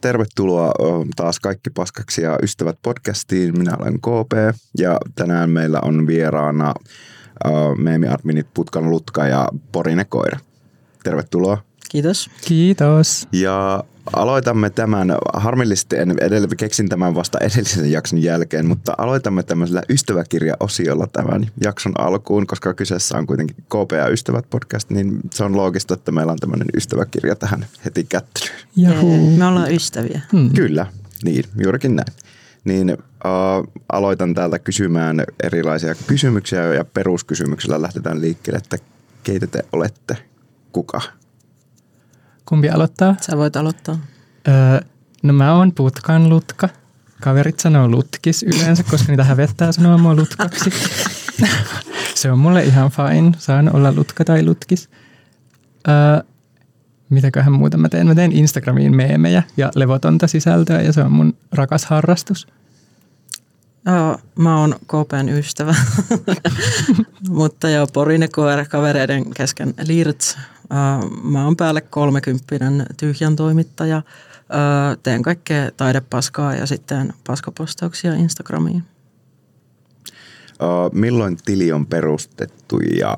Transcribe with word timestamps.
tervetuloa 0.00 0.72
taas 1.16 1.40
Kaikki 1.40 1.70
paskaksi 1.70 2.22
ja 2.22 2.38
ystävät 2.42 2.78
podcastiin. 2.82 3.58
Minä 3.58 3.76
olen 3.80 3.94
KP 3.94 4.58
ja 4.78 4.98
tänään 5.14 5.50
meillä 5.50 5.78
on 5.82 6.06
vieraana 6.06 6.74
meemi-adminit 7.78 8.46
Putkan 8.54 8.90
Lutka 8.90 9.26
ja 9.26 9.48
Porine 9.72 10.04
Koira. 10.04 10.38
Tervetuloa. 11.04 11.58
Kiitos. 11.90 12.30
Kiitos. 12.44 13.28
Ja 13.32 13.84
aloitamme 14.12 14.70
tämän, 14.70 15.16
harmillisesti 15.34 15.96
en 15.96 16.14
edellä, 16.20 16.48
keksin 16.56 16.88
tämän 16.88 17.14
vasta 17.14 17.38
edellisen 17.38 17.92
jakson 17.92 18.22
jälkeen, 18.22 18.66
mutta 18.66 18.94
aloitamme 18.98 19.42
tämmöisellä 19.42 19.82
ystäväkirja-osiolla 19.88 21.06
tämän 21.06 21.46
jakson 21.64 21.92
alkuun, 21.98 22.46
koska 22.46 22.74
kyseessä 22.74 23.18
on 23.18 23.26
kuitenkin 23.26 23.56
KP 23.56 23.92
ja 23.92 24.08
Ystävät 24.08 24.50
podcast, 24.50 24.90
niin 24.90 25.20
se 25.30 25.44
on 25.44 25.56
loogista, 25.56 25.94
että 25.94 26.12
meillä 26.12 26.32
on 26.32 26.38
tämmöinen 26.38 26.68
ystäväkirja 26.76 27.36
tähän 27.36 27.66
heti 27.84 28.06
kättelyyn. 28.08 28.60
Jahuu. 28.76 29.36
Me 29.36 29.46
ollaan 29.46 29.74
ystäviä. 29.74 30.20
Hmm. 30.32 30.50
Kyllä, 30.50 30.86
niin, 31.24 31.44
juurikin 31.62 31.96
näin. 31.96 32.12
Niin 32.64 32.90
uh, 32.90 33.72
aloitan 33.92 34.34
täältä 34.34 34.58
kysymään 34.58 35.24
erilaisia 35.42 35.94
kysymyksiä 36.06 36.74
ja 36.74 36.84
peruskysymyksellä 36.84 37.82
lähdetään 37.82 38.20
liikkeelle, 38.20 38.58
että 38.58 38.78
keitä 39.22 39.46
te 39.46 39.64
olette, 39.72 40.16
kuka? 40.72 41.00
Kumpi 42.50 42.70
aloittaa? 42.70 43.16
Sä 43.20 43.36
voit 43.36 43.56
aloittaa. 43.56 43.98
Öö, 44.48 44.80
no 45.22 45.32
mä 45.32 45.54
oon 45.54 45.72
Putkan 45.72 46.28
Lutka. 46.28 46.68
Kaverit 47.20 47.60
sanoo 47.60 47.88
Lutkis 47.88 48.42
yleensä, 48.42 48.82
koska 48.82 49.12
niitä 49.12 49.24
hävettää 49.24 49.72
sanoa 49.72 49.98
mua 49.98 50.14
Lutkaksi. 50.14 50.70
se 52.14 52.32
on 52.32 52.38
mulle 52.38 52.64
ihan 52.64 52.90
fine. 52.90 53.32
Saan 53.38 53.76
olla 53.76 53.92
Lutka 53.92 54.24
tai 54.24 54.44
Lutkis. 54.44 54.90
Öö, 55.88 55.94
mitäköhän 57.10 57.52
muuta 57.52 57.76
mä 57.76 57.88
teen? 57.88 58.06
Mä 58.06 58.14
teen 58.14 58.32
Instagramiin 58.32 58.96
meemejä 58.96 59.42
ja 59.56 59.70
levotonta 59.74 60.26
sisältöä 60.26 60.82
ja 60.82 60.92
se 60.92 61.02
on 61.02 61.12
mun 61.12 61.36
rakas 61.52 61.84
harrastus. 61.84 62.48
Joo, 63.86 64.18
mä 64.38 64.60
oon 64.60 64.74
KPn 64.86 65.28
ystävä, 65.28 65.74
mutta 67.28 67.70
joo, 67.70 67.86
Porine 67.86 68.28
kavereiden 68.68 69.30
kesken 69.34 69.74
Lirts 69.86 70.38
Mä 71.22 71.44
oon 71.44 71.56
päälle 71.56 71.80
kolmekymppinen 71.80 72.86
tyhjän 72.96 73.36
toimittaja. 73.36 74.02
Teen 75.02 75.22
kaikkea 75.22 75.70
taidepaskaa 75.76 76.54
ja 76.54 76.66
sitten 76.66 77.12
paskapostauksia 77.26 78.14
Instagramiin. 78.14 78.84
Milloin 80.92 81.36
tili 81.44 81.72
on 81.72 81.86
perustettu 81.86 82.80
ja 82.80 83.16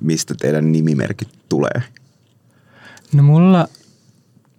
mistä 0.00 0.34
teidän 0.40 0.72
nimimerkit 0.72 1.28
tulee? 1.48 1.82
No 3.12 3.22
mulla 3.22 3.68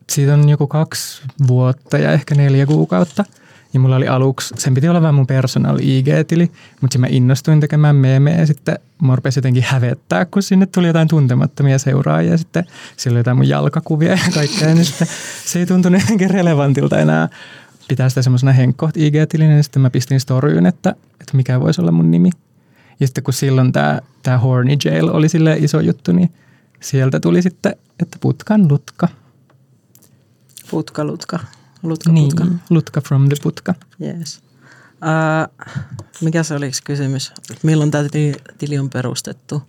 siitä 0.09 0.34
on 0.34 0.50
joku 0.50 0.68
kaksi 0.68 1.22
vuotta 1.48 1.98
ja 1.98 2.12
ehkä 2.12 2.36
neljä 2.36 2.66
kuukautta– 2.66 3.26
ja 3.74 3.80
mulla 3.80 3.96
oli 3.96 4.07
aluksi, 4.07 4.53
sen 4.57 4.74
piti 4.74 4.90
olla 4.90 5.02
vähän 5.02 5.16
mun 5.16 5.28
personal 5.28 5.80
IG-tili, 5.80 6.52
mutta 6.81 6.97
mä 6.97 7.07
innostuin 7.09 7.59
tekemään 7.59 7.96
meemejä 7.96 8.40
ja 8.40 8.46
sitten 8.46 8.80
mua 9.02 9.16
rupesi 9.16 9.38
jotenkin 9.38 9.63
hävettää, 9.63 10.25
kun 10.25 10.44
sinne 10.44 10.66
tuli 10.66 10.88
jotain 10.88 11.07
tuntemattomia 11.07 11.79
seuraajia 11.79 12.31
ja 12.31 12.38
sitten 12.38 12.66
siellä 12.97 13.16
oli 13.16 13.19
jotain 13.19 13.38
mun 13.38 13.50
jalkakuvia 13.50 14.12
ja 14.12 14.31
kaikkea, 14.34 14.74
niin 14.74 14.85
sitten 14.85 15.08
se 15.46 15.59
ei 15.59 15.66
tuntunut 15.66 16.02
jotenkin 16.02 16.29
relevantilta 16.29 17.00
enää 17.00 17.29
pitää 17.90 18.09
sitä 18.09 18.22
semmoisena 18.22 18.52
henkkoht 18.52 18.97
IG-tilin, 18.97 19.50
niin 19.50 19.63
sitten 19.63 19.81
mä 19.81 19.90
pistin 19.90 20.19
storyyn, 20.19 20.66
että, 20.66 20.96
että 21.22 21.38
mikä 21.38 21.59
voisi 21.59 21.81
olla 21.81 21.91
mun 21.91 22.12
nimi. 22.12 22.29
Ja 23.00 23.08
sitten 23.08 23.24
kun 23.24 23.34
silloin 23.34 23.72
tämä, 23.72 24.02
tämä 24.24 24.38
Horny 24.38 24.78
Jail 24.85 25.08
oli 25.08 25.29
sille 25.29 25.58
iso 25.58 25.79
juttu, 25.79 26.12
niin 26.12 26.31
sieltä 26.79 27.19
tuli 27.19 27.41
sitten, 27.41 27.75
että 28.00 28.18
putkan 28.22 28.68
lutka. 28.68 29.08
Putka 30.72 31.08
lutka. 31.84 31.90
Lutka 31.90 32.12
niin, 32.12 32.29
putka. 32.29 32.45
Lutka 32.69 33.01
from 33.01 33.29
the 33.29 33.35
putka. 33.44 33.75
Yes. 34.01 34.41
Uh, 34.90 35.67
mikä 36.22 36.44
se 36.44 36.56
olisi 36.56 36.84
kysymys? 36.84 37.34
Milloin 37.63 37.91
tämä 37.91 38.03
tili 38.57 38.79
on 38.79 38.90
perustettu? 38.90 39.63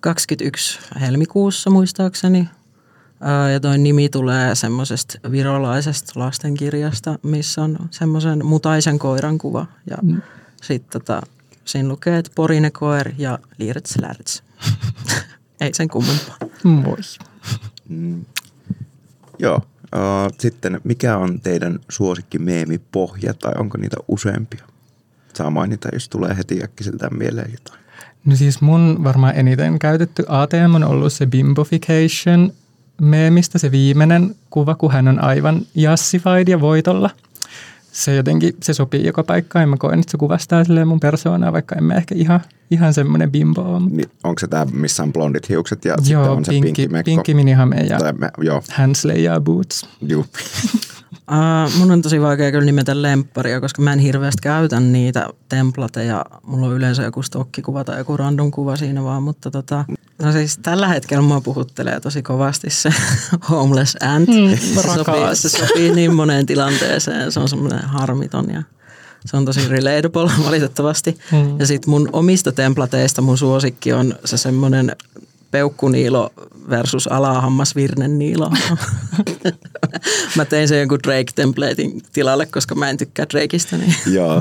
21 0.00 0.78
helmikuussa 1.00 1.70
muistaakseni. 1.70 2.40
Uh, 2.40 3.52
ja 3.52 3.60
toi 3.60 3.78
nimi 3.78 4.08
tulee 4.08 4.54
semmoisesta 4.54 5.18
virolaisesta 5.30 6.12
lastenkirjasta, 6.20 7.18
missä 7.22 7.62
on 7.62 7.78
semmoisen 7.90 8.46
mutaisen 8.46 8.98
koiran 8.98 9.38
kuva. 9.38 9.66
Ja 9.90 9.96
mm. 10.02 10.22
sitten 10.62 11.00
tota, 11.00 11.22
siinä 11.64 11.88
lukee, 11.88 12.18
että 12.18 12.32
porine 12.34 12.70
koer 12.70 13.12
ja 13.18 13.38
lirts 13.58 13.94
lärts. 14.00 14.42
Ei 15.60 15.74
sen 15.74 15.88
kummempaa. 15.88 16.36
Moi. 16.64 16.96
Mm. 17.88 18.24
Joo, 19.38 19.60
sitten, 20.38 20.80
mikä 20.84 21.16
on 21.16 21.40
teidän 21.40 21.78
suosikki 21.88 22.38
meemipohja 22.38 23.34
tai 23.34 23.52
onko 23.58 23.78
niitä 23.78 23.96
useampia? 24.08 24.64
Saa 25.34 25.50
mainita, 25.50 25.88
jos 25.92 26.08
tulee 26.08 26.36
heti 26.36 26.62
äkkiseltään 26.64 27.18
mieleen 27.18 27.52
jotain. 27.52 27.82
No 28.24 28.36
siis 28.36 28.60
mun 28.60 29.04
varmaan 29.04 29.36
eniten 29.36 29.78
käytetty 29.78 30.24
ATM 30.28 30.74
on 30.74 30.84
ollut 30.84 31.12
se 31.12 31.26
Bimbofication 31.26 32.52
meemistä, 33.00 33.58
se 33.58 33.70
viimeinen 33.70 34.36
kuva, 34.50 34.74
kun 34.74 34.92
hän 34.92 35.08
on 35.08 35.24
aivan 35.24 35.62
jassified 35.74 36.48
ja 36.48 36.60
voitolla– 36.60 37.10
se 37.92 38.14
jotenkin, 38.14 38.54
se 38.62 38.74
sopii 38.74 39.06
joka 39.06 39.22
paikkaan. 39.22 39.68
Mä 39.68 39.76
koen, 39.76 40.00
että 40.00 40.10
se 40.10 40.18
kuvastaa 40.18 40.64
mun 40.84 41.00
persoonaa, 41.00 41.52
vaikka 41.52 41.74
en 41.74 41.84
mä 41.84 41.94
ehkä 41.94 42.14
ihan, 42.14 42.40
ihan 42.70 42.94
semmoinen 42.94 43.30
bimbo 43.30 43.60
ole. 43.60 43.82
Niin, 43.90 44.10
onko 44.24 44.38
se 44.38 44.48
tämä, 44.48 44.66
missä 44.72 45.02
on 45.02 45.12
blondit 45.12 45.48
hiukset 45.48 45.84
ja 45.84 45.90
joo, 45.90 46.00
sitten 46.04 46.30
on 46.30 46.44
se 46.44 46.50
pinkki, 46.50 46.66
pinkki 46.66 46.88
mekko? 46.88 47.04
pinkki 47.04 47.34
minihame 47.34 47.76
ja 47.76 47.98
me, 48.18 48.30
joo. 48.38 48.62
ja 49.16 49.40
boots. 49.40 49.88
Joo. 50.00 50.24
Uh, 51.12 51.78
mun 51.78 51.90
on 51.90 52.02
tosi 52.02 52.20
vaikea 52.20 52.50
kyllä 52.50 52.64
nimetä 52.64 53.02
lempparia, 53.02 53.60
koska 53.60 53.82
mä 53.82 53.92
en 53.92 53.98
hirveästi 53.98 54.42
käytä 54.42 54.80
niitä 54.80 55.28
templateja. 55.48 56.24
Mulla 56.42 56.66
on 56.66 56.72
yleensä 56.72 57.02
joku 57.02 57.22
stokkikuva 57.22 57.84
tai 57.84 57.98
joku 57.98 58.16
random 58.16 58.50
kuva 58.50 58.76
siinä 58.76 59.04
vaan, 59.04 59.22
mutta 59.22 59.50
tota, 59.50 59.84
no 60.22 60.32
siis 60.32 60.58
tällä 60.62 60.88
hetkellä 60.88 61.22
mua 61.22 61.40
puhuttelee 61.40 62.00
tosi 62.00 62.22
kovasti 62.22 62.70
se 62.70 62.90
homeless 63.50 63.96
ant. 64.00 64.28
Mm, 64.28 64.56
se, 64.56 64.82
sopii, 64.82 65.36
se 65.36 65.48
sopii 65.48 65.92
niin 65.92 66.14
moneen 66.14 66.46
tilanteeseen, 66.46 67.32
se 67.32 67.40
on 67.40 67.48
semmoinen 67.48 67.84
harmiton 67.84 68.50
ja 68.50 68.62
se 69.24 69.36
on 69.36 69.44
tosi 69.44 69.68
relatable 69.68 70.30
valitettavasti. 70.46 71.18
Mm. 71.32 71.58
Ja 71.58 71.66
sitten 71.66 71.90
mun 71.90 72.08
omista 72.12 72.52
templateista 72.52 73.22
mun 73.22 73.38
suosikki 73.38 73.92
on 73.92 74.14
se 74.24 74.36
semmoinen 74.36 74.96
peukkuniilo 75.52 76.30
versus 76.70 77.06
alahammas 77.06 77.76
Virnen 77.76 78.18
Niilo. 78.18 78.50
mä 80.36 80.44
tein 80.44 80.68
sen 80.68 80.78
jonkun 80.78 80.98
Drake-templatein 81.06 82.02
tilalle, 82.12 82.46
koska 82.46 82.74
mä 82.74 82.90
en 82.90 82.96
tykkää 82.96 83.26
Drakeista. 83.32 83.76
Niin. 83.76 83.94
Joo, 84.06 84.40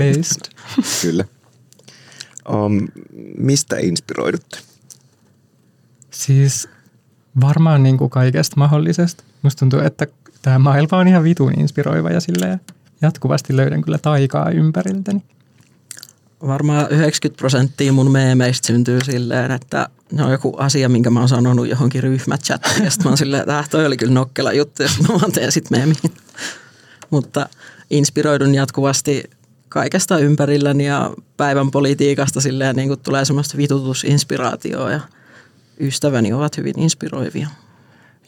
kyllä. 1.02 1.26
Um, 2.54 2.88
mistä 3.38 3.78
inspiroidutte? 3.78 4.58
Siis 6.12 6.70
varmaan 7.42 7.84
niin 7.84 7.98
kuin 7.98 8.10
kaikesta 8.10 8.56
mahdollisesta. 8.58 9.24
Musta 9.42 9.60
tuntuu, 9.60 9.80
että 9.80 10.08
tämä 10.42 10.60
maailma 10.60 10.98
on 10.98 11.08
ihan 11.08 11.24
vitun 11.24 11.60
inspiroiva 11.60 12.10
ja 12.10 12.20
silleen 12.20 12.62
jatkuvasti 13.02 13.58
löydän 13.58 13.82
kyllä 13.82 13.98
taikaa 13.98 14.50
ympäriltäni 14.50 15.24
varmaan 16.48 16.88
90 16.90 17.38
prosenttia 17.38 17.94
mun 17.94 18.12
meemeistä 18.12 18.68
syntyy 18.68 19.00
silleen, 19.04 19.52
että 19.52 19.90
ne 20.12 20.24
on 20.24 20.32
joku 20.32 20.56
asia, 20.58 20.90
minkä 20.90 21.10
mä 21.10 21.20
oon 21.20 21.30
sanonut 21.30 21.68
johonkin 21.68 22.04
ryhmächattiin. 22.04 22.84
Ja 22.84 22.92
sitten 22.92 23.06
mä 23.06 23.10
oon 23.10 23.18
silleen, 23.18 23.42
että 23.42 23.60
äh, 23.60 23.70
toi 23.70 23.86
oli 23.86 23.98
kyllä 23.98 24.14
nokkela 24.14 24.54
juttu, 24.54 24.84
sitten 24.88 25.06
mä 25.12 25.20
vaan 25.22 25.32
teen 25.32 25.52
sit 25.52 25.70
meemiin. 25.70 26.14
Mutta 27.10 27.50
inspiroidun 27.90 28.56
jatkuvasti 28.56 29.24
kaikesta 29.70 30.18
ympärilläni 30.18 30.86
ja 30.86 31.12
päivän 31.38 31.72
politiikasta 31.72 32.42
silleen, 32.42 32.76
niin 32.76 32.88
kuin 32.88 33.00
tulee 33.00 33.26
semmoista 33.26 33.58
vitutusinspiraatioa 33.58 34.92
ja 34.92 35.00
ystäväni 35.80 36.34
ovat 36.34 36.58
hyvin 36.58 36.80
inspiroivia. 36.80 37.48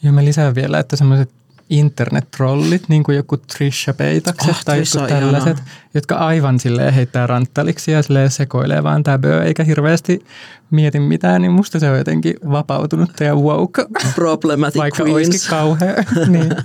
Ja 0.02 0.12
mä 0.12 0.24
lisään 0.24 0.54
vielä, 0.54 0.78
että 0.78 0.96
semmoiset 0.96 1.30
internet-trollit, 1.70 2.88
niin 2.88 3.02
kuin 3.02 3.16
joku 3.16 3.36
Trisha 3.36 3.92
Peitakset 3.92 4.50
oh, 4.50 4.64
tai 4.64 4.78
joku 4.78 5.08
tällaiset, 5.08 5.56
ihana. 5.56 5.70
jotka 5.94 6.16
aivan 6.16 6.60
silleen 6.60 6.94
heittää 6.94 7.26
ranttaliksi 7.26 7.92
ja 7.92 8.02
silleen 8.02 8.30
sekoilee 8.30 8.82
vaan 8.82 9.02
täböä, 9.02 9.44
eikä 9.44 9.64
hirveästi 9.64 10.24
mieti 10.70 11.00
mitään, 11.00 11.42
niin 11.42 11.52
musta 11.52 11.80
se 11.80 11.90
on 11.90 11.98
jotenkin 11.98 12.34
vapautunut 12.50 13.10
ja 13.20 13.34
woke. 13.34 13.86
Problematic 14.14 14.78
Vaikka 14.78 15.02
queens. 15.04 15.28
olisikin 15.28 15.50
kauhea. 15.50 15.94
niin. 16.28 16.56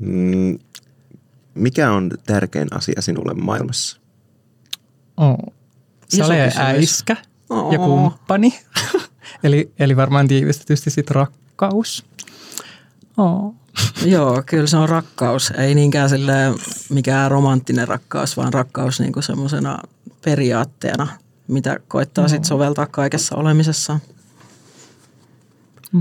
Mm, 0.00 0.58
mikä 1.54 1.92
on 1.92 2.10
tärkein 2.26 2.68
asia 2.70 3.02
sinulle 3.02 3.34
maailmassa? 3.34 4.00
Oh. 5.16 5.38
Sale 6.08 6.52
äiskä 6.56 7.16
oh. 7.50 7.72
ja 7.72 7.78
kumppani. 7.78 8.60
eli, 9.44 9.72
eli 9.78 9.96
varmaan 9.96 10.28
tiivistetysti 10.28 10.90
sit 10.90 11.10
rakkaus. 11.10 11.43
Oh. 13.16 13.54
Joo, 14.04 14.42
kyllä 14.46 14.66
se 14.66 14.76
on 14.76 14.88
rakkaus. 14.88 15.50
Ei 15.50 15.74
niinkään 15.74 16.08
sille 16.08 16.32
mikään 16.90 17.30
romanttinen 17.30 17.88
rakkaus, 17.88 18.36
vaan 18.36 18.52
rakkaus 18.52 19.00
niin 19.00 19.12
kuin 19.12 19.22
semmoisena 19.22 19.78
periaatteena, 20.24 21.06
mitä 21.48 21.78
koittaa 21.88 22.24
no. 22.24 22.28
sitten 22.28 22.48
soveltaa 22.48 22.86
kaikessa 22.86 23.36
olemisessa. 23.36 24.00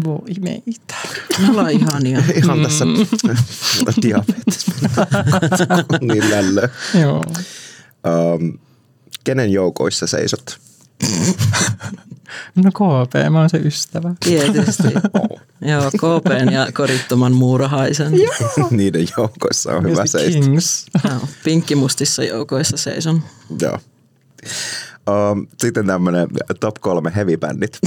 Voi 0.03 0.33
meitä. 0.41 0.95
Me 1.39 1.49
ollaan 1.49 1.69
ihania. 1.69 2.23
Ihan 2.43 2.61
tässä 2.63 2.85
diabetes. 4.01 4.65
niin 6.01 6.31
lällö. 6.31 6.69
Joo. 7.01 7.23
Um, 8.07 8.57
kenen 9.23 9.51
joukoissa 9.51 10.07
seisot? 10.07 10.59
No 12.55 12.71
KP, 12.71 13.13
mä 13.31 13.39
oon 13.39 13.49
se 13.49 13.57
ystävä. 13.57 14.13
Tietysti. 14.25 14.83
Joo, 15.71 15.91
KPn 15.91 16.53
ja 16.53 16.67
korittoman 16.73 17.33
muurahaisen. 17.33 18.11
Niiden 18.71 19.07
joukoissa 19.17 19.73
on 19.73 19.89
hyvä 19.89 20.05
seistä. 20.05 20.39
Kings. 20.39 20.85
Joo, 21.03 21.19
pinkkimustissa 21.43 22.23
joukoissa 22.23 22.77
seison. 22.77 23.23
Joo. 23.61 23.79
Um, 25.09 25.47
sitten 25.57 25.87
tämmönen 25.87 26.27
top 26.59 26.75
kolme 26.79 27.11
heavy-bändit. 27.15 27.79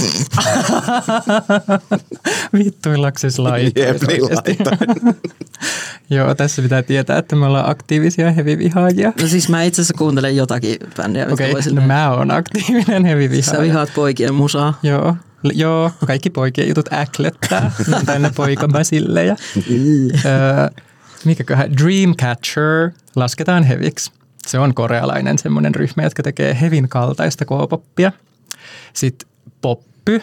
Vittuillaksis 2.57 3.39
laitteet 3.39 4.01
Jep, 4.01 4.09
niin 4.09 4.23
laitoin. 4.23 5.15
Joo, 6.09 6.35
tässä 6.35 6.61
pitää 6.61 6.83
tietää, 6.83 7.17
että 7.17 7.35
me 7.35 7.45
ollaan 7.45 7.69
aktiivisia 7.69 8.31
heavy-vihaajia. 8.31 9.13
No 9.21 9.27
siis 9.27 9.49
mä 9.49 9.63
itse 9.63 9.81
asiassa 9.81 9.97
kuuntelen 9.97 10.35
jotakin 10.35 10.77
bändiä, 10.97 11.27
Okei, 11.31 11.51
okay, 11.51 11.71
no 11.73 11.81
mä 11.81 12.11
oon 12.11 12.31
aktiivinen 12.31 13.05
heavy-vihaaja. 13.05 13.57
sä 13.57 13.61
vihaat 13.61 13.89
poikien 13.95 14.33
musaa. 14.33 14.79
Joo, 14.83 15.15
joo, 15.43 15.91
kaikki 16.07 16.29
poikien 16.29 16.67
jutut 16.67 16.93
äklettää. 16.93 17.71
Ne 17.87 17.95
on 17.95 18.05
täynnä 18.05 18.31
öö, 20.25 20.69
mikäköhän 21.25 21.77
Dreamcatcher 21.77 22.91
lasketaan 23.15 23.63
heviksi. 23.63 24.11
Se 24.47 24.59
on 24.59 24.73
korealainen 24.73 25.37
semmoinen 25.37 25.75
ryhmä, 25.75 26.03
jotka 26.03 26.23
tekee 26.23 26.57
hevin 26.61 26.89
kaltaista 26.89 27.45
k-poppia. 27.45 28.11
Sitten 28.93 29.29
poppy, 29.61 30.21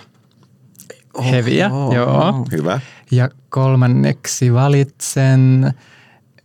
heviä, 1.30 1.70
Oh, 1.70 1.94
joo. 1.94 2.46
Hyvä. 2.52 2.80
Ja 3.10 3.28
kolmanneksi 3.48 4.52
valitsen, 4.54 5.74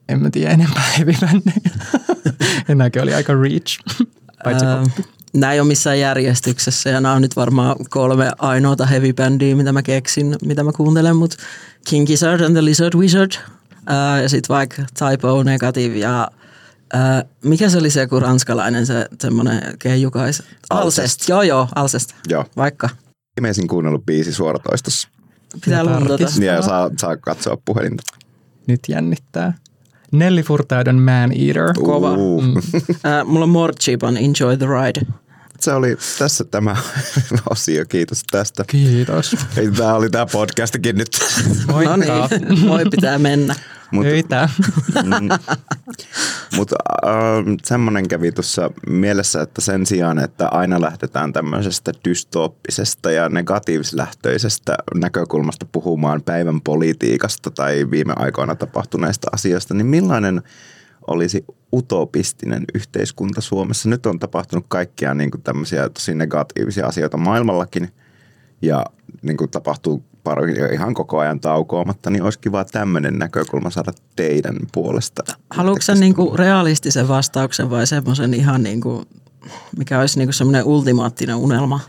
en 0.10 0.22
mä 0.22 0.30
tiedä 0.30 0.52
enempää 0.52 0.84
heavy-bändejä. 0.98 1.72
Enääkin 2.70 3.02
oli 3.04 3.14
aika 3.14 3.34
reach, 3.34 3.80
paitsi 4.44 4.66
Ää, 4.66 4.78
poppi. 4.84 5.04
Nämä 5.34 5.54
ei 5.54 5.60
ole 5.60 5.68
missään 5.68 6.00
järjestyksessä 6.00 6.90
ja 6.90 7.02
nämä 7.02 7.14
on 7.14 7.22
nyt 7.22 7.36
varmaan 7.36 7.76
kolme 7.90 8.32
ainoata 8.40 8.86
heavy-bändiä, 8.86 9.56
mitä 9.56 9.74
mä 9.74 9.82
keksin, 9.82 10.36
mitä 10.46 10.64
mä 10.64 10.72
kuuntelen, 10.72 11.16
mutta 11.16 11.38
King 11.90 12.08
Gizzard 12.08 12.42
and 12.42 12.54
the 12.54 12.66
Lizard 12.66 12.94
Wizard 12.96 13.32
ää, 13.86 14.22
ja 14.22 14.30
sitten 14.30 14.56
vaikka 14.56 14.76
Typo 15.00 15.44
Negative 15.44 15.98
ja 15.98 16.28
ää, 16.94 17.26
mikä 17.44 17.70
se 17.70 17.78
oli 17.78 17.90
se 17.90 18.08
kun 18.08 18.22
ranskalainen 18.22 18.86
se 18.86 19.06
semmoinen 19.22 19.62
keijukais? 19.80 20.44
Alcest. 20.70 21.30
Joo 21.30 21.42
joo, 21.42 21.68
Alcest. 21.76 22.14
Joo. 22.28 22.46
Vaikka. 22.58 22.90
Viimeisin 23.36 23.68
kuunnellut 23.68 24.06
biisi 24.06 24.34
suoratoistossa. 24.34 25.08
Pitää 25.66 25.86
tarkistaa. 25.86 26.44
Ja 26.46 26.62
saa, 26.62 26.90
saa 26.98 27.18
katsoa 27.18 27.58
puhelinta. 27.66 28.04
Nyt 28.68 28.80
jännittää. 28.88 29.54
Nelly 30.12 30.42
Furtadon 30.42 30.96
Man 30.96 31.32
Eater. 31.32 31.74
Kova. 31.74 32.12
Uh. 32.14 32.44
Ää, 33.04 33.24
mulla 33.24 33.44
on 33.44 33.50
Morchibon 33.50 34.18
Enjoy 34.18 34.58
the 34.58 34.66
Ride. 34.66 35.02
Se 35.60 35.74
oli 35.74 35.98
tässä 36.20 36.44
tämä 36.44 36.76
osio. 37.50 37.86
Kiitos 37.86 38.24
tästä. 38.32 38.64
Kiitos. 38.68 39.36
Ei, 39.58 39.72
Tämä 39.72 39.94
oli 39.94 40.10
tämä 40.10 40.26
podcastikin 40.26 40.98
nyt. 40.98 41.08
Moikka. 41.68 41.98
No 41.98 42.28
niin, 42.50 42.68
voi 42.70 42.86
pitää 42.92 43.20
mennä. 43.20 43.56
Mut- 43.92 44.06
Öitä. 44.06 44.50
Mutta 46.58 46.76
äh, 47.06 47.12
semmoinen 47.64 48.08
kävi 48.08 48.32
tuossa 48.32 48.72
mielessä, 48.90 49.42
että 49.42 49.62
sen 49.62 49.86
sijaan, 49.86 50.20
että 50.20 50.48
aina 50.48 50.82
lähdetään 50.82 51.34
tämmöisestä 51.34 51.92
dystooppisesta 52.06 53.12
ja 53.12 53.30
negatiivislähtöisestä 53.30 54.78
näkökulmasta 54.96 55.66
puhumaan 55.72 56.22
päivän 56.22 56.62
politiikasta 56.62 57.52
tai 57.52 57.88
viime 57.92 58.14
aikoina 58.16 58.56
tapahtuneista 58.56 59.28
asioista, 59.32 59.74
niin 59.74 59.88
millainen 59.88 60.42
olisi 61.08 61.46
utopistinen 61.74 62.64
yhteiskunta 62.74 63.42
Suomessa? 63.42 63.90
Nyt 63.90 64.06
on 64.06 64.20
tapahtunut 64.20 64.66
kaikkia 64.68 65.14
niin 65.14 65.32
kuin 65.32 65.42
tämmöisiä 65.42 65.90
tosi 65.90 66.16
negatiivisia 66.16 66.86
asioita 66.86 67.18
maailmallakin 67.18 67.90
ja 68.62 68.86
niin 69.22 69.38
kuin 69.38 69.52
tapahtuu 69.52 70.04
pari 70.24 70.54
ihan 70.74 70.94
koko 70.94 71.20
ajan 71.20 71.40
taukoamatta, 71.40 72.10
niin 72.10 72.24
olisi 72.24 72.40
kiva 72.40 72.66
tämmöinen 72.66 73.20
näkökulma 73.20 73.70
saada 73.70 73.92
teidän 74.16 74.56
puolesta. 74.72 75.24
Haluatko 75.50 75.82
sä 75.82 75.96
niinku 75.96 76.34
realistisen 76.36 77.08
vastauksen 77.08 77.70
vai 77.70 77.88
semmoisen 77.88 78.34
ihan 78.34 78.64
niinku, 78.64 79.06
mikä 79.78 80.00
olisi 80.00 80.20
niinku 80.20 80.34
semmoinen 80.34 80.64
ultimaattinen 80.64 81.36
unelma? 81.36 81.80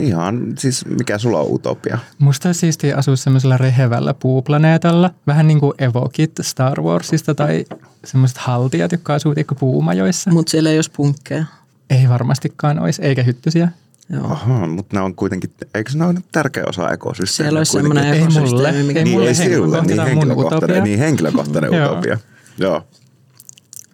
Ihan, 0.00 0.54
siis 0.58 0.84
mikä 0.86 1.18
sulla 1.18 1.40
on 1.40 1.46
utopia? 1.50 1.98
Musta 2.18 2.48
olisi 2.48 2.60
siistiä 2.60 2.96
asua 2.96 3.16
semmoisella 3.16 3.56
rehevällä 3.56 4.14
puuplaneetalla. 4.14 5.10
Vähän 5.26 5.48
niin 5.48 5.60
kuin 5.60 5.74
evokit 5.78 6.32
Star 6.40 6.80
Warsista 6.82 7.34
tai 7.34 7.64
semmoiset 8.04 8.38
haltijat, 8.38 8.92
jotka 8.92 9.14
asuu 9.14 9.34
puumajoissa. 9.58 10.30
Mutta 10.30 10.50
siellä 10.50 10.70
ei 10.70 10.76
olisi 10.76 10.90
punkkeja. 10.96 11.44
Ei 11.90 12.08
varmastikaan 12.08 12.78
olisi, 12.78 13.02
eikä 13.02 13.22
hyttysiä. 13.22 13.68
Joo. 14.08 14.24
Aha, 14.32 14.66
mutta 14.66 14.96
ne 14.96 15.02
on 15.02 15.14
kuitenkin, 15.14 15.50
eikö 15.74 15.90
ne 15.94 16.04
ole 16.06 16.14
tärkeä 16.32 16.64
osa 16.68 16.90
ekosysteemiä? 16.90 17.48
Siellä 17.50 17.58
olisi 17.58 17.72
kuitenkin? 17.72 18.02
semmoinen 18.02 18.22
Ei 18.22 18.28
mulle. 18.28 18.38
ekosysteemi, 18.40 18.82
mikä 18.82 18.98
Ei 18.98 19.04
Niin, 19.04 19.14
mulle 19.16 19.28
ei 19.28 19.34
sille, 19.34 19.50
niin 19.50 19.62
henkilökohtainen 19.72 19.96
mun 19.98 20.06
henkilökohtainen, 20.08 20.64
utopia. 20.64 20.82
niin 20.84 20.98
henkilökohtainen 20.98 21.72
Joo. 21.78 21.92
utopia. 21.92 22.18
Joo. 22.58 22.86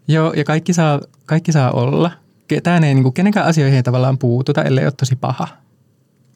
Joo, 0.09 0.33
ja 0.33 0.45
kaikki 0.45 0.73
saa, 0.73 1.01
kaikki 1.27 1.53
saa 1.53 1.71
olla. 1.71 2.11
Ketään 2.49 2.85
ei, 2.85 2.95
niin 2.95 3.03
kuin, 3.03 3.13
kenenkään 3.13 3.47
asioihin 3.47 3.77
ei 3.77 3.83
tavallaan 3.83 4.19
puututa, 4.19 4.63
ellei 4.63 4.85
ole 4.85 4.93
tosi 4.93 5.17
paha. 5.17 5.49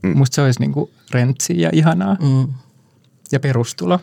Mm. 0.02 0.16
Musta 0.18 0.34
se 0.34 0.42
olisi 0.42 0.60
niin 0.60 0.72
kuin 0.72 0.90
rentsiä 1.10 1.56
ja 1.56 1.70
ihanaa. 1.72 2.16
Mm. 2.22 2.48
Ja 3.32 3.40
perustulo. 3.40 4.00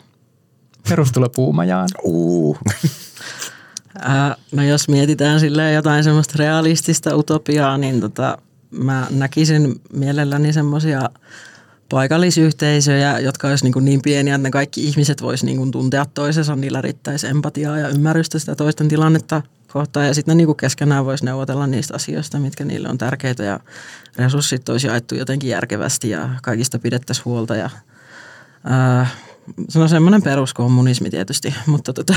Perustulo 0.89 1.29
puumajaan. 1.29 1.89
Uh. 2.03 2.57
Ää, 4.01 4.35
no 4.51 4.63
jos 4.63 4.89
mietitään 4.89 5.39
silleen 5.39 5.75
jotain 5.75 6.03
semmoista 6.03 6.33
realistista 6.37 7.15
utopiaa, 7.15 7.77
niin 7.77 8.01
tota, 8.01 8.37
mä 8.73 9.07
näkisin 9.09 9.81
mielelläni 9.93 10.53
semmoisia 10.53 11.09
paikallisyhteisöjä, 11.89 13.19
jotka 13.19 13.47
olisi 13.47 13.65
niin, 13.65 13.85
niin 13.85 14.01
pieniä, 14.01 14.35
että 14.35 14.47
ne 14.47 14.51
kaikki 14.51 14.83
ihmiset 14.83 15.21
vois 15.21 15.43
niin 15.43 15.71
tuntea 15.71 16.05
toisensa, 16.13 16.55
niillä 16.55 16.81
riittäisi 16.81 17.27
empatiaa 17.27 17.79
ja 17.79 17.87
ymmärrystä 17.87 18.39
sitä 18.39 18.55
toisten 18.55 18.87
tilannetta 18.87 19.41
kohtaan. 19.73 20.07
Ja 20.07 20.13
sitten 20.13 20.37
ne 20.37 20.45
niin 20.45 20.55
keskenään 20.55 21.05
voisi 21.05 21.25
neuvotella 21.25 21.67
niistä 21.67 21.95
asioista, 21.95 22.39
mitkä 22.39 22.65
niille 22.65 22.89
on 22.89 22.97
tärkeitä 22.97 23.43
ja 23.43 23.59
resurssit 24.15 24.69
olisi 24.69 24.87
jaettu 24.87 25.15
jotenkin 25.15 25.49
järkevästi 25.49 26.09
ja 26.09 26.29
kaikista 26.43 26.79
pidettäisiin 26.79 27.25
huolta. 27.25 27.55
Ja, 27.55 27.69
ää, 28.63 29.07
se 29.69 29.79
on 29.79 29.89
semmoinen 29.89 30.23
peruskommunismi 30.23 31.09
tietysti, 31.09 31.53
mutta 31.65 31.93
tota, 31.93 32.13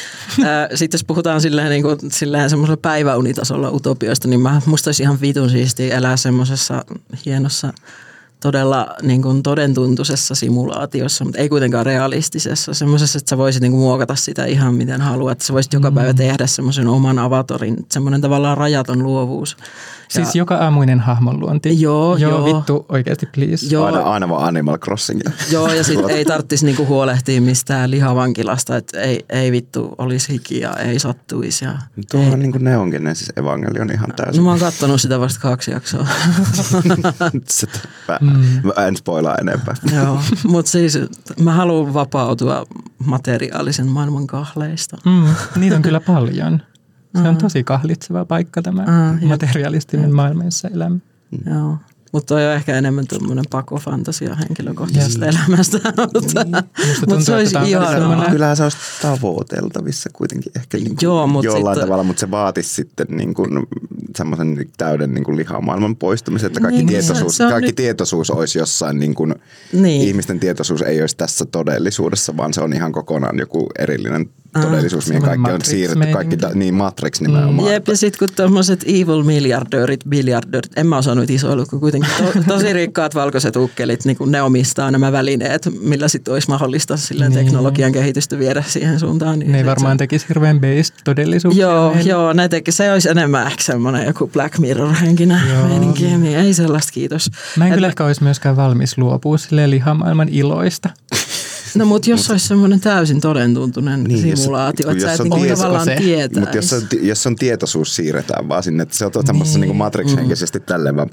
sitten 0.74 0.98
jos 0.98 1.04
puhutaan 1.04 1.40
silleen, 1.40 1.70
niin 1.70 1.82
kuin, 1.82 1.98
silleen 2.12 2.50
semmoisella 2.50 2.76
päiväunitasolla 2.76 3.70
utopioista, 3.70 4.28
niin 4.28 4.40
mä, 4.40 4.62
musta 4.66 4.88
olisi 4.88 5.02
ihan 5.02 5.20
vitun 5.20 5.50
siistiä 5.50 5.96
elää 5.96 6.16
semmoisessa 6.16 6.84
hienossa 7.26 7.72
todella 8.40 8.94
niin 9.02 9.22
kuin 9.22 9.42
todentuntuisessa 9.42 10.34
simulaatiossa, 10.34 11.24
mutta 11.24 11.40
ei 11.40 11.48
kuitenkaan 11.48 11.86
realistisessa. 11.86 12.74
Semmoisessa, 12.74 13.18
että 13.18 13.30
sä 13.30 13.38
voisit 13.38 13.62
niin 13.62 13.72
kuin 13.72 13.80
muokata 13.80 14.14
sitä 14.14 14.44
ihan 14.44 14.74
miten 14.74 15.00
haluat. 15.00 15.32
Että 15.32 15.44
sä 15.44 15.52
voisit 15.52 15.72
joka 15.72 15.92
päivä 15.92 16.14
tehdä 16.14 16.46
semmoisen 16.46 16.88
oman 16.88 17.18
avatarin. 17.18 17.76
Semmoinen 17.92 18.20
tavallaan 18.20 18.58
rajaton 18.58 19.02
luovuus. 19.02 19.56
Siis 20.10 20.34
joka 20.36 20.56
aamuinen 20.56 21.00
hahmonluonti. 21.00 21.80
Joo, 21.80 22.16
joo. 22.16 22.30
joo. 22.46 22.56
vittu, 22.56 22.86
oikeasti 22.88 23.26
please. 23.26 23.66
Joo. 23.70 23.86
Aina, 23.86 24.00
aina 24.00 24.28
vaan 24.28 24.48
Animal 24.48 24.78
Crossing. 24.78 25.20
Joo, 25.50 25.68
ja 25.72 25.84
sitten 25.84 26.10
ei 26.10 26.24
tarvitsisi 26.24 26.66
niinku 26.66 26.86
huolehtia 26.86 27.40
mistään 27.40 27.90
lihavankilasta, 27.90 28.76
että 28.76 29.00
ei, 29.00 29.24
ei 29.28 29.52
vittu 29.52 29.94
olisi 29.98 30.32
hiki 30.32 30.60
ja 30.60 30.76
ei 30.76 30.98
sattuisi. 30.98 31.64
Ja 31.64 31.72
Tuo 32.10 32.20
on 32.20 32.38
niin 32.38 32.52
kuin 32.52 32.64
Neon 32.64 32.88
Genesis 32.88 33.32
Evangelion 33.36 33.90
ihan 33.92 34.08
No 34.08 34.14
täysin. 34.16 34.42
mä 34.42 34.50
oon 34.50 34.58
kattonut 34.60 35.00
sitä 35.00 35.20
vasta 35.20 35.40
kaksi 35.40 35.70
jaksoa. 35.70 36.06
Sit, 37.48 37.80
mä, 38.08 38.18
mä 38.76 38.86
en 38.86 38.96
spoilaa 38.96 39.36
enempää. 39.40 39.74
Joo, 39.96 40.20
mutta 40.44 40.70
siis 40.70 40.98
mä 41.40 41.52
haluan 41.52 41.94
vapautua 41.94 42.66
materiaalisen 43.04 43.86
maailman 43.86 44.26
kahleista. 44.26 44.96
Mm, 45.04 45.34
niitä 45.56 45.76
on 45.76 45.82
kyllä 45.82 46.00
paljon. 46.00 46.62
Se 47.22 47.28
on 47.28 47.36
tosi 47.36 47.64
kahlitseva 47.64 48.24
paikka 48.24 48.62
tämä 48.62 48.84
jep. 49.20 49.28
materialistinen 49.28 50.14
maailma, 50.14 50.44
jossa 50.44 50.68
elämme. 50.68 50.98
Joo. 51.54 51.76
Mutta 52.12 52.34
on 52.34 52.40
ehkä 52.40 52.76
enemmän 52.76 53.06
tuommoinen 53.06 53.44
pakofantasia 53.50 54.34
henkilökohtaisesta 54.34 55.26
elämästä. 55.26 55.78
mutta 56.14 56.44
mut 57.08 57.22
se 57.24 57.34
olisi 57.34 57.56
ihanaa. 57.66 57.92
semmoinen- 57.92 58.30
Kyllähän 58.30 58.56
se 58.56 58.62
olisi 58.62 58.76
tavoiteltavissa 59.02 60.10
kuitenkin 60.12 60.52
ehkä 60.56 60.76
niin 60.78 60.88
kuin 60.88 60.98
Joo, 61.02 61.26
mut 61.26 61.44
jollain 61.44 61.74
sitten- 61.76 61.86
tavalla, 61.88 62.04
mutta 62.04 62.20
se 62.20 62.30
vaatisi 62.30 62.74
sitten 62.74 63.06
niin 63.10 63.34
kuin 63.34 63.50
semmoisen 64.16 64.66
täyden 64.78 65.14
niin 65.14 65.24
kuin 65.24 65.36
lihamaailman 65.36 65.96
poistumisen, 65.96 66.46
että 66.46 66.60
kaikki, 66.60 66.76
Niin, 66.78 66.88
tietoisuus, 66.88 67.32
se- 67.32 67.36
se 67.36 67.44
on 67.44 67.50
kaikki 67.50 67.66
nyt- 67.68 67.76
tietoisuus 67.76 68.30
olisi 68.30 68.58
jossain, 68.58 68.98
niin 68.98 69.14
kuin, 69.14 69.34
Niin. 69.72 70.02
ihmisten 70.02 70.40
tietoisuus 70.40 70.82
ei 70.82 71.00
olisi 71.00 71.16
tässä 71.16 71.44
todellisuudessa, 71.44 72.36
vaan 72.36 72.54
se 72.54 72.60
on 72.60 72.72
ihan 72.72 72.92
kokonaan 72.92 73.38
joku 73.38 73.66
erillinen 73.78 74.30
todellisuus, 74.52 75.08
mihin 75.08 75.22
kaikki 75.22 75.50
on 75.50 75.60
siirretty, 75.64 76.12
kaikki, 76.12 76.36
ta- 76.36 76.50
niin 76.54 76.74
Matrix 76.74 77.20
nimenomaan. 77.20 77.72
Jep, 77.72 77.88
ja 77.88 77.96
sitten 77.96 78.18
kun 78.18 78.36
tuommoiset 78.36 78.84
evil 78.86 79.22
miljardöörit, 79.22 80.00
biljardöörit, 80.08 80.72
en 80.78 80.86
mä 80.86 80.98
osannut 80.98 81.30
iso 81.30 81.66
kun 81.70 81.80
kuitenkin 81.80 82.10
to, 82.18 82.40
tosi 82.54 82.72
rikkaat 82.72 83.14
valkoiset 83.14 83.56
ukkelit, 83.56 84.04
niin 84.04 84.16
kun 84.16 84.32
ne 84.32 84.42
omistaa 84.42 84.90
nämä 84.90 85.12
välineet, 85.12 85.68
millä 85.82 86.08
sitten 86.08 86.34
olisi 86.34 86.48
mahdollista 86.48 86.96
silleen 86.96 87.32
Niin. 87.32 87.44
teknologian 87.44 87.92
kehitystä 87.92 88.38
viedä 88.38 88.62
siihen 88.66 89.00
suuntaan. 89.00 89.38
Niin 89.38 89.52
Ne 89.52 89.58
ei 89.58 89.66
varmaan 89.66 89.94
se- 89.94 89.98
tekisi 89.98 90.28
hirveän 90.28 90.60
based 90.60 90.94
todellisuuksia. 91.04 91.62
Joo, 91.66 91.94
meille. 91.94 92.10
joo, 92.10 92.32
ne 92.32 92.48
teki, 92.48 92.72
se 92.72 92.92
olisi 92.92 93.08
enemmän 93.08 93.46
ehkä 93.46 93.62
semmoinen 93.62 94.06
joku 94.06 94.26
Black 94.32 94.58
Mirror-henkinen 94.58 95.40
meininki, 95.68 96.04
niin 96.04 96.38
ei 96.38 96.54
sellaista 96.54 96.92
kiitos. 96.92 97.30
Mä 97.56 97.64
en 97.66 97.72
Et- 97.72 97.76
kyllä 97.76 97.86
ehkä 97.88 98.04
olisi 98.04 98.22
myöskään 98.22 98.56
valmis 98.56 98.98
luopua 98.98 99.38
silleen 99.38 99.70
lihamaailman 99.70 100.28
iloista. 100.28 100.88
No 101.74 101.84
mutta 101.84 102.10
jos 102.10 102.30
olisi 102.30 102.48
semmoinen 102.48 102.80
täysin 102.80 103.20
todentuntunen 103.20 104.04
Niin, 104.04 104.30
jos- 104.30 104.38
simulaatio, 104.42 104.84
kun 104.84 104.92
että 104.92 105.04
sä 105.04 105.10
jos 105.10 105.14
et 105.14 105.20
on 105.20 105.24
niinku 105.30 105.44
tieto- 105.44 105.56
tavallaan 105.56 105.84
se. 105.84 105.96
tietää. 105.98 106.40
Mutta 106.40 106.56
jos, 106.56 106.72
on, 106.72 106.82
jos 107.02 107.26
on 107.26 107.36
tietoisuus 107.36 107.96
siirretään 107.96 108.48
vaan 108.48 108.62
sinne, 108.62 108.82
että 108.82 108.96
se 108.96 109.04
on 109.04 109.12
semmoisessa 109.26 109.58
Niin. 109.58 109.68
niin. 109.68 109.76
Matrix-henkisesti 109.76 110.60
tälleen 110.60 110.96
vaan 110.96 111.10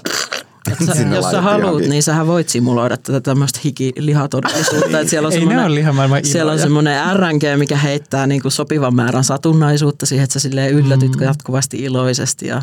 Sä, 0.86 1.02
jos 1.14 1.30
sä 1.30 1.40
haluat, 1.42 1.60
johonkin. 1.66 1.90
niin 1.90 2.02
sähän 2.02 2.26
voit 2.26 2.48
simuloida 2.48 2.96
tätä 2.96 3.20
tämmöistä 3.20 3.60
hiki-lihatodellisuutta. 3.64 4.98
että 5.00 5.10
siellä 5.10 5.26
on 5.26 5.32
Ei 5.32 5.46
ne 5.46 5.54
semmoinen- 5.54 6.24
Siellä 6.26 6.52
on 6.52 6.58
semmoinen 6.58 7.16
RNG, 7.16 7.42
mikä 7.58 7.76
heittää 7.76 8.26
niinku 8.26 8.50
sopivan 8.50 8.94
määrän 8.94 9.24
satunnaisuutta 9.24 10.06
siihen, 10.06 10.24
että 10.24 10.32
sä 10.32 10.40
silleen 10.40 10.72
yllätyt 10.74 11.16
mm. 11.16 11.22
jatkuvasti 11.22 11.76
iloisesti 11.76 12.46
ja 12.46 12.62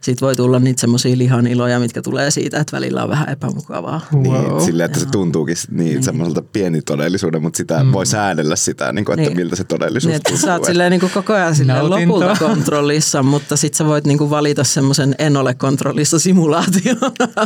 siitä 0.00 0.20
voi 0.20 0.36
tulla 0.36 0.58
niitä 0.58 0.80
semmoisia 0.80 1.18
lihan 1.18 1.46
iloja, 1.46 1.80
mitkä 1.80 2.02
tulee 2.02 2.30
siitä, 2.30 2.60
että 2.60 2.76
välillä 2.76 3.02
on 3.02 3.08
vähän 3.10 3.28
epämukavaa. 3.28 4.00
Niin, 4.12 4.32
Wow. 4.32 4.60
silleen, 4.60 4.84
että 4.86 5.00
se 5.00 5.06
tuntuukin 5.06 5.56
niin, 5.70 6.02
semmoiselta 6.02 6.42
pieni 6.42 6.82
todellisuuden, 6.82 7.42
mutta 7.42 7.56
sitä 7.56 7.84
mm. 7.84 7.92
voi 7.92 8.06
säädellä 8.06 8.56
sitä, 8.56 8.92
niin 8.92 9.04
kuin, 9.04 9.18
että 9.18 9.30
Niin. 9.30 9.36
miltä 9.36 9.56
se 9.56 9.64
todellisuus 9.64 10.12
Niin, 10.12 10.22
tuntuu. 10.22 10.38
sä 10.46 10.54
oot 10.54 10.64
silleen 10.64 10.90
niin 10.90 11.00
kuin 11.00 11.12
koko 11.12 11.32
ajan 11.32 11.54
silleen 11.54 11.90
lopulta 11.90 12.36
kontrollissa, 12.38 13.22
mutta 13.22 13.56
sit 13.56 13.74
sä 13.74 13.84
voit 13.86 14.04
niin 14.06 14.18
kuin 14.18 14.30
valita 14.30 14.64
semmoisen 14.64 15.14
en 15.18 15.36
ole 15.36 15.54
kontrollissa 15.54 16.18
simulaation. 16.18 16.96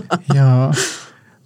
Joo. 0.34 0.72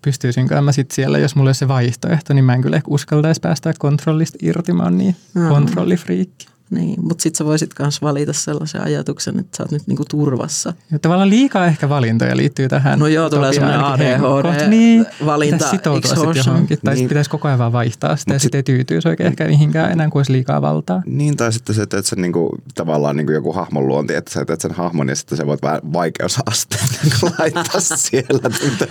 Pystyisinkö 0.02 0.60
mä 0.60 0.72
sitten 0.72 0.94
siellä, 0.94 1.18
jos 1.18 1.36
mulla 1.36 1.48
olisi 1.48 1.58
se 1.58 1.68
vaihtoehto, 1.68 2.34
niin 2.34 2.44
mä 2.44 2.54
en 2.54 2.62
kyllä 2.62 2.76
ehkä 2.76 2.88
uskaltaisi 2.90 3.40
päästä 3.40 3.75
kontrollista 3.78 4.38
irti. 4.42 4.72
Mä 4.72 4.82
oon 4.82 4.98
niin 4.98 5.16
Joo. 5.34 5.48
kontrollifriikki. 5.48 6.46
Niin, 6.70 7.04
mutta 7.04 7.23
sit 7.23 7.35
sä 7.37 7.44
voisit 7.44 7.70
myös 7.78 8.02
valita 8.02 8.32
sellaisen 8.32 8.80
ajatuksen, 8.82 9.38
että 9.38 9.56
sä 9.56 9.62
oot 9.62 9.70
nyt 9.70 9.87
niin 9.87 9.96
kuin 9.96 10.06
turvassa. 10.11 10.73
Ja 10.92 10.99
tavallaan 10.99 11.30
liikaa 11.30 11.66
ehkä 11.66 11.88
valintoja 11.88 12.37
liittyy 12.37 12.68
tähän. 12.68 12.99
No 12.99 13.06
joo, 13.06 13.30
tulee 13.30 13.52
semmoinen 13.52 13.80
ainakin 13.80 14.06
ADHD 14.06 14.11
henkkoon. 14.12 14.70
niin, 14.70 15.06
pitäisi 15.40 15.68
sitoutua 15.70 16.14
sitten 16.14 16.37
johonkin. 16.46 16.78
Tai 16.85 16.94
Niin. 16.94 17.00
niin. 17.00 17.08
pitäisi 17.08 17.30
koko 17.30 17.49
ajan 17.49 17.58
vaan 17.58 17.73
vaihtaa 17.73 18.16
sitä 18.16 18.32
ja 18.32 18.38
sitten 18.38 18.58
ei 18.58 18.62
tyytyisi 18.62 19.08
oikein 19.08 19.26
ehkä 19.26 19.46
mihinkään 19.46 19.92
enää, 19.92 20.08
kun 20.11 20.18
olisi 20.18 20.32
liikaa 20.32 20.62
valtaa. 20.62 21.02
Niin, 21.06 21.37
tai 21.37 21.52
sitten 21.52 21.75
se, 21.75 21.82
että 21.82 22.02
se 22.02 22.16
niinku, 22.16 22.50
tavallaan 22.75 23.16
niinku 23.16 23.32
joku 23.32 23.52
hahmon 23.52 23.88
luonti, 23.88 24.14
että 24.14 24.32
sä 24.32 24.44
teet 24.44 24.61
sen 24.61 24.73
hahmon 24.73 25.08
ja 25.08 25.16
sitten 25.16 25.38
sä 25.38 25.46
voit 25.46 25.62
vähän 25.62 25.80
vaikeusasteen 25.92 26.88
niinku 27.02 27.30
laittaa 27.38 27.80
siellä. 27.80 28.50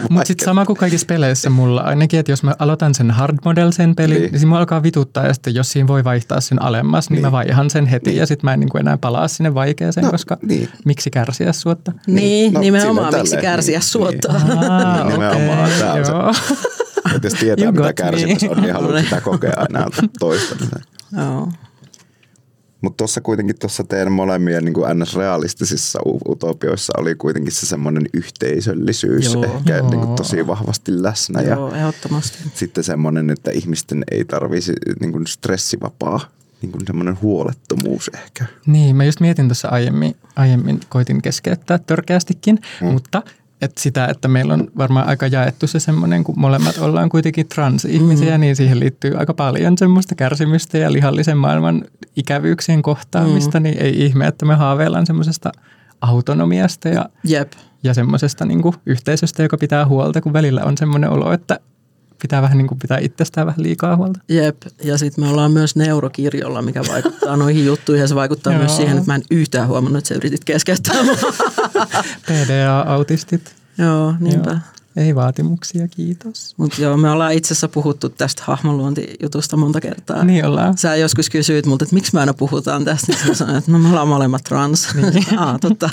Mutta 0.09 0.25
sitten 0.27 0.45
sama 0.45 0.65
kuin 0.65 0.77
kaikissa 0.77 1.05
peleissä 1.05 1.49
mulla, 1.49 1.81
ainakin, 1.81 2.19
että 2.19 2.31
jos 2.31 2.43
mä 2.43 2.55
aloitan 2.59 2.95
sen 2.95 3.11
hard 3.11 3.37
model 3.45 3.71
sen 3.71 3.95
pelin, 3.95 4.13
Niin. 4.13 4.21
niin, 4.21 4.31
niin 4.31 4.39
siinä 4.39 4.49
mua 4.49 4.57
alkaa 4.59 4.83
vituttaa 4.83 5.25
ja 5.27 5.33
sitten 5.33 5.55
jos 5.55 5.71
siinä 5.71 5.87
voi 5.87 6.03
vaihtaa 6.03 6.41
sen 6.41 6.61
alemmas, 6.61 7.09
niin, 7.09 7.15
Niin. 7.15 7.25
mä 7.25 7.31
vaihan 7.31 7.64
sen 7.69 7.85
heti 7.85 8.15
ja 8.15 8.25
sitten 8.25 8.47
mä 8.47 8.53
en 8.53 8.59
niin 8.59 8.77
enää 8.79 8.97
palaa 8.97 9.27
sinne 9.27 9.53
vaikeeseen, 9.53 10.05
No, 10.05 10.11
koska 10.11 10.37
niin. 10.41 10.69
miksi 10.85 11.09
kärsiä 11.09 11.53
suotta? 11.53 11.91
Niin, 12.07 12.53
no, 12.53 12.59
nimenomaan 12.59 13.13
miksi 13.13 13.31
tälleen, 13.31 13.41
kärsiä 13.41 13.77
niin, 13.79 13.83
suottaa. 13.83 14.35
Aa, 14.35 15.03
Niin, 15.03 15.13
nimenomaan, 15.13 15.65
okei, 15.65 15.79
tää 15.79 15.93
on 15.93 16.35
se. 16.35 16.41
Että 17.15 17.27
jos 17.27 17.33
tietää, 17.33 17.71
mitä 17.71 17.93
kärsimys 17.93 18.43
on, 18.43 18.61
niin 18.61 18.73
haluat 18.73 18.93
niin. 18.93 19.03
sitä 19.03 19.21
kokea 19.21 19.53
aina 19.57 19.87
toista. 20.19 20.55
Joo. 21.17 21.49
Mutta 22.81 22.97
tuossa 22.97 23.21
kuitenkin 23.21 23.59
tuossa 23.59 23.83
teidän 23.83 24.11
molemmien 24.13 24.65
niin 24.65 24.73
kuin 24.73 24.85
NS-realistisissa 24.99 25.99
utopioissa 26.29 26.93
oli 26.97 27.15
kuitenkin 27.15 27.51
se 27.53 27.65
semmoinen 27.65 28.05
yhteisöllisyys 28.13 29.33
Joo. 29.33 29.43
ehkä 29.45 29.77
Joo. 29.77 29.89
niin 29.89 29.99
kuin 29.99 30.15
tosi 30.15 30.47
vahvasti 30.47 31.03
läsnä. 31.03 31.41
Ja 31.41 31.55
Joo, 31.55 31.73
ehdottomasti. 31.73 32.37
sitten 32.53 32.83
semmoinen, 32.83 33.29
että 33.29 33.51
ihmisten 33.51 34.03
ei 34.11 34.25
tarvisi 34.25 34.73
niin 34.99 35.11
kuin 35.11 35.27
stressivapaa, 35.27 36.19
niin 36.61 36.71
kuin 36.71 36.87
semmoinen 36.87 37.17
huolettomuus 37.21 38.11
ehkä. 38.13 38.45
Niin, 38.65 38.95
mä 38.95 39.03
just 39.03 39.19
mietin 39.19 39.47
tuossa 39.47 39.67
aiemmin, 39.67 40.15
aiemmin 40.35 40.79
koitin 40.89 41.21
keskeyttää 41.21 41.77
törkeästikin, 41.77 42.59
Mm. 42.81 42.87
mutta 42.87 43.23
että 43.61 43.81
sitä, 43.81 44.05
että 44.05 44.27
meillä 44.27 44.53
on 44.53 44.67
varmaan 44.77 45.07
aika 45.07 45.27
jaettu 45.27 45.67
se 45.67 45.79
semmoinen, 45.79 46.23
kun 46.23 46.39
molemmat 46.39 46.77
ollaan 46.77 47.09
kuitenkin 47.09 47.47
trans-ihmisiä, 47.47 48.37
mm. 48.37 48.41
niin 48.41 48.55
siihen 48.55 48.79
liittyy 48.79 49.15
aika 49.17 49.33
paljon 49.33 49.77
semmoista 49.77 50.15
kärsimystä 50.15 50.77
ja 50.77 50.91
lihallisen 50.93 51.37
maailman 51.37 51.85
ikävyyksien 52.15 52.81
kohtaamista, 52.81 53.59
mm. 53.59 53.63
niin 53.63 53.77
ei 53.81 54.05
ihme, 54.05 54.27
että 54.27 54.45
me 54.45 54.55
haaveillaan 54.55 55.05
semmoisesta 55.05 55.51
autonomiasta 56.01 56.89
ja, 56.89 57.05
Jep. 57.23 57.51
ja 57.83 57.93
semmoisesta 57.93 58.45
niin 58.45 58.61
yhteisöstä, 58.85 59.43
joka 59.43 59.57
pitää 59.57 59.85
huolta, 59.85 60.21
kun 60.21 60.33
välillä 60.33 60.63
on 60.63 60.77
semmoinen 60.77 61.09
olo, 61.09 61.33
että 61.33 61.59
pitää 62.21 62.41
vähän 62.41 62.57
niin 62.57 62.67
kuin 62.67 62.79
pitää 62.79 62.97
itsestään 62.97 63.47
vähän 63.47 63.63
liikaa 63.63 63.95
huolta. 63.95 64.19
Jep, 64.29 64.61
ja 64.83 64.97
sitten 64.97 65.23
me 65.23 65.29
ollaan 65.29 65.51
myös 65.51 65.75
neurokirjolla, 65.75 66.61
mikä 66.61 66.81
vaikuttaa 66.87 67.37
noihin 67.45 67.65
juttuihin 67.65 68.01
ja 68.01 68.07
se 68.07 68.15
vaikuttaa 68.15 68.53
Joo. 68.53 68.59
myös 68.59 68.77
siihen, 68.77 68.97
että 68.97 69.11
mä 69.11 69.15
en 69.15 69.23
yhtään 69.31 69.67
huomannut, 69.67 69.97
että 69.97 70.07
sä 70.07 70.15
yritit 70.15 70.45
keskeyttää 70.45 71.03
mua. 71.03 71.15
PDA-autistit. 72.27 73.55
Joo, 73.77 74.13
niinpä. 74.19 74.49
Joo. 74.51 74.59
Ei 74.95 75.15
vaatimuksia, 75.15 75.87
kiitos. 75.87 76.53
Mutta 76.57 76.81
joo, 76.81 76.97
me 76.97 77.09
ollaan 77.09 77.33
itse 77.33 77.53
asiassa 77.53 77.67
puhuttu 77.67 78.09
tästä 78.09 78.43
hahmonluontijutusta 78.45 79.57
monta 79.57 79.81
kertaa. 79.81 80.23
Niin 80.23 80.45
ollaan. 80.45 80.77
Sä 80.77 80.95
joskus 80.95 81.29
kysyit 81.29 81.65
multa, 81.65 81.85
että 81.85 81.95
miksi 81.95 82.13
me 82.13 82.19
aina 82.19 82.33
puhutaan 82.33 82.85
tästä, 82.85 83.13
niin 83.13 83.35
sanoin, 83.35 83.57
että 83.57 83.71
no 83.71 83.79
me 83.79 83.89
ollaan 83.89 84.07
molemmat 84.07 84.43
trans. 84.43 84.95
Niin. 84.95 85.39
Aa, 85.39 85.59
totta. 85.59 85.89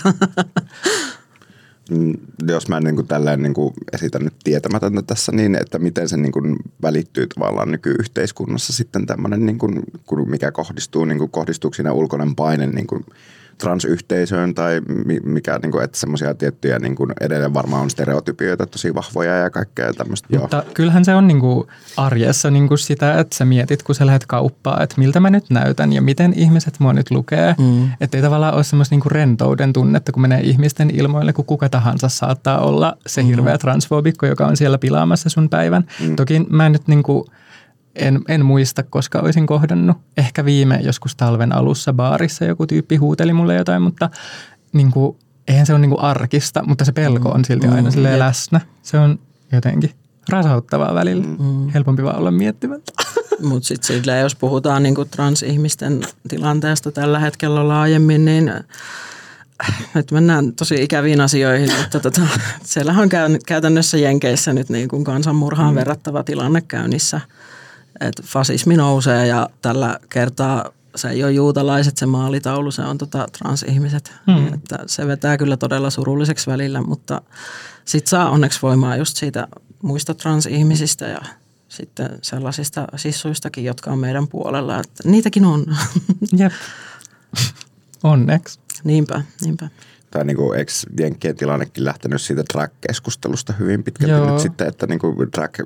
Mm, 1.93 2.15
jos 2.49 2.69
mä 2.69 2.81
niin 2.81 2.97
kuin 2.97 3.07
tälleen 3.07 3.43
niin 3.43 3.55
kuin 3.55 3.75
esitän 3.93 4.23
nyt 4.23 4.35
tietämätöntä 4.45 5.03
tässä 5.03 5.33
niin, 5.33 5.55
että 5.55 5.79
miten 5.79 6.09
se 6.09 6.17
niin 6.17 6.33
kuin 6.33 6.57
välittyy 6.83 7.27
tavallaan 7.27 7.71
nykyyhteiskunnassa 7.71 8.73
sitten 8.73 9.07
tämmöinen, 9.07 9.47
niin 9.47 9.59
kuin, 9.59 9.83
mikä 10.27 10.53
kohdistuu, 10.53 11.05
niin 11.05 11.19
kuin, 11.19 11.31
kohdistuuko 11.31 11.75
siinä 11.75 11.93
ulkoinen 11.93 12.35
paine 12.35 12.67
niin 12.67 12.87
kuin 12.87 13.05
transyhteisöön 13.59 14.55
tai 14.55 14.81
mi- 15.05 15.21
mikä, 15.25 15.59
niin 15.63 15.73
kuin, 15.73 15.85
että 15.85 15.99
semmoisia 15.99 16.35
tiettyjä 16.35 16.79
niin 16.79 16.97
kuin 16.97 17.13
edelleen 17.21 17.55
varmaan 17.55 17.83
on 17.83 17.91
stereotypioita 17.91 18.67
tosi 18.67 18.95
vahvoja 18.95 19.37
ja 19.37 19.51
kaikkea 19.51 19.93
tämmöistä. 19.93 20.29
Joo. 20.31 20.43
Mutta 20.43 20.63
kyllähän 20.75 21.05
se 21.05 21.15
on 21.15 21.29
niinku 21.29 21.67
arjessa 21.97 22.51
niinku 22.51 22.77
sitä, 22.77 23.21
että 23.21 23.37
sä 23.37 23.45
mietit, 23.45 23.83
kun 23.83 23.95
sä 23.95 24.07
lähdet 24.07 24.27
kauppaan, 24.27 24.83
että 24.83 24.95
miltä 24.99 25.21
mä 25.21 25.31
nyt 25.31 25.45
näytän 25.51 25.93
ja 25.93 26.03
miten 26.03 26.33
ihmiset 26.37 26.75
mua 26.79 26.93
nyt 26.93 27.11
lukee. 27.11 27.55
Mm. 27.59 27.91
Että 28.01 28.19
ei 28.19 28.23
tavallaan 28.23 28.55
ole 28.55 28.65
semmoista 28.65 28.93
niinku 28.93 29.09
rentouden 29.09 29.73
tunnetta, 29.73 30.13
kun 30.13 30.23
menee 30.23 30.41
ihmisten 30.41 30.91
ilmoille, 30.91 31.33
kun 31.33 31.45
kuka 31.45 31.69
tahansa 31.69 32.09
saattaa 32.09 32.59
olla 32.59 32.97
se 33.07 33.25
hirveä 33.25 33.59
transfobikko, 33.59 34.27
joka 34.27 34.47
on 34.47 34.57
siellä 34.57 34.79
pilaamassa 34.79 35.29
sun 35.29 35.49
päivän. 35.49 35.85
Mm. 36.01 36.17
Toki 36.17 36.47
mä 36.51 36.69
nyt 36.69 36.89
niinku, 36.89 37.27
en, 37.95 38.21
en 38.29 38.45
muista, 38.45 38.83
koska 38.83 39.21
olisin 39.21 39.47
kohdannut. 39.47 39.97
Ehkä 40.17 40.45
viime 40.45 40.81
joskus 40.83 41.17
talven 41.17 41.53
alussa 41.53 41.93
baarissa 41.93 42.45
joku 42.45 42.67
tyyppi 42.67 42.97
huuteli 42.97 43.33
mulle 43.33 43.55
jotain, 43.55 43.83
mutta 43.83 44.11
niinku, 44.73 45.19
eihän 45.49 45.67
se 45.67 45.73
ole 45.73 45.81
niinku 45.81 46.01
arkista, 46.01 46.63
mutta 46.67 46.85
se 46.85 46.93
pelko 46.93 47.29
on 47.29 47.45
silti 47.45 47.67
aina 47.67 47.83
Mm, 47.83 47.91
silleen 47.91 48.19
läsnä. 48.19 48.61
Se 48.83 48.99
on 48.99 49.19
jotenkin 49.53 49.91
rasauttavaa 50.29 50.95
välillä. 50.95 51.25
Mm. 51.25 51.69
Helpompi 51.69 52.03
vaan 52.03 52.19
olla 52.19 52.31
miettimättä. 52.31 52.93
Mutta 53.43 53.67
sitten 53.67 54.21
jos 54.21 54.35
puhutaan 54.35 54.83
niinku 54.83 55.05
transihmisten 55.05 56.03
tilanteesta 56.29 56.93
tällä 56.93 57.19
hetkellä 57.19 57.69
laajemmin, 57.69 58.25
niin 58.25 58.49
äh, 58.49 58.65
nyt 59.95 60.11
mennään 60.11 60.53
tosi 60.53 60.83
ikäviin 60.83 61.21
asioihin, 61.21 61.71
mutta 61.81 62.01
tota, 62.01 62.21
siellähän 62.65 63.03
on 63.03 63.09
käy, 63.09 63.39
käytännössä 63.47 63.99
Jenkeissä 63.99 64.53
nyt 64.53 64.69
niin 64.69 64.89
kuin 64.89 65.05
kansanmurhaan 65.05 65.75
mm. 65.75 65.77
verrattava 65.77 66.25
tilanne 66.25 66.61
käynnissä. 66.61 67.21
Et 68.01 68.23
fasismi 68.23 68.77
nousee 68.77 69.27
ja 69.27 69.49
tällä 69.63 69.99
kertaa 70.09 70.73
se 70.97 71.09
ei 71.09 71.25
ole 71.25 71.33
juutalaiset 71.33 71.97
se 71.97 72.07
maalitaulu, 72.07 72.71
se 72.71 72.83
on 72.83 72.99
tota 72.99 73.27
transihmiset. 73.39 74.13
Mm. 74.27 74.55
Että 74.55 74.79
se 74.87 75.07
vetää 75.07 75.39
kyllä 75.39 75.57
todella 75.57 75.91
surulliseksi 75.91 76.51
välillä, 76.51 76.83
mutta 76.83 77.23
sitten 77.85 78.11
saa 78.11 78.31
onneksi 78.31 78.59
voimaa 78.63 78.97
just 78.97 79.17
siitä 79.17 79.49
muista 79.83 80.15
transihmisistä 80.15 81.07
ja 81.07 81.21
sitten 81.69 82.19
sellaisista 82.23 82.87
sissuistakin, 82.97 83.65
jotka 83.65 83.91
on 83.91 83.99
meidän 83.99 84.29
puolella. 84.29 84.81
Että 84.81 85.09
niitäkin 85.09 85.45
on. 85.45 85.67
Jep. 86.39 86.53
Onneksi. 88.03 88.61
niinpä, 88.85 89.23
niinpä. 89.41 89.69
Tai 90.11 90.25
niin 90.25 90.37
kuin, 90.37 90.59
eikö 90.59 90.73
Jenkkien 91.01 91.37
tilannekin 91.37 91.85
lähtenyt 91.85 92.23
siitä 92.23 92.43
drag-keskustelusta 92.53 93.53
hyvin 93.53 93.85
pitkälti 93.85 94.13
Joo. 94.13 94.33
nyt 94.33 94.43
sitten, 94.43 94.69
että 94.69 94.87
niin 94.87 94.99
kuin 94.99 95.17
drag, 95.37 95.59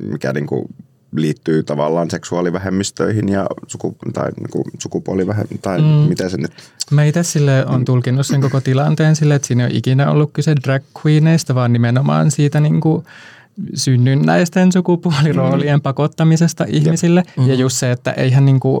mikä 0.00 0.32
niin 0.32 0.46
kuin 0.46 0.74
liittyy 1.16 1.62
tavallaan 1.62 2.10
seksuaalivähemmistöihin 2.10 3.28
ja 3.28 3.46
suku, 3.66 3.96
tai 4.12 4.30
niin 4.36 4.50
kuin 4.50 4.64
sukupuolivähemmistöihin, 4.78 5.62
tai 5.62 5.80
mm. 5.80 6.08
miten 6.08 6.30
se 6.30 6.36
nyt 6.36 6.52
Mä 6.90 7.04
itse 7.04 7.22
sille 7.22 7.66
on 7.66 7.84
tulkinnut 7.84 8.26
sen 8.26 8.40
koko 8.40 8.60
tilanteen 8.60 9.16
sille, 9.16 9.34
että 9.34 9.48
siinä 9.48 9.62
ei 9.62 9.70
ole 9.70 9.76
ikinä 9.76 10.10
ollut 10.10 10.30
kyse 10.32 10.54
drag 10.64 10.82
queeneista, 11.04 11.54
vaan 11.54 11.72
nimenomaan 11.72 12.30
siitä 12.30 12.60
niin 12.60 12.80
kuin 12.80 13.04
synnynnäisten 13.74 14.72
sukupuoliroolien 14.72 15.78
mm. 15.78 15.82
pakottamisesta 15.82 16.64
ihmisille. 16.68 17.22
Mm. 17.36 17.48
Ja 17.48 17.54
just 17.54 17.76
se, 17.76 17.90
että 17.90 18.12
eihän 18.12 18.44
niin 18.44 18.60
kuin, 18.60 18.80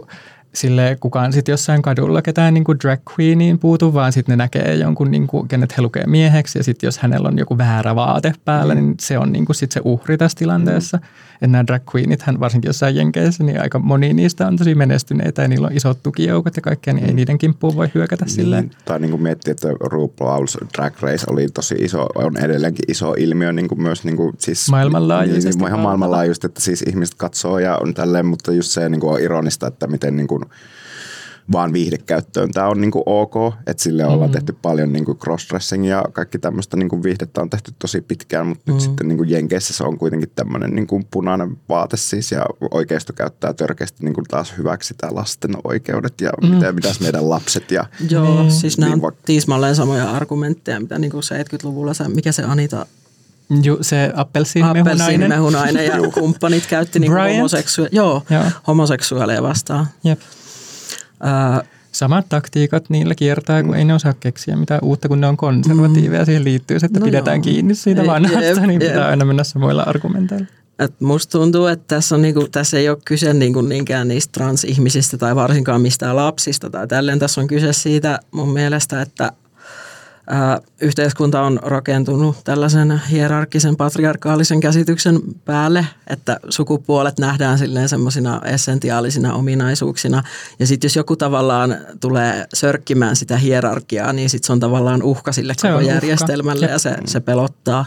sille 0.54 0.96
kukaan 1.00 1.32
sitten 1.32 1.52
jossain 1.52 1.82
kadulla 1.82 2.22
ketään 2.22 2.54
niin 2.54 2.64
kuin 2.64 2.78
drag 2.82 3.00
queeniin 3.18 3.58
puutu, 3.58 3.94
vaan 3.94 4.12
sitten 4.12 4.32
ne 4.32 4.36
näkee 4.36 4.74
jonkun, 4.74 5.10
niin 5.10 5.26
kuin, 5.26 5.48
kenet 5.48 5.76
he 5.76 5.82
lukee 5.82 6.06
mieheksi 6.06 6.58
ja 6.58 6.64
sitten 6.64 6.86
jos 6.86 6.98
hänellä 6.98 7.28
on 7.28 7.38
joku 7.38 7.58
väärä 7.58 7.94
vaate 7.94 8.34
päällä, 8.44 8.74
mm. 8.74 8.80
niin 8.80 8.94
se 9.00 9.18
on 9.18 9.32
niin 9.32 9.46
kuin 9.46 9.56
sit 9.56 9.72
se 9.72 9.80
uhri 9.84 10.18
tässä 10.18 10.38
tilanteessa. 10.38 10.96
Mm. 10.96 11.04
Että 11.44 11.52
nämä 11.52 11.66
drag 11.66 11.82
queenit, 11.94 12.22
hän 12.22 12.40
varsinkin 12.40 12.68
jossain 12.68 12.96
Jenkeissä, 12.96 13.44
niin 13.44 13.60
aika 13.60 13.78
moni 13.78 14.14
niistä 14.14 14.46
on 14.46 14.56
tosi 14.56 14.74
menestyneitä 14.74 15.42
ja 15.42 15.48
niillä 15.48 15.66
on 15.66 15.76
isot 15.76 16.02
tukijoukot 16.02 16.56
ja 16.56 16.62
kaikkea, 16.62 16.94
niin 16.94 17.04
mm. 17.04 17.08
ei 17.08 17.14
niiden 17.14 17.38
kimppuun 17.38 17.76
voi 17.76 17.88
hyökätä 17.94 18.24
niin, 18.24 18.34
silleen. 18.34 18.70
Tai 18.84 19.00
niin 19.00 19.10
kuin 19.10 19.22
miettii, 19.22 19.50
että 19.50 19.68
RuPaul's 19.68 20.66
Drag 20.76 20.94
Race 21.00 21.24
oli 21.30 21.48
tosi 21.48 21.74
iso, 21.74 22.06
on 22.14 22.36
edelleenkin 22.36 22.84
iso 22.88 23.14
ilmiö 23.18 23.52
niin 23.52 23.68
kuin 23.68 23.82
myös 23.82 24.04
niin 24.04 24.16
kuin, 24.16 24.34
siis, 24.38 24.70
maailmanlaajuisesti. 24.70 25.58
Niin, 25.58 25.68
ihan 25.68 25.80
maailmanlaajuisesti, 25.80 26.46
että 26.46 26.60
siis 26.60 26.82
ihmiset 26.82 27.14
katsoo 27.14 27.58
ja 27.58 27.76
on 27.76 27.94
tälleen, 27.94 28.26
mutta 28.26 28.52
just 28.52 28.70
se 28.70 28.88
niin 28.88 29.00
kuin 29.00 29.12
on 29.12 29.20
ironista, 29.20 29.66
että 29.66 29.86
miten 29.86 30.16
niin 30.16 30.28
kuin, 30.28 30.42
vaan 31.52 31.72
viihdekäyttöön 31.72 32.50
tämä 32.50 32.68
on 32.68 32.80
niinku 32.80 33.02
ok, 33.06 33.34
että 33.66 33.82
sille 33.82 34.06
ollaan 34.06 34.30
mm. 34.30 34.32
tehty 34.32 34.56
paljon 34.62 34.92
niinku 34.92 35.14
crossdressingia 35.14 35.96
ja 35.96 36.04
kaikki 36.12 36.38
tämmöistä 36.38 36.76
niinku 36.76 37.02
viihdettä 37.02 37.40
on 37.40 37.50
tehty 37.50 37.72
tosi 37.78 38.00
pitkään, 38.00 38.46
mutta 38.46 38.62
mm. 38.66 38.74
nyt 38.74 38.82
sitten 38.82 39.08
niinku 39.08 39.24
Jenkeissä 39.24 39.74
se 39.74 39.84
on 39.84 39.98
kuitenkin 39.98 40.30
tämmöinen 40.34 40.74
niinku 40.74 41.02
punainen 41.10 41.56
vaate 41.68 41.96
siis 41.96 42.32
ja 42.32 42.46
oikeisto 42.70 43.12
käyttää 43.12 43.52
törkeästi 43.52 44.04
niinku 44.04 44.22
taas 44.28 44.58
hyväksi 44.58 44.94
tämä 44.94 45.14
lasten 45.14 45.56
oikeudet 45.64 46.20
ja 46.20 46.30
mm. 46.42 46.48
mitä, 46.48 46.72
mitäs 46.72 47.00
meidän 47.00 47.30
lapset 47.30 47.70
ja 47.70 47.84
Joo, 48.10 48.42
niin, 48.42 48.52
siis 48.52 48.78
nämä 48.78 48.92
on 48.92 49.02
va- 49.02 49.12
tismalleen 49.24 49.76
samoja 49.76 50.10
argumentteja, 50.10 50.80
mitä 50.80 50.98
niinku 50.98 51.20
70-luvulla 51.20 51.94
se, 51.94 52.08
mikä 52.08 52.32
se 52.32 52.42
Anita 52.42 52.86
Ju, 53.62 53.78
se 53.80 54.12
appelsiinimehunainen. 54.14 54.92
Appelsiinimehunainen 54.92 55.86
ja 55.86 56.10
kumppanit 56.20 56.66
käytti 56.66 56.98
niinku 56.98 57.16
homoseksua- 57.16 57.88
joo, 57.92 58.22
joo. 58.30 58.44
homoseksuaaleja 58.66 59.42
vastaan. 59.42 59.86
Jep. 60.04 60.20
Samat 61.92 62.28
taktiikat 62.28 62.90
niillä 62.90 63.14
kiertää, 63.14 63.62
kun 63.62 63.70
mm. 63.70 63.78
ei 63.78 63.84
ne 63.84 63.94
osaa 63.94 64.14
keksiä 64.20 64.56
mitään 64.56 64.80
uutta, 64.82 65.08
kun 65.08 65.20
ne 65.20 65.26
on 65.26 65.36
konservatiiveja. 65.36 66.22
Mm. 66.22 66.26
Siihen 66.26 66.44
liittyy 66.44 66.76
että 66.76 67.00
no 67.00 67.04
pidetään 67.04 67.36
joo. 67.36 67.42
kiinni 67.42 67.74
siitä 67.74 68.06
vanhasta, 68.06 68.44
jep, 68.44 68.58
niin 68.58 68.80
jep. 68.80 68.92
pitää 68.92 69.08
aina 69.08 69.24
mennä 69.24 69.44
samoilla 69.44 69.82
argumenteilla. 69.82 70.46
Et 70.78 71.00
musta 71.00 71.38
tuntuu, 71.38 71.66
että 71.66 71.84
tässä, 71.96 72.14
on 72.14 72.22
niinku, 72.22 72.48
tässä 72.52 72.78
ei 72.78 72.88
ole 72.88 72.98
kyse 73.04 73.34
niinku 73.34 73.60
niinkään 73.60 74.08
niistä 74.08 74.32
transihmisistä 74.32 75.18
tai 75.18 75.36
varsinkaan 75.36 75.80
mistään 75.80 76.16
lapsista 76.16 76.70
tai 76.70 76.86
tälleen. 76.86 77.18
Tässä 77.18 77.40
on 77.40 77.46
kyse 77.46 77.72
siitä 77.72 78.18
mun 78.30 78.52
mielestä, 78.52 79.02
että 79.02 79.32
yhteiskunta 80.80 81.42
on 81.42 81.58
rakentunut 81.62 82.36
tällaisen 82.44 83.00
hierarkisen 83.10 83.76
patriarkaalisen 83.76 84.60
käsityksen 84.60 85.20
päälle, 85.44 85.86
että 86.06 86.40
sukupuolet 86.48 87.18
nähdään 87.18 87.58
silleen 87.58 87.88
semmoisina 87.88 88.40
essentiaalisina 88.44 89.34
ominaisuuksina. 89.34 90.22
Ja 90.58 90.66
sitten 90.66 90.86
jos 90.86 90.96
joku 90.96 91.16
tavallaan 91.16 91.76
tulee 92.00 92.46
sörkkimään 92.54 93.16
sitä 93.16 93.36
hierarkiaa, 93.36 94.12
niin 94.12 94.30
sitten 94.30 94.46
se 94.46 94.52
on 94.52 94.60
tavallaan 94.60 95.02
uhka 95.02 95.32
sille 95.32 95.54
se 95.58 95.68
koko 95.68 95.80
järjestelmälle 95.80 96.66
ja 96.66 96.78
se, 96.78 96.96
se 97.04 97.20
pelottaa. 97.20 97.84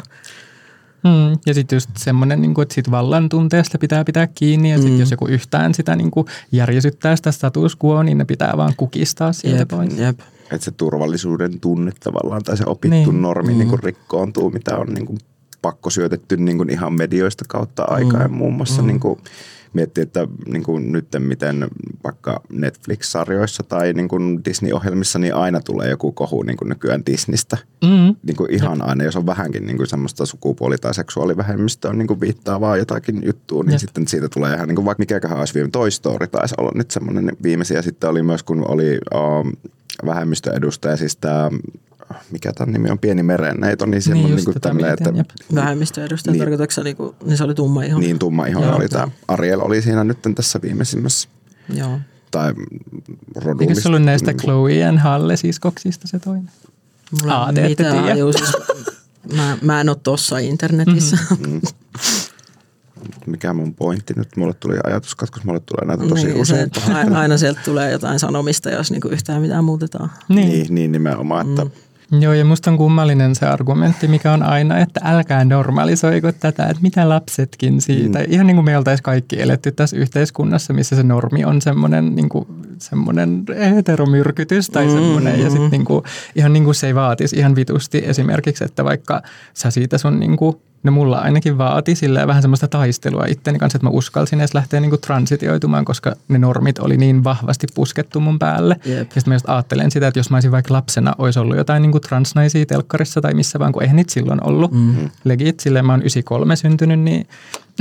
Mm, 1.04 1.38
ja 1.45 1.54
sitten 1.54 1.76
just 1.76 1.89
semmoinen, 1.97 2.41
niin 2.41 2.62
että 2.62 2.76
sit 2.76 2.91
vallan 2.91 3.30
tunteesta 3.30 3.78
pitää 3.78 4.04
pitää 4.04 4.28
kiinni 4.28 4.71
ja 4.71 4.78
sitten 4.78 4.93
mm. 4.93 5.00
jos 5.00 5.12
joku 5.12 5.28
yhtään 5.28 5.73
sitä 5.73 5.95
niin 5.95 6.12
kuin 6.12 6.28
järjesyttää 6.52 7.15
sitä 7.15 7.32
status 7.32 7.78
quo, 7.86 8.04
niin 8.04 8.17
ne 8.17 8.26
pitää 8.26 8.54
vaan 8.58 8.73
kukistaa 8.78 9.34
sieltä 9.34 9.62
jep, 9.62 9.69
pois. 9.69 9.97
Jep 9.97 10.19
että 10.51 10.65
se 10.65 10.71
turvallisuuden 10.71 11.60
tunne 11.60 11.91
tavallaan 11.99 12.43
tai 12.43 12.57
se 12.57 12.63
opittu 12.65 13.12
niin. 13.12 13.21
normi 13.21 13.53
mm. 13.53 13.57
niin 13.60 13.69
kuin 13.69 13.83
rikkoontuu, 13.83 14.49
mitä 14.49 14.77
on 14.77 14.88
niin 14.88 15.05
kuin 15.05 15.19
pakko 15.62 15.89
syötetty 15.89 16.38
niin 16.38 16.57
kuin 16.57 16.69
ihan 16.69 16.93
medioista 16.93 17.45
kautta 17.47 17.83
aikaa. 17.83 18.19
Mm. 18.19 18.21
Ja 18.21 18.29
muun 18.29 18.53
muassa 18.53 18.81
mm. 18.81 18.88
niin 18.88 18.99
kuin 18.99 19.19
miettii, 19.77 20.01
että 20.01 20.27
niin 20.47 20.63
kuin 20.63 20.91
nyt 20.91 21.07
miten 21.19 21.67
vaikka 22.03 22.41
Netflix-sarjoissa 22.49 23.63
tai 23.63 23.93
niin 23.93 24.07
kuin 24.07 24.45
Disney-ohjelmissa 24.45 25.19
niin 25.19 25.35
aina 25.35 25.61
tulee 25.61 25.89
joku 25.89 26.11
kohu 26.11 26.43
niin 26.43 26.57
kuin 26.57 26.69
nykyään 26.69 27.05
Disneystä. 27.05 27.57
Mm. 27.83 28.15
Niin 28.23 28.35
kuin 28.37 28.53
ihan 28.53 28.81
aina, 28.81 29.03
jos 29.03 29.15
on 29.15 29.25
vähänkin 29.25 29.65
niin 29.65 29.77
kuin 29.77 29.87
semmoista 29.87 30.25
sukupuoli- 30.25 30.77
tai 30.77 30.93
seksuaalivähemmistöä 30.93 31.93
niin 31.93 32.07
kuin 32.07 32.21
viittaavaa 32.21 32.77
jotakin 32.77 33.21
juttua, 33.25 33.63
niin 33.63 33.71
Jep. 33.71 33.79
sitten 33.79 34.07
siitä 34.07 34.29
tulee 34.29 34.55
ihan 34.55 34.67
niin 34.67 34.75
kuin 34.75 34.85
vaikka 34.85 35.01
mikäköhän 35.01 35.39
olisi 35.39 35.53
viime 35.53 35.69
Toy 35.69 35.91
Story 35.91 36.27
taisi 36.27 36.55
olla 36.57 36.71
nyt 36.75 36.91
semmoinen 36.91 37.31
viimeisiä. 37.43 37.81
Sitten 37.81 38.09
oli 38.09 38.23
myös, 38.23 38.43
kun 38.43 38.71
oli 38.71 38.99
um, 39.15 39.51
vähemmistöedustaja, 40.05 40.97
siis 40.97 41.17
tämä 41.17 41.51
mikä 42.32 42.54
tämän 42.54 42.74
nimi 42.74 42.89
on, 42.89 43.00
Pieni 43.00 43.24
merenneito, 43.24 43.86
niin 43.86 44.02
se 44.02 44.13
niin 44.13 44.26
on 44.26 44.36
niin 44.36 44.62
tämmöinen, 44.62 44.93
että... 44.93 45.13
Vähemmistöedustaja 45.56 46.32
niin, 46.32 46.39
tarkoitatko 46.39 46.84
niin, 46.84 46.96
kuin, 46.96 47.15
niin 47.26 47.38
se 47.38 47.43
oli 47.43 47.56
tumma 47.56 47.84
iho? 47.84 48.00
Niin, 48.00 48.20
tumma 48.20 48.46
iho 48.46 48.63
Joo, 48.63 48.76
oli 48.76 48.89
tämä. 48.89 49.08
Ariel 49.28 49.62
oli 49.62 49.82
siinä 49.82 50.04
nyt 50.04 50.17
tässä 50.36 50.60
viimeisimmässä. 50.62 51.30
Joo. 51.74 52.00
Tai 52.32 52.54
rodullista. 53.36 53.72
Eikö 53.72 53.82
se 53.82 53.88
ollut 53.88 54.04
näistä 54.04 54.32
niin 54.32 54.39
Chloe 54.39 54.74
ja 54.74 55.00
Halle 55.00 55.38
siskoksista 55.38 56.08
se 56.08 56.20
toinen? 56.20 56.52
Mulla 57.22 57.36
Aa, 57.36 57.54
te 57.54 57.67
mitään, 57.67 58.17
juu, 58.17 58.34
siis, 58.34 58.52
mä, 59.36 59.58
mä 59.62 59.82
en 59.82 59.89
ole 59.89 59.98
tossa 60.04 60.38
internetissä. 60.38 61.17
Mm-hmm. 61.30 61.62
mikä 63.26 63.54
mun 63.54 63.76
pointti 63.76 64.13
nyt, 64.17 64.38
mulle 64.38 64.54
tuli 64.54 64.76
ajatuskatkos, 64.84 65.43
mulle 65.43 65.60
tulee 65.60 65.86
näitä 65.86 66.08
tosi 66.08 66.28
niin, 66.28 66.41
usein. 66.41 66.70
Se, 66.86 66.91
aina 67.15 67.38
sieltä 67.38 67.62
tulee 67.65 67.91
jotain 67.91 68.20
sanomista, 68.20 68.70
jos 68.70 68.91
niinku 68.91 69.08
yhtään 69.08 69.41
mitään 69.41 69.63
muutetaan. 69.63 70.12
Niin, 70.30 70.50
niin, 70.50 70.76
niin 70.76 70.91
nimenomaan, 70.91 71.50
että 71.50 71.65
mm. 71.65 71.72
Joo, 72.12 72.34
ja 72.34 72.46
musta 72.46 72.72
on 72.72 72.78
kummallinen 72.78 73.36
se 73.36 73.46
argumentti, 73.46 74.08
mikä 74.08 74.32
on 74.32 74.43
aina, 74.43 74.78
että 74.78 75.00
älkää 75.04 75.46
normalisoiko 75.46 76.32
tätä, 76.32 76.65
että 76.65 76.82
mitä 76.82 77.10
lapsetkin 77.10 77.82
siitä. 77.82 78.20
Mm. 78.20 78.26
Ihan 78.30 78.48
niin 78.48 78.56
kuin 78.56 78.65
me 78.65 78.78
oltaisiin 78.78 79.04
kaikki 79.04 79.41
eletty 79.41 79.72
tässä 79.72 79.98
yhteiskunnassa, 79.98 80.74
missä 80.74 80.96
se 80.96 81.04
normi 81.04 81.46
on 81.46 81.62
semmoinen, 81.62 82.15
niin 82.15 82.30
kuin, 82.30 82.48
semmoinen 82.78 83.46
heteromyrkytys 83.76 84.70
tai 84.70 84.89
semmoinen. 84.89 85.34
Mm-hmm. 85.34 85.43
Ja 85.43 85.50
sitten 85.50 85.72
niin 85.72 85.86
kuin, 85.86 86.04
ihan 86.36 86.54
niin 86.54 86.63
kuin 86.63 86.76
se 86.76 86.88
ei 86.88 86.96
vaatisi 86.96 87.36
ihan 87.36 87.56
vitusti 87.56 88.02
esimerkiksi, 88.06 88.63
että 88.63 88.84
vaikka 88.84 89.22
sä 89.54 89.72
siitä 89.72 89.98
sun 89.98 90.20
niin 90.20 90.38
kuin 90.38 90.56
No 90.83 90.91
mulla 90.91 91.17
ainakin 91.17 91.57
vaati 91.57 91.95
sillä 91.95 92.27
vähän 92.27 92.41
semmoista 92.41 92.67
taistelua 92.67 93.25
itteni 93.27 93.59
kanssa, 93.59 93.77
että 93.77 93.85
mä 93.85 93.89
uskalsin 93.89 94.39
edes 94.39 94.53
lähteä 94.53 94.79
niinku 94.79 94.97
transitioitumaan, 94.97 95.85
koska 95.85 96.15
ne 96.27 96.37
normit 96.37 96.79
oli 96.79 96.97
niin 96.97 97.23
vahvasti 97.23 97.67
puskettu 97.75 98.19
mun 98.19 98.39
päälle. 98.39 98.79
Yep. 98.85 98.97
Ja 98.97 99.03
sitten 99.03 99.23
mä 99.27 99.35
just 99.35 99.49
ajattelen 99.49 99.91
sitä, 99.91 100.07
että 100.07 100.19
jos 100.19 100.29
mä 100.29 100.37
olisin 100.37 100.51
vaikka 100.51 100.73
lapsena, 100.73 101.13
olisi 101.17 101.39
ollut 101.39 101.57
jotain 101.57 101.81
niinku 101.81 101.99
transnaisia 101.99 102.65
telkkarissa 102.65 103.21
tai 103.21 103.33
missä 103.33 103.59
vaan, 103.59 103.71
kun 103.71 103.81
eihän 103.81 103.95
niitä 103.95 104.13
silloin 104.13 104.43
ollut. 104.43 104.71
Mm-hmm. 104.71 105.09
Legit, 105.23 105.59
silleen 105.59 105.85
mä 105.85 105.93
oon 105.93 106.01
93 106.01 106.55
syntynyt, 106.55 106.99
niin 106.99 107.27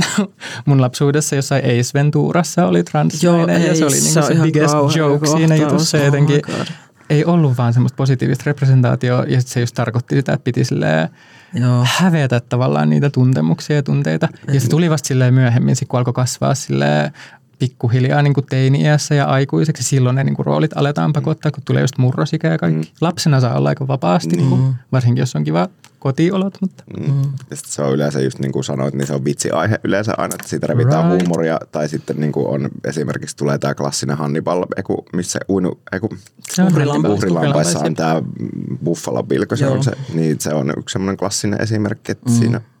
mun 0.65 0.81
lapsuudessa 0.81 1.35
jossain 1.35 1.65
Ace 1.65 1.91
Venturassa 1.93 2.65
oli 2.65 2.83
transnainen 2.83 3.61
Joo, 3.61 3.67
ja 3.67 3.75
se 3.75 3.85
oli 3.85 3.93
niinku 3.93 4.21
se, 4.21 4.21
se 4.21 4.41
biggest 4.41 4.75
joke 4.95 5.27
siinä 5.27 5.55
jutussa 5.55 5.97
oh 5.97 6.05
jotenkin. 6.05 6.41
Ei 7.09 7.25
ollut 7.25 7.57
vaan 7.57 7.73
semmoista 7.73 7.95
positiivista 7.95 8.43
representaatioa 8.45 9.23
ja 9.23 9.41
se 9.41 9.59
just 9.59 9.75
tarkoitti 9.75 10.15
sitä, 10.15 10.33
että 10.33 10.43
piti 10.43 10.63
silleen 10.63 11.09
Joo. 11.53 11.85
hävetä 11.97 12.39
tavallaan 12.39 12.89
niitä 12.89 13.09
tuntemuksia 13.09 13.75
ja 13.75 13.83
tunteita. 13.83 14.27
Ja 14.53 14.59
se 14.59 14.69
tuli 14.69 14.89
vasta 14.89 15.07
silleen 15.07 15.33
myöhemmin, 15.33 15.75
kun 15.87 15.97
alkoi 15.97 16.13
kasvaa 16.13 16.55
silleen 16.55 17.11
pikkuhiljaa 17.59 18.21
niin 18.21 18.33
teini-iässä 18.49 19.15
ja 19.15 19.25
aikuiseksi. 19.25 19.83
Silloin 19.83 20.15
ne 20.15 20.23
niin 20.23 20.35
kuin, 20.35 20.45
roolit 20.45 20.77
aletaan 20.77 21.13
pakottaa, 21.13 21.51
kun 21.51 21.63
tulee 21.65 21.81
just 21.81 21.97
murrosikä 21.97 22.47
ja 22.47 22.57
kaikki. 22.57 22.85
Mm. 22.85 22.91
Lapsena 23.01 23.39
saa 23.39 23.57
olla 23.57 23.69
aika 23.69 23.87
vapaasti, 23.87 24.35
mm. 24.35 24.37
niin 24.37 24.49
kuin, 24.49 24.75
varsinkin 24.91 25.21
jos 25.21 25.35
on 25.35 25.43
kiva 25.43 25.69
kotiolot. 25.99 26.57
Mutta. 26.61 26.83
Mm. 26.99 27.13
Mm. 27.13 27.21
se 27.53 27.81
on 27.81 27.93
yleensä 27.93 28.21
just 28.21 28.39
niin 28.39 28.51
kuin 28.51 28.63
sanoit, 28.63 28.93
niin 28.93 29.07
se 29.07 29.13
on 29.13 29.25
vitsiaihe 29.25 29.79
yleensä 29.83 30.13
aina, 30.17 30.35
että 30.35 30.49
siitä 30.49 30.67
revitään 30.67 31.11
right. 31.11 31.27
huumoria. 31.27 31.59
Tai 31.71 31.89
sitten 31.89 32.19
niin 32.19 32.31
kuin 32.31 32.47
on 32.47 32.69
esimerkiksi 32.85 33.37
tulee 33.37 33.57
tämä 33.57 33.75
klassinen 33.75 34.17
Hannibal, 34.17 34.65
eku, 34.77 35.05
missä 35.13 35.39
uinu, 35.49 35.79
eku, 35.91 36.09
uhrilampaissa 37.07 37.79
on 37.79 37.95
tämä 37.95 38.21
Buffalo 38.83 39.23
Bill, 39.23 39.45
se 39.55 39.67
on 39.67 39.83
se, 39.83 39.91
niin 40.13 40.39
se 40.39 40.53
on 40.53 40.73
yksi 40.77 40.93
semmoinen 40.93 41.17
klassinen 41.17 41.61
esimerkki, 41.61 42.11
että 42.11 42.29
mm. 42.29 42.35
siinä– 42.35 42.61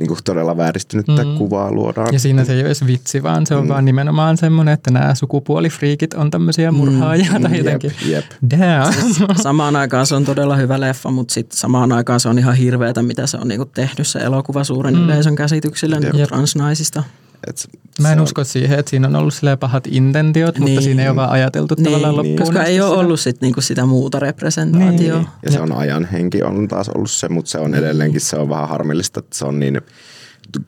niin 0.00 0.08
kuin 0.08 0.18
todella 0.24 0.56
vääristynyttä 0.56 1.24
mm. 1.24 1.34
kuvaa 1.34 1.72
luodaan. 1.72 2.08
Ja 2.12 2.20
siinä 2.20 2.44
se 2.44 2.52
ei 2.52 2.58
ole 2.58 2.66
edes 2.66 2.86
vitsi, 2.86 3.22
vaan 3.22 3.46
se 3.46 3.54
on 3.54 3.64
mm. 3.64 3.68
vaan 3.68 3.84
nimenomaan 3.84 4.36
semmoinen, 4.36 4.74
että 4.74 4.90
nämä 4.90 5.14
sukupuolifriikit 5.14 6.14
on 6.14 6.30
tämmöisiä 6.30 6.70
mm. 6.70 6.76
murhaajia 6.76 7.32
mm. 7.32 7.42
tai 7.42 7.58
jotenkin. 7.58 7.92
Jep, 8.06 8.24
jep. 8.50 8.60
Damn. 8.60 8.92
Siis 8.92 9.42
samaan 9.42 9.76
aikaan 9.76 10.06
se 10.06 10.14
on 10.14 10.24
todella 10.24 10.56
hyvä 10.56 10.80
leffa, 10.80 11.10
mutta 11.10 11.34
sitten 11.34 11.58
samaan 11.58 11.92
aikaan 11.92 12.20
se 12.20 12.28
on 12.28 12.38
ihan 12.38 12.54
hirveätä, 12.54 13.02
mitä 13.02 13.26
se 13.26 13.36
on 13.36 13.48
niinku 13.48 13.66
tehnyt 13.66 14.06
se 14.06 14.18
elokuva 14.18 14.64
suuren 14.64 14.94
mm. 14.94 15.04
yleisön 15.04 15.36
käsityksille 15.36 16.00
niin 16.00 16.28
transnaisista. 16.28 17.02
Et 17.46 17.68
Mä 18.00 18.12
en 18.12 18.18
on... 18.18 18.24
usko 18.24 18.44
siihen, 18.44 18.78
että 18.78 18.90
siinä 18.90 19.08
on 19.08 19.16
ollut 19.16 19.34
pahat 19.60 19.86
intentiot, 19.86 20.58
niin. 20.58 20.68
mutta 20.68 20.80
siinä 20.80 21.02
ei 21.02 21.08
ole 21.08 21.16
vaan 21.16 21.30
ajateltu 21.30 21.74
niin. 21.74 21.84
tavallaan 21.84 22.16
loppuun. 22.16 22.38
Koska 22.38 22.64
ei 22.64 22.80
ole 22.80 22.96
ollut 22.96 23.20
sit 23.20 23.40
niinku 23.40 23.60
sitä 23.60 23.86
muuta 23.86 24.18
representaatiota. 24.18 25.18
Niin. 25.18 25.28
Ja 25.44 25.52
se 25.52 25.60
on 25.60 25.72
ajan 25.72 26.04
henki 26.04 26.42
on 26.42 26.68
taas 26.68 26.88
ollut 26.88 27.10
se, 27.10 27.28
mutta 27.28 27.50
se 27.50 27.58
on 27.58 27.74
edelleenkin 27.74 28.20
se 28.20 28.36
on 28.36 28.48
vähän 28.48 28.68
harmillista, 28.68 29.20
että 29.20 29.36
se 29.36 29.44
on 29.44 29.60
niin 29.60 29.80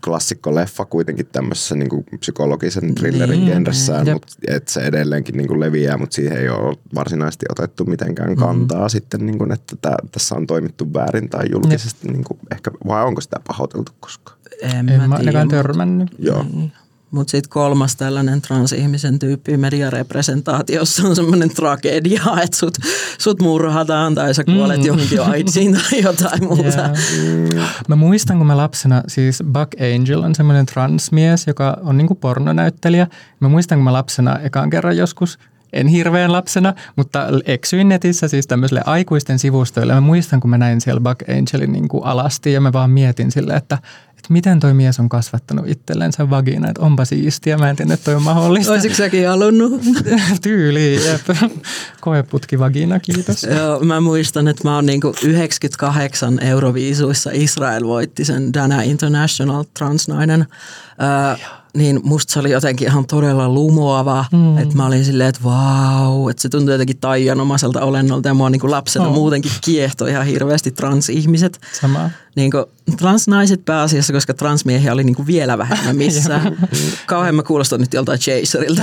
klassikko 0.05 0.55
leffa 0.55 0.85
kuitenkin 0.85 1.27
tämmöisessä 1.27 1.75
niin 1.75 1.89
kuin 1.89 2.05
psykologisen 2.19 2.95
thrillerin 2.95 3.41
niin, 3.41 3.53
genressään, 3.53 4.05
niin, 4.05 4.15
mutta 4.15 4.33
että 4.49 4.73
se 4.73 4.81
edelleenkin 4.81 5.37
niin 5.37 5.49
kuin 5.49 5.61
leviää, 5.61 5.99
mutta 5.99 6.15
siihen 6.15 6.39
ei 6.39 6.49
ole 6.49 6.77
varsinaisesti 6.95 7.47
otettu 7.51 7.85
mitenkään 7.85 8.31
mm. 8.31 8.37
kantaa 8.37 8.87
mm. 8.87 8.91
sitten, 8.91 9.27
niin 9.27 9.39
kuin, 9.39 9.53
että 9.53 9.77
tää, 9.83 9.97
tässä 10.13 10.35
on 10.35 10.47
toimittu 10.47 10.93
väärin 10.95 11.29
tai 11.29 11.45
julkisesti, 11.53 12.09
niin 12.09 12.25
kuin, 12.25 12.39
ehkä, 12.53 12.71
vai 12.87 13.05
onko 13.05 13.21
sitä 13.21 13.41
pahoiteltu 13.47 13.93
koskaan? 14.01 14.39
En, 14.63 14.89
en 14.89 15.01
mä, 15.01 15.09
mä 15.09 15.15
ainakaan 15.15 15.49
törmännyt. 15.49 16.11
Joo. 16.19 16.43
Niin. 16.43 16.73
Mutta 17.13 17.31
sitten 17.31 17.51
kolmas 17.51 17.97
tällainen 17.97 18.43
transihmisen 18.43 19.19
tyyppi 19.19 19.57
mediarepresentaatiossa 19.57 21.09
on 21.09 21.17
semmoinen 21.17 21.51
tragedia, 21.51 22.23
että 22.45 22.57
sut, 22.57 22.79
sut 23.19 23.43
murhataan 23.43 24.15
tai 24.15 24.35
sä 24.35 24.45
kuolet 24.45 24.81
mm. 24.81 24.87
johonkin 24.87 25.21
AIDSiin 25.21 25.73
tai 25.73 26.01
jotain 26.09 26.45
muuta. 26.45 26.91
Yeah. 27.55 27.75
Mä 27.89 27.97
muistan, 27.97 28.39
kun 28.39 28.47
mä 28.47 28.57
lapsena, 28.57 29.03
siis 29.09 29.43
Buck 29.53 29.73
Angel 29.95 30.23
on 30.23 30.35
semmoinen 30.35 30.67
transmies, 30.67 31.47
joka 31.47 31.79
on 31.83 31.97
niinku 31.97 32.15
pornonäyttelijä. 32.15 33.07
Mä 33.41 33.49
muistan, 33.49 33.79
kun 33.79 33.85
mä 33.85 33.93
lapsena 33.93 34.39
ekaan 34.39 34.71
kerran 34.71 34.97
joskus 34.97 35.39
en 35.73 35.87
hirveän 35.87 36.33
lapsena, 36.33 36.75
mutta 36.97 37.29
eksyin 37.45 37.89
netissä 37.89 38.29
siis 38.29 38.47
tämmöisille 38.47 38.83
aikuisten 38.87 39.39
sivustoille. 39.39 39.95
Mä 39.95 40.01
muistan, 40.01 40.41
kun 40.41 40.51
mä 40.51 40.59
näin 40.59 40.81
siellä 40.81 41.01
Buck 41.01 41.29
Angelin 41.29 41.73
niin 41.73 41.89
kuin 41.89 42.05
alasti 42.05 42.53
ja 42.53 42.61
mä 42.61 42.73
vaan 42.73 42.91
mietin 42.91 43.31
sille, 43.31 43.55
että, 43.55 43.79
että 44.23 44.33
miten 44.33 44.61
toi 44.61 44.75
mies 44.75 45.01
on 45.01 45.09
kasvattanut 45.09 45.69
itsellensä 45.69 46.31
vagina, 46.31 46.69
että 46.69 46.83
onpa 46.83 47.05
siistiä. 47.05 47.59
Mä 47.59 47.71
en 47.71 47.77
tiedä, 47.77 47.95
että 47.95 48.05
toi 48.05 48.15
on 48.15 48.23
mahdollista. 48.23 48.73
Olisitko 48.73 48.97
säkin 48.97 49.29
halunnut? 49.29 49.83
Tyyli, 50.43 51.07
jep. 51.07 51.21
Koeputki 52.01 52.59
vagina, 52.59 53.01
kiitos. 53.01 53.43
Joo, 53.57 53.81
mä 53.81 54.01
muistan, 54.01 54.49
että 54.49 54.69
mä 54.69 54.75
oon 54.75 54.87
niinku 54.87 55.15
98 55.23 56.43
Euroviisuissa 56.43 57.31
Israel 57.33 57.85
voitti 57.85 58.25
sen 58.25 58.55
Dana 58.55 58.83
International 58.83 59.65
transnainen. 59.79 60.47
Öö, 61.31 61.47
niin 61.77 62.01
musta 62.05 62.33
se 62.33 62.39
oli 62.41 62.51
jotenkin 62.51 62.89
ihan 62.89 63.07
todella 63.07 63.49
lumoava, 63.49 64.25
mm. 64.33 64.59
että 64.59 64.77
mä 64.77 64.87
olin 64.87 65.05
silleen, 65.05 65.29
että 65.29 65.41
vau, 65.45 66.29
että 66.29 66.43
se 66.43 66.49
tuntui 66.49 66.75
jotenkin 66.75 66.99
taianomaiselta 66.99 67.81
olennolta 67.81 68.29
ja 68.29 68.35
mua 68.35 68.51
niin 68.51 68.61
kuin 68.61 68.71
lapsena 68.71 69.07
oh. 69.07 69.15
muutenkin 69.15 69.53
kiehtoi 69.65 70.11
ihan 70.11 70.27
hirveästi 70.27 70.71
transihmiset. 70.71 71.61
Sama. 71.81 72.11
Niin 72.37 72.51
kuin 72.51 72.65
transnaiset 72.97 73.65
pääasiassa, 73.65 74.13
koska 74.13 74.35
transmiehiä 74.35 74.93
oli 74.93 75.05
niin 75.05 75.15
kuin 75.15 75.27
vielä 75.27 75.59
vähemmän 75.59 75.97
missään. 75.97 76.69
Kauhean 77.07 77.35
mä 77.35 77.43
kuulostan 77.43 77.81
nyt 77.81 77.95
joltain 77.95 78.19
chaserilta. 78.19 78.83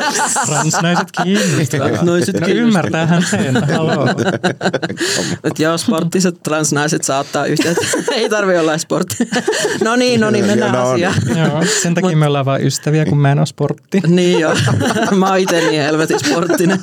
transnaiset 0.46 1.08
kiinnostavat. 1.22 2.02
Naiset 2.02 2.36
Ymmärtäähän 2.48 3.26
sen, 3.30 3.56
Että 5.44 5.62
joo, 5.62 5.78
sporttiset 5.78 6.42
transnaiset 6.42 7.04
saattaa 7.04 7.46
yhteyttä. 7.46 7.86
Ei 8.16 8.28
tarvi 8.28 8.58
olla 8.58 8.78
sportti. 8.78 9.16
no 9.84 9.96
niin, 9.96 10.20
no 10.20 10.30
niin, 10.30 10.44
mennään 10.44 10.72
no, 10.72 10.90
asiaan. 10.90 11.14
Joo, 11.36 11.64
sen 11.82 11.94
takia 11.94 12.16
me 12.26 12.28
ollaan 12.28 12.44
vain 12.44 12.66
ystäviä, 12.66 13.06
kun 13.06 13.18
mä 13.18 13.32
en 13.32 13.38
ole 13.38 13.46
sportti. 13.46 14.00
niin 14.06 14.40
joo, 14.40 14.54
mä 15.18 15.28
oon 15.28 15.38
itse 15.38 15.60
niin 15.60 15.82
helvetin 15.82 16.18
sporttinen. 16.18 16.78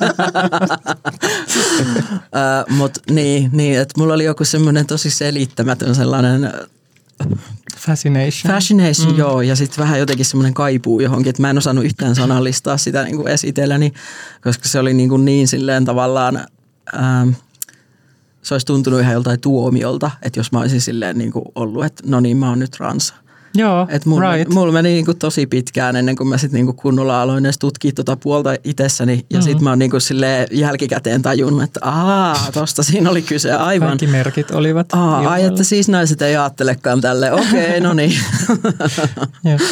uh, 2.14 2.76
Mutta 2.76 3.00
niin, 3.10 3.50
niin 3.52 3.80
että 3.80 4.00
mulla 4.00 4.14
oli 4.14 4.24
joku 4.24 4.44
semmoinen 4.44 4.86
tosi 4.86 5.10
selittämätön 5.10 5.94
sellainen 5.94 6.52
Fascination. 7.78 8.54
Fascination, 8.54 9.12
mm. 9.12 9.18
joo. 9.18 9.42
Ja 9.42 9.56
sitten 9.56 9.82
vähän 9.82 9.98
jotenkin 9.98 10.26
semmoinen 10.26 10.54
kaipuu 10.54 11.00
johonkin, 11.00 11.30
että 11.30 11.42
mä 11.42 11.50
en 11.50 11.58
osannut 11.58 11.84
yhtään 11.84 12.14
sanallistaa 12.14 12.76
sitä 12.76 13.04
niin 13.04 13.16
kuin 13.16 13.28
esitelläni, 13.28 13.92
koska 14.40 14.68
se 14.68 14.78
oli 14.78 14.94
niin, 14.94 15.08
kuin 15.08 15.24
niin 15.24 15.48
silleen 15.48 15.84
tavallaan, 15.84 16.46
ähm, 16.94 17.30
se 18.42 18.54
olisi 18.54 18.66
tuntunut 18.66 19.00
ihan 19.00 19.12
joltain 19.12 19.40
tuomiolta, 19.40 20.10
että 20.22 20.40
jos 20.40 20.52
mä 20.52 20.60
olisin 20.60 20.80
silleen 20.80 21.18
niin 21.18 21.32
kuin 21.32 21.44
ollut, 21.54 21.84
että 21.84 22.02
no 22.06 22.20
niin, 22.20 22.36
mä 22.36 22.48
oon 22.48 22.58
nyt 22.58 22.70
trans. 22.70 23.14
Joo, 23.54 23.86
Et 23.90 24.06
mulla, 24.06 24.32
right. 24.32 24.52
mulla 24.52 24.72
meni 24.72 24.88
niinku 24.88 25.14
tosi 25.14 25.46
pitkään 25.46 25.96
ennen 25.96 26.16
kuin 26.16 26.28
mä 26.28 26.38
sitten 26.38 26.58
niinku 26.58 26.72
kunnolla 26.72 27.22
aloin 27.22 27.46
edes 27.46 27.58
tutkia 27.58 27.92
tuota 27.92 28.16
puolta 28.16 28.54
itsessäni. 28.64 29.12
Ja 29.12 29.18
mm-hmm. 29.18 29.42
sitten 29.42 29.64
mä 29.64 29.70
oon 29.70 29.78
niinku 29.78 29.96
jälkikäteen 30.50 31.22
tajunnut, 31.22 31.62
että 31.62 31.80
aah, 31.82 32.52
tosta 32.52 32.82
siinä 32.82 33.10
oli 33.10 33.22
kyse 33.22 33.52
aivan. 33.52 33.88
Kaikki 33.88 34.06
merkit 34.06 34.50
olivat. 34.50 34.86
Aa, 34.92 35.28
ai, 35.28 35.44
että 35.44 35.64
siis 35.64 35.88
naiset 35.88 36.22
ei 36.22 36.36
ajattelekaan 36.36 37.00
tälle. 37.00 37.32
Okei, 37.32 37.68
okay, 37.68 37.80
no 37.80 37.94
niin. 37.94 38.12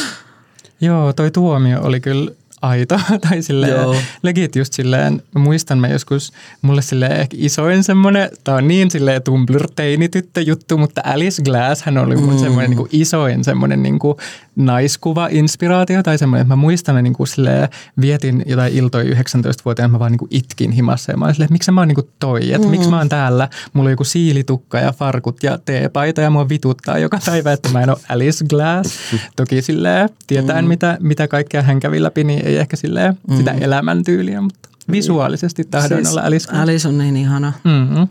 Joo, 0.81 1.13
toi 1.13 1.31
tuomio 1.31 1.81
oli 1.81 1.99
kyllä 1.99 2.31
aito. 2.63 2.99
tai 3.29 3.41
silleen, 3.41 3.71
Joo. 3.71 3.95
legit 4.23 4.55
just 4.55 4.73
silleen, 4.73 5.21
mä 5.35 5.41
muistan 5.41 5.77
mä 5.77 5.87
joskus, 5.87 6.33
mulle 6.61 6.81
silleen 6.81 7.11
ehkä 7.11 7.37
isoin 7.39 7.83
semmoinen, 7.83 8.29
tää 8.43 8.55
on 8.55 8.67
niin 8.67 8.91
silleen 8.91 9.23
Tumblr-teinityttö 9.23 10.41
juttu, 10.41 10.77
mutta 10.77 11.01
Alice 11.05 11.43
Glass 11.43 11.83
hän 11.83 11.97
oli 11.97 12.15
mun 12.15 12.33
mm. 12.33 12.39
semmoinen 12.39 12.71
niin 12.71 12.87
isoin 12.91 13.43
semmoinen 13.43 13.83
niin 13.83 13.99
kuin 13.99 14.17
naiskuva-inspiraatio 14.55 16.03
tai 16.03 16.17
semmoinen, 16.17 16.41
että 16.41 16.51
mä 16.51 16.55
muistan 16.55 17.03
niin 17.03 17.13
kuin 17.13 17.27
silleen, 17.27 17.69
vietin 18.01 18.43
jotain 18.45 18.73
iltoja 18.73 19.15
19-vuotiaana, 19.15 19.91
mä 19.91 19.99
vaan 19.99 20.11
niin 20.11 20.19
kuin 20.19 20.29
itkin 20.31 20.71
himassa 20.71 21.11
ja 21.11 21.17
mä 21.17 21.25
olin 21.25 21.35
silleen, 21.35 21.45
että 21.45 21.53
miksi 21.53 21.71
mä 21.71 21.81
oon 21.81 21.87
niin 21.87 21.95
kuin 21.95 22.09
toi, 22.19 22.53
että 22.53 22.67
mm. 22.67 22.71
miksi 22.71 22.89
mä 22.89 22.97
oon 22.97 23.09
täällä, 23.09 23.49
mulla 23.73 23.87
on 23.87 23.91
joku 23.91 24.03
siilitukka 24.03 24.77
ja 24.77 24.91
farkut 24.91 25.43
ja 25.43 25.57
teepaita 25.65 26.21
ja 26.21 26.29
mua 26.29 26.49
vituttaa 26.49 26.97
joka 26.97 27.19
päivä, 27.25 27.51
että 27.53 27.69
mä 27.69 27.81
en 27.81 27.89
ole 27.89 27.97
Alice 28.09 28.45
Glass. 28.45 28.99
Toki 29.35 29.61
silleen, 29.61 30.09
tietäen 30.27 30.65
mm. 30.65 30.69
mitä, 30.69 30.97
mitä 30.99 31.27
kaikkea 31.27 31.61
hän 31.61 31.79
kävi 31.79 32.03
läpi, 32.03 32.23
niin 32.23 32.47
ei 32.47 32.52
ehkä 32.59 32.75
silleen 32.75 33.17
mm. 33.29 33.37
sitä 33.37 33.51
elämäntyyliä, 33.51 34.41
mutta 34.41 34.69
visuaalisesti 34.91 35.63
tahdon 35.63 35.97
siis 35.97 36.11
olla 36.11 36.21
Alice. 36.21 36.51
Alice 36.51 36.87
on 36.87 36.97
niin 36.97 37.17
ihana. 37.17 37.53
Mm-hmm. 37.63 38.07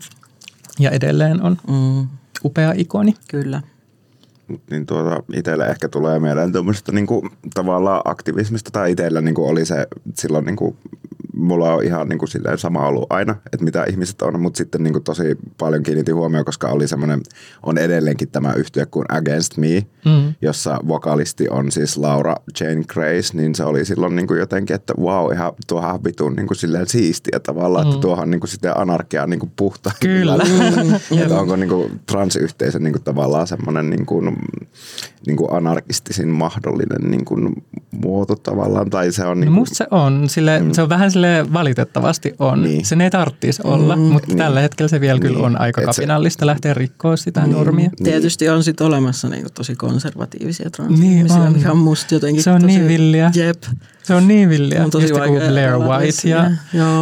Ja 0.79 0.91
edelleen 0.91 1.41
on 1.41 1.57
mm. 1.67 2.07
upea 2.45 2.73
ikoni. 2.75 3.15
Kyllä 3.27 3.61
niin 4.69 4.85
tuota, 4.85 5.23
itselle 5.33 5.67
ehkä 5.67 5.89
tulee 5.89 6.19
mieleen 6.19 6.51
tuommoisesta 6.51 6.91
niin 6.91 7.07
kuin, 7.07 7.29
tavallaan 7.53 8.01
aktivismista 8.05 8.71
tai 8.71 8.91
itsellä 8.91 9.21
niin 9.21 9.35
kuin 9.35 9.49
oli 9.49 9.65
se 9.65 9.87
silloin 10.13 10.45
niin 10.45 10.55
kuin, 10.55 10.77
mulla 11.35 11.73
on 11.73 11.83
ihan 11.83 12.09
niin 12.09 12.19
kuin 12.19 12.29
silleen 12.29 12.57
sama 12.57 12.87
ollut 12.87 13.05
aina, 13.09 13.35
että 13.53 13.63
mitä 13.63 13.83
ihmiset 13.83 14.21
on, 14.21 14.41
mutta 14.41 14.57
sitten 14.57 14.83
niin 14.83 14.93
kuin 14.93 15.03
tosi 15.03 15.37
paljon 15.57 15.83
kiinnitin 15.83 16.15
huomioon, 16.15 16.45
koska 16.45 16.67
oli 16.67 16.87
semmoinen, 16.87 17.21
on 17.63 17.77
edelleenkin 17.77 18.29
tämä 18.29 18.53
yhtye 18.53 18.85
kuin 18.85 19.05
Against 19.09 19.57
Me, 19.57 19.85
mm. 20.05 20.33
jossa 20.41 20.79
vokalisti 20.87 21.49
on 21.49 21.71
siis 21.71 21.97
Laura 21.97 22.35
Jane 22.59 22.83
Grace, 22.87 23.37
niin 23.37 23.55
se 23.55 23.63
oli 23.63 23.85
silloin 23.85 24.15
niin 24.15 24.27
kuin 24.27 24.39
jotenkin, 24.39 24.75
että 24.75 24.93
wow, 25.01 25.33
ihan 25.33 25.53
tuohan 25.67 26.03
vitun 26.03 26.33
niin 26.35 26.47
kuin 26.47 26.57
silleen 26.57 26.87
siistiä 26.87 27.39
tavallaan, 27.39 27.85
mm. 27.85 27.89
että 27.91 28.01
tuohan 28.01 28.31
niin 28.31 28.39
kuin 28.39 28.49
sitten 28.49 28.77
anarkiaa 28.77 29.27
niin 29.27 29.39
kuin 29.39 29.51
puhta. 29.55 29.91
Kyllä. 29.99 30.37
että 31.23 31.39
onko 31.39 31.55
niin 31.55 31.69
kuin 31.69 32.01
transyhteisö 32.05 32.79
niin 32.79 32.93
kuin 32.93 33.03
tavallaan 33.03 33.47
semmoinen 33.47 33.89
niin 33.89 34.05
kuin, 34.05 34.37
niin 35.27 35.37
kuin 35.37 35.53
anarkistisin 35.53 36.29
mahdollinen 36.29 37.11
niin 37.11 37.25
kuin 37.25 37.63
muoto 37.91 38.35
tavallaan, 38.35 38.89
tai 38.89 39.11
se 39.11 39.25
on... 39.25 39.39
Niin 39.39 39.47
kuin, 39.47 39.55
no 39.55 39.59
musta 39.59 39.75
se 39.75 39.87
on, 39.91 40.29
sille, 40.29 40.59
mm. 40.59 40.71
se 40.71 40.81
on 40.81 40.89
vähän 40.89 41.11
sille 41.11 41.22
valitettavasti 41.53 42.35
on. 42.39 42.63
Niin. 42.63 42.85
Sen 42.85 43.01
ei 43.01 43.09
tarvitsisi 43.09 43.61
olla, 43.65 43.95
mm, 43.95 44.01
mutta 44.01 44.27
niin. 44.27 44.37
tällä 44.37 44.59
hetkellä 44.59 44.87
se 44.87 45.01
vielä 45.01 45.19
niin. 45.19 45.33
kyllä 45.33 45.45
on 45.45 45.61
aika 45.61 45.81
Et 45.81 45.85
kapinallista 45.85 46.39
se, 46.39 46.45
lähteä 46.45 46.73
rikkoa 46.73 47.17
sitä 47.17 47.41
niin, 47.41 47.51
normia. 47.51 47.89
Niin. 47.89 48.03
Tietysti 48.03 48.49
on 48.49 48.63
sitten 48.63 48.87
olemassa 48.87 49.29
niin 49.29 49.41
kuin 49.41 49.53
tosi 49.53 49.75
konservatiivisia 49.75 50.69
transihmisiä, 50.69 51.37
niin 51.37 51.47
on. 51.47 51.53
mikä 51.53 51.71
on 51.71 51.77
musta 51.77 52.13
jotenkin 52.13 52.43
Se 52.43 52.51
on 52.51 52.61
tosi, 52.61 52.73
niin 52.73 52.87
villiä. 52.87 53.31
Jep. 53.35 53.63
Se 54.03 54.15
on 54.15 54.27
niin 54.27 54.49
villiä. 54.49 54.83
On 54.83 54.91
tosi 54.91 55.09
Just 55.09 55.19
vaikea 55.19 55.49
Blair 55.49 55.77
White. 55.77 56.29
Ja 56.29 56.51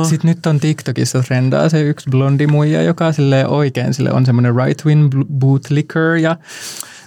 sitten 0.09 0.29
nyt 0.29 0.45
on 0.45 0.59
TikTokissa 0.59 1.23
trendaa 1.23 1.69
se 1.69 1.81
yksi 1.81 2.09
blondi 2.09 2.47
muija, 2.47 2.83
joka 2.83 3.11
sille 3.11 3.47
oikein 3.47 3.93
sille 3.93 4.11
on 4.11 4.25
semmoinen 4.25 4.53
right-wing 4.55 5.25
bootlicker 5.33 6.15
ja 6.15 6.37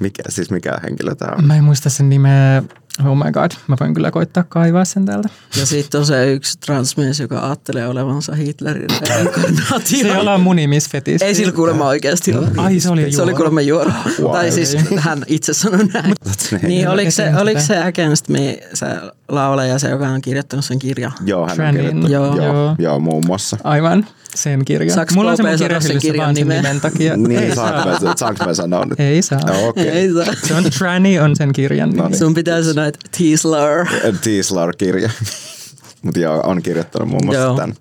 mikä, 0.01 0.23
siis 0.29 0.51
mikä 0.51 0.73
henkilö 0.83 1.15
tämä 1.15 1.33
on? 1.39 1.45
Mä 1.45 1.57
en 1.57 1.65
muista 1.65 1.91
sen 1.91 2.09
nimeä. 2.09 2.63
Oh 3.01 3.17
my 3.17 3.33
god, 3.33 3.51
mä 3.67 3.77
voin 3.81 3.95
kyllä 3.95 4.11
koittaa 4.11 4.45
kaivaa 4.49 4.85
sen 4.85 5.07
täältä. 5.07 5.29
Ja 5.57 5.67
sitten 5.67 6.01
on 6.01 6.07
se 6.07 6.33
yksi 6.33 6.59
transmies, 6.59 7.21
joka 7.21 7.41
ajattelee 7.41 7.89
olevansa 7.89 8.35
Hitlerin 8.35 8.91
reinkarnaatio. 9.09 9.99
se 10.03 10.13
ei 10.13 10.17
ole 10.17 10.39
munimisfetisti. 10.39 11.25
Ei 11.25 11.35
sillä 11.35 11.53
kuulemma 11.53 11.87
oikeasti 11.87 12.35
ole. 12.37 12.49
Ai 12.57 12.81
se 12.81 12.91
oli 12.91 13.01
juoro. 13.01 13.17
Se 13.17 13.23
oli 13.23 13.35
kuulemma 13.35 13.61
juoro. 13.61 13.93
Wow. 14.21 14.33
Tai 14.33 14.51
siis 14.51 14.77
hän 14.97 15.25
itse 15.27 15.55
sanoi 15.55 15.87
näin. 15.87 16.15
niin, 16.63 16.89
oliko 16.89 17.11
se, 17.11 17.33
oliko 17.37 17.61
se 17.61 17.83
Against 17.83 18.29
Me 18.29 18.59
se 18.75 18.87
laulaja, 19.29 19.79
se 19.79 19.91
joka 19.91 20.09
on 20.09 20.21
kirjoittanut 20.21 20.65
sen 20.65 20.79
kirjan? 20.79 21.13
Joo, 21.25 21.49
hän 21.49 21.61
on 21.61 21.75
kirjoittanut. 21.75 22.11
Joo. 22.11 22.37
Joo, 22.37 22.77
joo, 22.79 23.01
muun 23.01 23.27
muassa. 23.27 23.57
Aivan 23.65 24.07
sen 24.35 24.65
kirjan. 24.65 24.95
Saanko 24.95 25.15
Mulla 25.15 25.31
on 25.31 25.37
sen 25.37 25.59
kirja 25.59 25.81
sen 25.81 25.99
kirjan 25.99 26.35
nimen? 26.35 26.63
nimen 26.63 26.81
takia. 26.81 27.17
niin, 27.29 27.41
ei 27.41 27.55
saanko, 27.55 27.99
saa. 28.01 28.17
saanko 28.17 28.45
mä 28.45 28.55
sanoa 28.55 28.85
nyt? 28.85 29.01
Ei 29.01 29.23
saa. 29.23 29.41
No, 29.41 29.69
okay. 29.69 29.85
Ei 29.85 30.13
saa. 30.13 30.35
Se 30.47 30.55
on 30.55 30.65
Tranny 30.79 31.19
on 31.19 31.37
sen 31.37 31.53
kirjan 31.53 31.89
nimi. 31.89 32.03
No 32.03 32.09
niin. 32.09 32.19
Sun 32.19 32.35
pitää 32.35 32.63
sanoa, 32.63 32.87
että 32.87 32.99
Teaslar. 33.19 33.87
Teaslar-kirja. 34.25 35.11
Mutta 36.03 36.21
joo, 36.21 36.41
on 36.41 36.63
kirjoittanut 36.63 37.09
muun 37.09 37.25
muassa 37.25 37.43
joo. 37.43 37.57
tämän. 37.57 37.75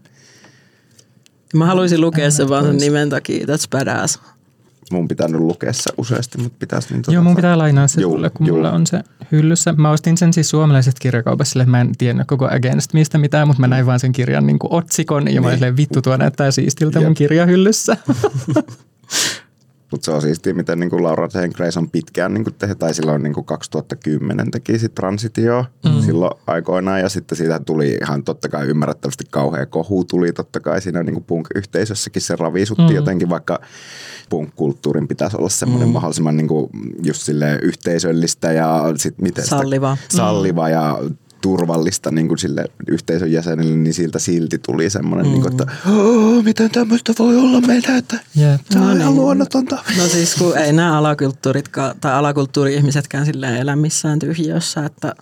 Mä 1.53 1.65
haluaisin 1.65 2.01
lukea 2.01 2.31
sen 2.31 2.49
vaan 2.49 2.65
sen 2.65 2.77
nimen 2.77 3.09
takia. 3.09 3.45
That's 3.45 3.67
badass 3.69 4.19
mun 4.93 5.07
pitää 5.07 5.27
nyt 5.27 5.41
lukea 5.41 5.73
se 5.73 5.91
useasti, 5.97 6.37
mutta 6.37 6.57
pitäisi 6.59 6.93
niin 6.93 7.01
tota... 7.01 7.13
Joo, 7.13 7.23
mun 7.23 7.35
pitää 7.35 7.57
lainaa 7.57 7.87
se 7.87 8.01
juu, 8.01 8.11
sulle, 8.11 8.29
kun 8.29 8.47
juu. 8.47 8.55
mulla 8.55 8.71
on 8.71 8.87
se 8.87 9.01
hyllyssä. 9.31 9.73
Mä 9.77 9.89
ostin 9.89 10.17
sen 10.17 10.33
siis 10.33 10.49
suomalaiset 10.49 10.99
kirjakaupassa, 10.99 11.51
sille 11.51 11.65
mä 11.65 11.81
en 11.81 11.91
tiennyt 11.97 12.27
koko 12.27 12.45
Against 12.45 12.93
mistä 12.93 13.17
mitään, 13.17 13.47
mutta 13.47 13.61
mä 13.61 13.67
näin 13.67 13.85
vaan 13.85 13.99
sen 13.99 14.11
kirjan 14.11 14.47
niin 14.47 14.57
otsikon 14.69 15.23
ja 15.23 15.41
niin. 15.41 15.41
mä 15.41 15.47
olin 15.47 15.77
vittu 15.77 16.01
tuo 16.01 16.17
näyttää 16.17 16.51
siistiltä 16.51 16.99
Jep. 16.99 17.07
mun 17.07 17.13
kirjahyllyssä. 17.13 17.97
Mutta 19.93 20.05
se 20.05 20.11
on 20.11 20.21
siistiä, 20.21 20.53
miten 20.53 20.79
niin 20.79 20.89
kuin 20.89 21.03
Laura 21.03 21.27
Jane 21.33 21.49
Grace 21.49 21.79
on 21.79 21.89
pitkään 21.89 22.33
niin 22.33 22.43
kuin 22.43 22.53
tehty, 22.53 22.75
tai 22.75 22.93
silloin 22.93 23.23
niin 23.23 23.33
kuin 23.33 23.45
2010 23.45 24.51
teki 24.51 24.79
sit 24.79 24.95
transitio 24.95 25.65
mm. 25.85 26.01
silloin 26.01 26.31
aikoinaan, 26.47 26.99
ja 26.99 27.09
sitten 27.09 27.37
siitä 27.37 27.59
tuli 27.59 27.97
ihan 28.01 28.23
totta 28.23 28.49
kai 28.49 28.67
ymmärrettävästi 28.67 29.23
kauhea 29.29 29.65
kohu 29.65 30.05
tuli 30.05 30.33
totta 30.33 30.59
kai 30.59 30.81
siinä 30.81 31.03
niin 31.03 31.13
kuin 31.13 31.23
punk-yhteisössäkin 31.23 32.21
se 32.21 32.35
ravisutti 32.35 32.83
mm. 32.83 32.95
jotenkin, 32.95 33.29
vaikka 33.29 33.59
punk-kulttuurin 34.29 35.07
pitäisi 35.07 35.37
olla 35.37 35.49
semmoinen 35.49 35.87
mm. 35.87 35.93
mahdollisimman 35.93 36.37
niin 36.37 36.47
kuin 36.47 36.69
just 37.03 37.21
sille 37.21 37.59
yhteisöllistä 37.61 38.51
ja 38.51 38.83
sit 38.97 39.21
miten 39.21 39.45
salliva. 39.45 39.97
Sitä, 40.01 40.17
salliva 40.17 40.65
mm. 40.65 40.71
ja 40.71 40.99
turvallista 41.43 42.11
niin 42.11 42.27
kuin 42.27 42.37
sille 42.37 42.65
yhteisön 42.87 43.31
jäsenille, 43.31 43.75
niin 43.75 43.93
siltä 43.93 44.19
silti 44.19 44.57
tuli 44.57 44.89
semmoinen, 44.89 45.25
mm. 45.25 45.31
niin 45.31 45.41
kuin, 45.41 45.51
että 45.51 45.67
miten 46.43 46.71
tämmöistä 46.71 47.13
voi 47.19 47.37
olla 47.37 47.61
meidän, 47.61 47.97
että 47.97 48.19
yeah. 48.37 48.59
tämä 48.69 48.85
no 48.85 48.91
on 48.91 48.93
niin. 48.97 49.01
ihan 49.01 49.15
luonnotonta. 49.15 49.83
No 49.97 50.07
siis 50.07 50.35
kun 50.35 50.57
ei 50.57 50.73
nämä 50.73 50.97
alakulttuuritkaan 50.97 51.95
tai 52.01 52.13
alakulttuuri-ihmisetkään 52.13 53.25
silleen 53.25 53.55
elä 53.55 53.75
missään 53.75 54.19
tyhjiössä, 54.19 54.85
että 54.85 55.15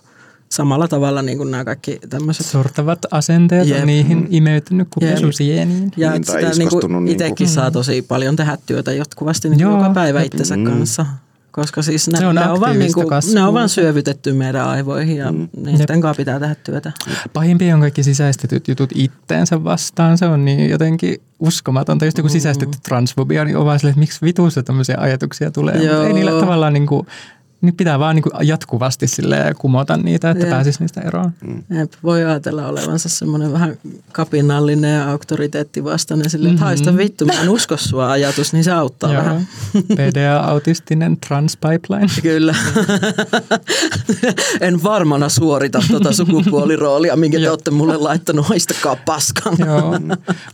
samalla 0.48 0.88
tavalla 0.88 1.22
niin 1.22 1.38
kuin 1.38 1.50
nämä 1.50 1.64
kaikki 1.64 1.98
tämmöiset... 2.10 2.46
Sortavat 2.46 2.98
asenteet 3.10 3.68
Jep. 3.68 3.80
on 3.80 3.86
niihin 3.86 4.26
imeytynyt 4.30 4.88
kupisusieniin. 4.90 5.92
Ja 5.96 6.10
niin, 6.10 6.24
sitä 6.24 6.50
niin 6.58 6.68
kuin 6.68 7.08
itsekin 7.08 7.26
niin 7.28 7.36
kuin... 7.36 7.48
saa 7.48 7.70
tosi 7.70 8.02
paljon 8.02 8.36
tehdä 8.36 8.58
työtä 8.66 8.92
jatkuvasti 8.92 9.48
niin 9.48 9.60
Joo, 9.60 9.76
joka 9.76 9.90
päivä 9.90 10.22
itsensä 10.22 10.56
mm. 10.56 10.64
kanssa 10.64 11.06
koska 11.52 11.82
siis 11.82 12.08
ne, 12.08 12.26
on, 12.26 12.34
ne 12.34 12.50
on, 12.50 12.60
vaan 12.60 12.78
niinku, 12.78 13.04
ne 13.34 13.42
on 13.42 13.54
vaan 13.54 13.68
syövytetty 13.68 14.32
meidän 14.32 14.68
aivoihin 14.68 15.16
ja 15.16 15.32
mm. 15.32 15.48
niiden 15.56 16.00
kanssa 16.00 16.20
pitää 16.20 16.40
tehdä 16.40 16.54
työtä. 16.54 16.92
Pahimpia 17.32 17.74
on 17.74 17.80
kaikki 17.80 18.02
sisäistetyt 18.02 18.68
jutut 18.68 18.90
itteensä 18.94 19.64
vastaan. 19.64 20.18
Se 20.18 20.26
on 20.26 20.44
niin 20.44 20.70
jotenkin 20.70 21.16
uskomatonta. 21.38 22.04
Just 22.04 22.16
kun 22.16 22.24
mm. 22.24 22.32
sisäistetty 22.32 22.78
transfobia, 22.82 23.44
niin 23.44 23.56
on 23.56 23.66
vaan 23.66 23.78
silleen, 23.78 23.92
että 23.92 24.00
miksi 24.00 24.18
vituussa 24.22 24.62
tämmöisiä 24.62 24.96
ajatuksia 24.98 25.50
tulee. 25.50 25.74
Ei 26.06 26.12
niillä 26.12 26.40
tavallaan 26.40 26.72
niin 26.72 26.86
kuin, 26.86 27.06
niin 27.62 27.76
pitää 27.76 27.98
vaan 27.98 28.16
niin 28.16 28.22
kuin 28.22 28.48
jatkuvasti 28.48 29.06
sille 29.06 29.54
kumota 29.58 29.96
niitä, 29.96 30.30
että 30.30 30.44
Jep. 30.44 30.50
pääsisi 30.50 30.80
niistä 30.80 31.00
eroon. 31.00 31.32
Mm. 31.44 31.62
Jep. 31.78 31.92
Voi 32.02 32.24
ajatella 32.24 32.66
olevansa 32.66 33.08
semmoinen 33.08 33.52
vähän 33.52 33.76
kapinallinen 34.12 34.94
ja 34.94 35.10
auktoriteettivastainen 35.10 36.30
sille, 36.30 36.48
että 36.48 36.54
mm-hmm. 36.54 36.64
haista 36.64 36.96
vittu, 36.96 37.26
mä 37.26 37.40
en 37.42 37.48
usko 37.48 37.76
sua 37.76 38.10
ajatus, 38.10 38.52
niin 38.52 38.64
se 38.64 38.72
auttaa 38.72 39.12
Joo. 39.12 39.24
vähän. 39.24 39.48
PDA-autistinen 39.74 41.16
transpipeline. 41.28 42.06
Kyllä. 42.22 42.54
en 44.60 44.82
varmana 44.82 45.28
suorita 45.28 45.82
tuota 45.88 46.12
sukupuoliroolia, 46.12 47.16
minkä 47.16 47.38
te 47.38 47.50
olette 47.50 47.70
mulle 47.70 47.96
laittanut, 47.96 48.46
haistakaa 48.46 48.96
paskan. 48.96 49.56
Joo. 49.58 50.00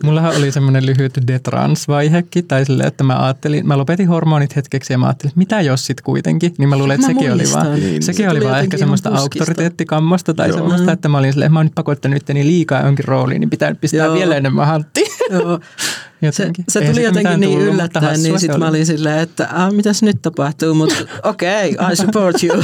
Mullahan 0.05 0.37
oli 0.37 0.53
semmoinen 0.53 0.87
lyhyt 0.87 1.19
detrans-vaihekin, 1.27 2.45
tai 2.49 2.65
sille, 2.65 2.85
että 2.85 3.05
mä 3.05 3.25
ajattelin, 3.25 3.67
mä 3.67 3.79
lopetin 3.79 4.09
hormonit 4.09 4.57
hetkeksi 4.57 4.93
ja 4.93 4.99
mä 4.99 5.07
ajattelin, 5.07 5.31
että 5.31 5.39
mitä 5.39 5.61
jos 5.61 5.87
sit 5.87 6.01
kuitenkin, 6.01 6.55
niin 6.59 6.69
mä 6.69 6.79
luulen, 6.79 6.98
että 6.99 7.13
sekin 7.13 7.33
oli 7.33 7.45
vaan, 7.53 7.75
niin, 7.75 8.03
sekin 8.03 8.27
se 8.27 8.31
oli 8.31 8.45
vaan 8.45 8.61
ehkä 8.61 8.79
semmoista 8.79 9.11
auktoriteettikammosta 9.11 10.35
tai 10.35 10.49
Joo. 10.49 10.59
semmoista, 10.59 10.93
että 10.93 11.09
mä 11.09 11.19
olin 11.19 11.33
silleen, 11.33 11.53
mä 11.53 11.59
oon 11.59 11.67
nyt 11.67 11.75
pakottanut 11.75 12.17
itteni 12.17 12.47
liikaa 12.47 12.83
jonkin 12.83 13.05
rooliin, 13.05 13.41
niin 13.41 13.51
pitää 13.51 13.75
pistää 13.75 14.07
Joo. 14.07 14.15
vielä 14.15 14.37
enemmän 14.37 14.67
hanttiin. 14.67 15.07
Joo. 15.31 15.61
Se, 16.31 16.51
se 16.69 16.81
tuli 16.81 17.03
jotenkin 17.03 17.41
niin 17.41 17.59
tullut, 17.59 17.75
yllättäen, 17.75 18.23
niin 18.23 18.41
sitten 18.41 18.59
mä 18.59 18.69
olin 18.69 18.87
silleen, 18.87 19.19
että 19.19 19.49
ah, 19.53 19.73
mitäs 19.73 20.03
nyt 20.03 20.23
tapahtuu, 20.23 20.75
mutta 20.75 20.95
okei, 21.25 21.75
okay, 21.75 21.93
I 21.93 21.97
support 21.97 22.43
you. 22.43 22.63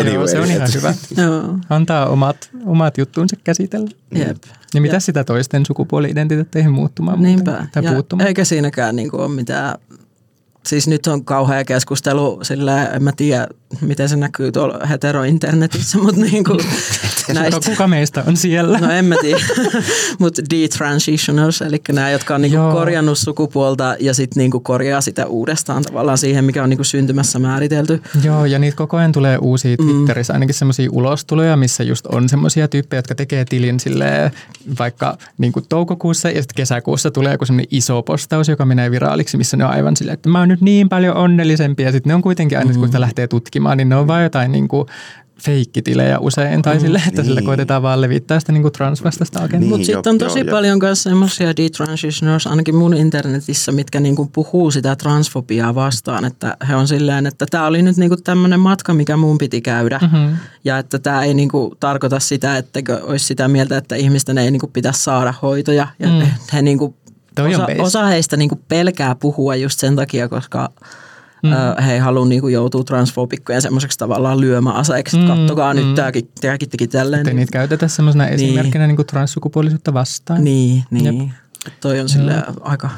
anyway. 0.00 0.28
se 0.28 0.40
on 0.40 0.50
ihan 0.50 0.68
hyvä. 0.74 0.94
Antaa 1.70 2.06
omat, 2.06 2.50
omat 2.64 2.98
juttuunsa 2.98 3.36
käsitellä. 3.44 3.90
Jep. 4.14 4.36
Ja 4.74 4.80
mitä 4.80 5.00
sitä 5.00 5.24
toisten 5.24 5.66
sukupuoli-identiteetteihin 5.66 6.72
muuttumaan? 6.72 7.22
Niinpä. 7.22 7.66
Tai 7.72 7.84
ja 7.84 8.26
eikä 8.26 8.44
siinäkään 8.44 8.96
niin 8.96 9.10
kuin 9.10 9.20
ole 9.20 9.28
mitään 9.28 9.74
siis 10.66 10.88
nyt 10.88 11.06
on 11.06 11.24
kauhea 11.24 11.64
keskustelu, 11.64 12.38
sillä 12.42 12.86
en 12.86 13.02
mä 13.02 13.12
tiedä, 13.16 13.48
miten 13.80 14.08
se 14.08 14.16
näkyy 14.16 14.52
tuolla 14.52 14.86
heterointernetissä, 14.86 15.98
mutta 15.98 16.20
niin 16.20 16.44
kuin 16.44 16.58
näistä. 17.34 17.70
Kuka 17.70 17.88
meistä 17.88 18.24
on 18.26 18.36
siellä? 18.36 18.78
No 18.78 18.90
en 18.90 19.04
mä 19.04 19.14
tiedä, 19.20 19.40
mutta 20.18 20.42
detransitioners, 20.50 21.62
eli 21.62 21.80
nämä, 21.92 22.10
jotka 22.10 22.34
on 22.34 22.40
niinku 22.40 22.58
korjannut 22.72 23.18
sukupuolta 23.18 23.96
ja 24.00 24.14
sitten 24.14 24.40
niinku 24.40 24.60
korjaa 24.60 25.00
sitä 25.00 25.26
uudestaan 25.26 25.82
tavallaan 25.82 26.18
siihen, 26.18 26.44
mikä 26.44 26.62
on 26.62 26.70
niinku 26.70 26.84
syntymässä 26.84 27.38
määritelty. 27.38 28.02
Joo, 28.24 28.44
ja 28.44 28.58
niitä 28.58 28.76
koko 28.76 28.96
ajan 28.96 29.12
tulee 29.12 29.38
uusia 29.38 29.76
mm. 29.78 29.86
Twitterissä, 29.86 30.32
mm. 30.32 30.36
ainakin 30.36 30.54
semmoisia 30.54 30.90
ulostuloja, 30.92 31.56
missä 31.56 31.82
just 31.82 32.06
on 32.06 32.28
semmoisia 32.28 32.68
tyyppejä, 32.68 32.98
jotka 32.98 33.14
tekee 33.14 33.44
tilin 33.44 33.80
silleen, 33.80 34.30
vaikka 34.78 35.18
niinku 35.38 35.60
toukokuussa 35.60 36.30
ja 36.30 36.42
sitten 36.42 36.56
kesäkuussa 36.56 37.10
tulee 37.10 37.32
joku 37.32 37.44
semmoinen 37.46 37.68
iso 37.70 38.02
postaus, 38.02 38.48
joka 38.48 38.64
menee 38.64 38.90
viraaliksi, 38.90 39.36
missä 39.36 39.56
ne 39.56 39.64
on 39.64 39.70
aivan 39.70 39.96
silleen, 39.96 40.14
että 40.14 40.28
mä 40.28 40.38
oon 40.38 40.48
nyt 40.48 40.60
niin 40.60 40.88
paljon 40.88 41.16
onnellisempia. 41.16 41.92
Sitten 41.92 42.10
ne 42.10 42.14
on 42.14 42.22
kuitenkin 42.22 42.58
aina, 42.58 42.72
mm. 42.72 42.78
kun 42.78 42.88
sitä 42.88 43.00
lähtee 43.00 43.26
tutkimaan, 43.26 43.55
niin 43.76 43.88
ne 43.88 43.96
on 43.96 44.06
vain 44.06 44.22
jotain 44.22 44.52
niin 44.52 44.68
kuin 44.68 44.86
feikkitilejä 45.42 46.18
usein 46.18 46.62
tai 46.62 46.74
mm, 46.74 46.80
sille, 46.80 46.98
että 46.98 47.22
niin. 47.22 47.24
sillä 47.24 47.42
koitetaan 47.42 47.82
vaan 47.82 48.00
levittää 48.00 48.40
sitä 48.40 48.52
niin 48.52 48.72
transvastaista 48.72 49.38
agendaa. 49.38 49.60
Niin, 49.60 49.68
Mutta 49.68 49.86
sitten 49.86 50.10
on 50.10 50.18
tosi 50.18 50.38
jo, 50.38 50.44
paljon 50.50 50.78
myös 50.82 51.02
semmoisia 51.02 51.56
detransitioners, 51.56 52.46
ainakin 52.46 52.74
mun 52.74 52.94
internetissä, 52.94 53.72
mitkä 53.72 54.00
niinku 54.00 54.30
puhuu 54.32 54.70
sitä 54.70 54.96
transfobiaa 54.96 55.74
vastaan, 55.74 56.24
että 56.24 56.56
he 56.68 56.76
on 56.76 56.88
silleen, 56.88 57.26
että 57.26 57.46
tämä 57.50 57.66
oli 57.66 57.82
nyt 57.82 57.96
niinku 57.96 58.16
tämmöinen 58.16 58.60
matka, 58.60 58.94
mikä 58.94 59.16
mun 59.16 59.38
piti 59.38 59.60
käydä 59.60 59.98
mm-hmm. 60.02 60.36
ja 60.64 60.78
että 60.78 60.98
tämä 60.98 61.24
ei 61.24 61.34
niinku 61.34 61.76
tarkoita 61.80 62.20
sitä, 62.20 62.56
että 62.56 62.80
olisi 63.02 63.24
sitä 63.24 63.48
mieltä, 63.48 63.76
että 63.76 63.96
ihmisten 63.96 64.38
ei 64.38 64.50
niinku 64.50 64.66
pitäisi 64.66 65.02
saada 65.02 65.34
hoitoja 65.42 65.88
ja 65.98 66.08
mm. 66.08 66.26
he 66.52 66.62
niinku, 66.62 66.94
osa, 67.48 67.66
osa 67.78 68.06
heistä 68.06 68.36
niinku 68.36 68.60
pelkää 68.68 69.14
puhua 69.14 69.56
just 69.56 69.80
sen 69.80 69.96
takia, 69.96 70.28
koska 70.28 70.70
Mm. 71.42 71.82
He 71.84 71.92
ei 71.92 71.98
halua 71.98 72.26
niin 72.26 72.52
joutua 72.52 72.84
transfobikkojen 72.84 73.62
semmoiseksi 73.62 73.98
tavallaan 73.98 74.40
lyömäaseeksi, 74.40 75.20
että 75.20 75.32
mm, 75.32 75.38
kattokaa 75.38 75.74
mm. 75.74 75.80
nyt 75.80 75.94
tämäkin, 75.94 76.28
tämäkin 76.40 76.68
teki 76.68 76.86
tälleen. 76.86 77.20
Että 77.20 77.30
niin. 77.30 77.36
niitä 77.36 77.52
käytetään 77.52 77.90
semmoisena 77.90 78.24
niin. 78.24 78.34
esimerkkinä 78.34 78.86
niin 78.86 78.96
kuin 78.96 79.06
transsukupuolisuutta 79.06 79.94
vastaan. 79.94 80.44
Niin, 80.44 80.84
niin. 80.90 81.32
Toi 81.80 82.00
on 82.00 82.08
sille 82.08 82.42
aika... 82.60 82.90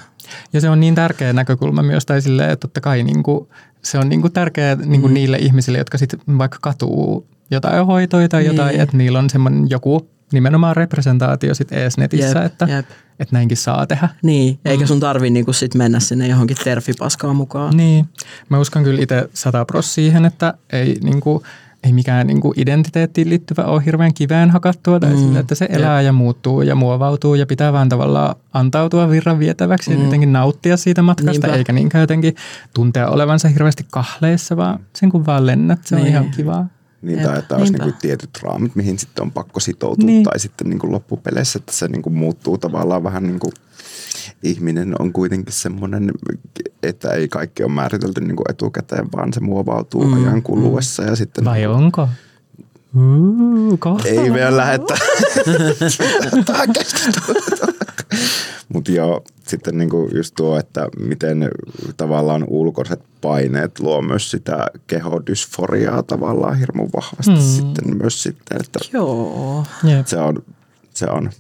Ja 0.53 0.61
se 0.61 0.71
on 0.71 0.81
niin 0.81 0.95
tärkeä 0.95 1.33
näkökulma 1.33 1.83
myös, 1.83 2.07
tai 2.07 2.23
silleen, 2.23 2.51
että 2.51 2.61
totta 2.61 2.81
kai 2.81 3.03
niin 3.03 3.23
kuin, 3.23 3.49
se 3.83 3.99
on 3.99 4.09
niin 4.09 4.21
kuin 4.21 4.33
tärkeä 4.33 4.77
niin 4.77 5.01
kuin 5.01 5.11
mm. 5.11 5.15
niille 5.15 5.37
ihmisille, 5.37 5.79
jotka 5.79 5.99
sitten 5.99 6.21
vaikka 6.39 6.59
katuu 6.63 7.27
jotain 7.51 7.87
hoitoja 7.87 8.29
tai 8.29 8.43
niin. 8.43 8.57
jotain, 8.57 8.81
että 8.81 8.97
niillä 8.97 9.19
on 9.19 9.31
semmoinen 9.31 9.71
joku 9.71 10.11
nimenomaan 10.33 10.77
representaatio 10.77 11.55
sitten 11.55 11.79
ees 11.79 11.99
netissä, 11.99 12.39
jep, 12.39 12.47
että, 12.47 12.65
jep. 12.65 12.87
että 13.19 13.37
näinkin 13.37 13.57
saa 13.57 13.87
tehdä. 13.87 14.09
Niin, 14.23 14.59
eikä 14.65 14.87
sun 14.87 15.01
tarvi 15.01 15.31
niinku 15.31 15.53
sit 15.53 15.75
mennä 15.75 16.01
sinne 16.01 16.29
johonkin 16.29 16.57
terfipaskaan 16.65 17.37
mukaan. 17.37 17.77
Niin, 17.77 18.09
mä 18.49 18.59
uskon 18.59 18.85
kyllä 18.85 19.03
itse 19.03 19.29
sata 19.35 19.65
pros 19.65 19.95
siihen, 19.95 20.25
että 20.25 20.55
ei, 20.73 20.99
niinku, 21.03 21.43
ei 21.83 21.93
mikään 21.93 22.27
niinku 22.27 22.55
identiteettiin 22.57 23.31
liittyvä 23.31 23.65
ole 23.65 23.85
hirveän 23.85 24.15
kiveen 24.15 24.51
hakattua, 24.51 25.01
tai 25.01 25.11
mm, 25.11 25.19
sille, 25.19 25.39
että 25.39 25.55
se 25.55 25.69
elää 25.71 26.01
jep. 26.01 26.07
ja 26.07 26.13
muuttuu 26.13 26.63
ja 26.63 26.75
muovautuu 26.75 27.35
ja 27.35 27.47
pitää 27.47 27.73
vaan 27.73 27.89
tavallaan 27.89 28.37
antautua 28.53 29.11
virran 29.11 29.39
vietäväksi 29.39 29.91
mm. 29.91 29.97
ja 29.97 30.05
jotenkin 30.05 30.33
nauttia 30.33 30.77
siitä 30.77 31.03
matkasta, 31.03 31.47
Niinpä. 31.47 31.59
eikä 31.59 31.73
niinkään 31.73 32.01
jotenkin 32.01 32.35
tuntea 32.75 33.09
olevansa 33.09 33.49
hirveästi 33.49 33.87
kahleissa, 33.91 34.57
vaan 34.57 34.81
sen 34.97 35.11
kun 35.11 35.27
vaan 35.27 35.47
lennät, 35.47 35.85
se 35.85 35.97
niin. 35.97 36.03
on 36.03 36.09
ihan 36.09 36.31
kivaa. 36.31 36.67
Niin, 37.03 37.23
tai 37.23 37.39
että 37.39 37.57
olisi 37.57 37.73
niin 37.73 37.95
tietyt 38.01 38.31
raamit, 38.43 38.77
mihin 38.77 38.99
sitten 38.99 39.23
on 39.23 39.33
pakko 39.33 39.61
sitoutua, 39.61 40.07
niin. 40.07 40.23
tai 40.23 40.39
sitten 40.39 40.69
niin 40.69 40.79
kuin 40.79 40.93
loppupeleissä, 40.93 41.59
että 41.59 41.73
se 41.73 41.89
niin 41.89 42.03
kuin 42.03 42.15
muuttuu 42.15 42.59
tavallaan 42.59 43.03
vähän 43.03 43.23
niin 43.23 43.39
kuin 43.39 43.53
ihminen 44.43 44.95
on 44.99 45.13
kuitenkin 45.13 45.53
semmoinen, 45.53 46.13
että 46.83 47.11
ei 47.11 47.29
kaikki 47.29 47.63
ole 47.63 47.73
määritelty 47.73 48.21
niin 48.21 48.37
kuin 48.37 48.51
etukäteen, 48.51 49.13
vaan 49.17 49.33
se 49.33 49.41
muovautuu 49.41 50.05
mm, 50.05 50.13
ajan 50.13 50.43
kuluessa. 50.43 51.03
Mm. 51.03 51.09
Ja 51.09 51.17
sitten 51.17 51.45
Vai 51.45 51.59
niin 51.59 51.69
onko? 51.69 52.09
Uh, 52.97 54.01
ei 54.05 54.33
vielä 54.33 54.57
lähettää. 54.57 54.97
Mutta 58.75 58.93
joo, 58.93 59.25
sitten 59.47 59.79
niinku 59.79 60.11
just 60.15 60.35
tuo, 60.37 60.59
että 60.59 60.89
miten 60.99 61.51
tavallaan 61.97 62.45
ulkoiset 62.49 63.01
paineet 63.21 63.81
luo 63.81 64.03
myös 64.03 64.31
sitä 64.31 64.67
kehodysforiaa 64.87 66.03
tavallaan 66.03 66.59
hirmu 66.59 66.89
vahvasti 66.97 67.33
hmm. 67.33 67.41
sitten 67.41 67.97
myös 67.97 68.23
sitten, 68.23 68.61
että 68.61 68.79
joo. 68.93 69.65
se 70.05 70.19
on, 70.19 70.43
se 70.95 71.07
on 71.07 71.31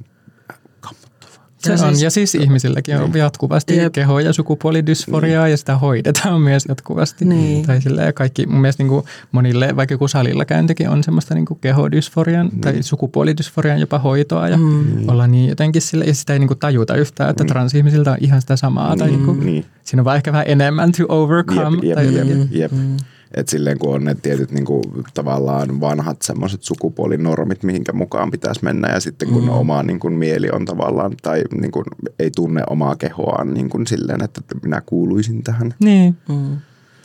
se 1.77 1.83
ja 1.83 1.89
on, 1.89 1.95
siis, 1.95 2.03
ja 2.03 2.11
siis 2.11 2.35
ihmisilläkin 2.35 2.97
on 2.97 3.11
niin. 3.11 3.19
jatkuvasti 3.19 3.77
jep. 3.77 3.93
keho- 3.93 4.21
ja 4.21 4.33
sukupuolidysforiaa 4.33 5.45
niin. 5.45 5.51
ja 5.51 5.57
sitä 5.57 5.79
hoidetaan 5.79 6.41
myös 6.41 6.65
jatkuvasti. 6.69 7.25
Niin. 7.25 7.67
Tai 7.67 7.83
silleen, 7.83 8.15
kaikki, 8.15 8.47
mun 8.47 8.61
mielestä 8.61 8.83
niin 8.83 8.89
kuin 8.89 9.05
monille, 9.33 9.77
vaikka 9.77 9.95
joku 9.95 10.09
salilla 10.09 10.45
käyntikin 10.45 10.89
on 10.89 11.05
semmoista 11.05 11.35
niin 11.35 11.47
kuin 11.47 11.59
kehodysforian 11.61 12.47
niin. 12.47 12.61
tai 12.61 12.83
sukupuolidysforian 12.83 13.81
jopa 13.81 13.99
hoitoa 13.99 14.49
ja 14.49 14.57
mm. 14.57 15.09
olla 15.09 15.27
niin 15.27 15.49
jotenkin 15.49 15.83
sille, 15.83 16.05
ja 16.05 16.15
sitä 16.15 16.33
ei 16.33 16.39
niin 16.39 16.49
kuin 16.49 16.59
tajuta 16.59 16.95
yhtään, 16.95 17.31
että 17.31 17.45
niin. 17.45 17.49
transihmisiltä 17.49 18.11
on 18.11 18.19
ihan 18.21 18.41
sitä 18.41 18.57
samaa. 18.57 18.89
Niin. 18.89 18.99
Tai 18.99 19.09
niin 19.09 19.25
kuin, 19.25 19.41
niin. 19.41 19.65
Siinä 19.85 20.01
on 20.01 20.05
vaan 20.05 20.17
ehkä 20.17 20.33
vähän 20.33 20.47
enemmän 20.49 20.93
to 20.93 21.05
overcome. 21.09 21.77
Jep, 21.77 21.85
jep, 21.85 21.95
tai 21.95 22.15
jep, 22.15 22.29
jep, 22.29 22.49
jep. 22.51 22.73
Mm. 22.73 22.97
Et 23.35 23.49
silleen 23.49 23.79
kun 23.79 23.95
on 23.95 24.05
ne 24.05 24.17
tietyt 24.23 24.51
niinku, 24.51 24.83
tavallaan 25.15 25.81
vanhat 25.81 26.23
semmoiset 26.23 26.63
sukupuolinormit, 26.63 27.63
mihinkä 27.63 27.93
mukaan 27.93 28.31
pitäisi 28.31 28.65
mennä 28.65 28.89
ja 28.89 29.01
sitten 29.01 29.29
kun 29.29 29.43
mm. 29.43 29.49
oma 29.49 29.83
niinku, 29.83 30.11
mieli 30.11 30.51
on 30.51 30.65
tavallaan 30.65 31.13
tai 31.23 31.45
niinku, 31.61 31.85
ei 32.19 32.31
tunne 32.31 32.63
omaa 32.71 32.97
kehoaan 32.97 33.55
niinku, 33.55 33.79
silleen, 33.87 34.25
että 34.25 34.41
minä 34.63 34.83
kuuluisin 34.87 35.43
tähän. 35.43 35.75
Niin. 35.81 36.17
Mm. 36.29 36.57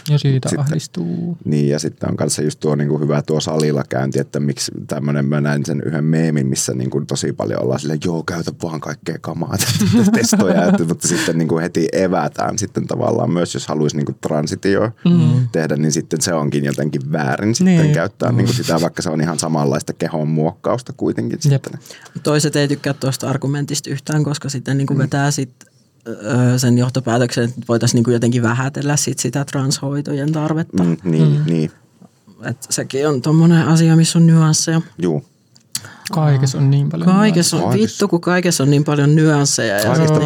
Ja 0.10 0.20
siitä 0.20 0.50
Sitten- 0.50 0.66
ahdistuu. 0.66 1.38
Niin 1.46 1.70
ja 1.70 1.80
sitten 1.80 2.10
on 2.10 2.18
kanssa 2.18 2.42
just 2.42 2.60
tuo 2.60 2.76
niinku, 2.76 3.00
hyvä 3.00 3.22
tuo 3.22 3.40
salilla 3.40 3.84
käynti, 3.90 4.20
että 4.20 4.40
miksi 4.40 4.72
tämmöinen, 4.88 5.26
mä 5.26 5.42
näin 5.42 5.66
sen 5.66 5.82
yhden 5.86 6.04
meemin, 6.04 6.48
missä 6.48 6.74
niinku, 6.74 7.02
tosi 7.06 7.34
paljon 7.34 7.62
ollaan 7.64 7.80
silleen, 7.80 8.00
joo 8.06 8.24
käytä 8.24 8.52
vaan 8.64 8.80
kaikkea 8.82 9.18
kamaa, 9.22 9.56
testoja, 10.16 10.66
että, 10.66 10.84
mutta 10.84 11.08
sitten 11.08 11.38
niinku, 11.38 11.58
heti 11.58 11.88
evätään 11.94 12.60
sitten 12.60 12.88
tavallaan 12.88 13.32
myös, 13.32 13.54
jos 13.54 13.68
haluaisi 13.68 13.96
niinku, 13.96 14.14
transitio 14.22 14.92
mm. 15.06 15.48
tehdä, 15.52 15.76
niin 15.76 15.92
sitten 15.92 16.22
se 16.22 16.34
onkin 16.34 16.66
jotenkin 16.66 17.12
väärin 17.12 17.56
sitten 17.56 17.78
Niin. 17.78 17.94
käyttää 17.94 18.32
niinku, 18.32 18.54
sitä, 18.54 18.82
vaikka 18.82 19.02
se 19.02 19.10
on 19.10 19.22
ihan 19.22 19.40
samanlaista 19.40 19.94
kehon 19.94 20.28
muokkausta 20.28 20.94
kuitenkin 20.98 21.40
Jep. 21.50 21.64
sitten. 21.64 21.80
Toiset 22.24 22.56
ei 22.56 22.68
tykkää 22.68 22.94
tuosta 22.94 23.30
argumentista 23.30 23.90
yhtään, 23.90 24.24
koska 24.24 24.50
sitten 24.50 24.78
niin 24.78 24.88
kuin 24.88 24.98
vetää 24.98 25.32
sit, 25.32 25.50
öö, 26.08 26.58
sen 26.58 26.78
johtopäätöksen, 26.78 27.44
että 27.44 27.62
voitaisiin 27.68 27.98
niin 27.98 28.04
kuin 28.04 28.14
jotenkin 28.14 28.42
vähätellä 28.44 28.96
sit 28.96 29.20
sitä 29.20 29.46
transhoitojen 29.46 30.32
tarvetta. 30.32 30.84
Mm. 30.84 30.98
Niin, 31.04 31.32
mm. 31.32 31.44
niin, 31.46 31.72
Et 32.44 32.58
sekin 32.70 33.08
on 33.08 33.22
tommonen 33.22 33.68
asia, 33.68 33.96
missä 33.96 34.20
on 34.20 34.28
nyansseja. 34.28 34.82
juu. 34.98 35.26
Kaikessa 36.12 36.58
on 36.58 36.72
niin 36.72 36.90
paljon. 36.90 37.10
Kaikessa 37.10 37.58
on, 37.58 37.64
Kaikessa. 37.64 37.84
vittu 37.88 38.08
kun 38.08 38.22
kaikessa 38.22 38.64
on 38.64 38.70
niin 38.70 38.84
paljon 38.84 39.16
nyansseja. 39.16 39.80
Ja 39.80 39.86
Kaikesta 39.86 40.20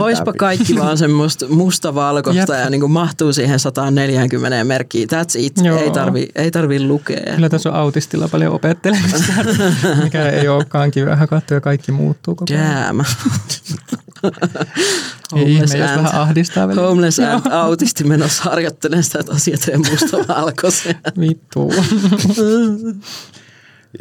Oispa 0.00 0.24
pitää. 0.32 0.38
kaikki 0.38 0.76
vaan 0.76 0.98
semmoista 0.98 1.48
mustavalkoista 1.48 2.54
ja 2.56 2.70
niin 2.70 2.80
kuin 2.80 2.92
mahtuu 2.92 3.32
siihen 3.32 3.60
140 3.60 4.64
merkkiin. 4.64 5.08
That's 5.08 5.38
it. 5.38 5.52
Joo. 5.62 5.78
Ei 5.78 5.90
tarvi, 5.90 6.28
ei 6.34 6.50
tarvi 6.50 6.86
lukea. 6.86 7.34
Kyllä 7.34 7.48
tässä 7.48 7.68
on 7.70 7.74
autistilla 7.76 8.28
paljon 8.28 8.52
opettelemista, 8.54 9.32
mikä 10.04 10.28
ei 10.28 10.48
olekaan 10.48 10.90
kiveä 10.90 11.16
hakattu 11.16 11.54
ja 11.54 11.60
kaikki 11.60 11.92
muuttuu 11.92 12.34
koko 12.34 12.54
ajan. 12.54 13.04
Ei 15.36 15.42
ihme, 15.42 15.52
Homeless 15.54 15.74
jos 15.74 15.90
and- 15.90 15.96
vähän 16.04 16.14
ahdistaa 16.20 16.68
välillä. 16.68 16.88
Homeless 16.88 17.18
and 17.20 17.42
autisti 17.52 18.04
menossa 18.04 18.42
harjoittelemaan 18.42 19.04
sitä, 19.04 19.18
että 19.20 19.32
asiat 19.32 19.68
ei 19.68 19.76
mustavalkoisia. 19.78 20.94
Vittu. 21.20 21.72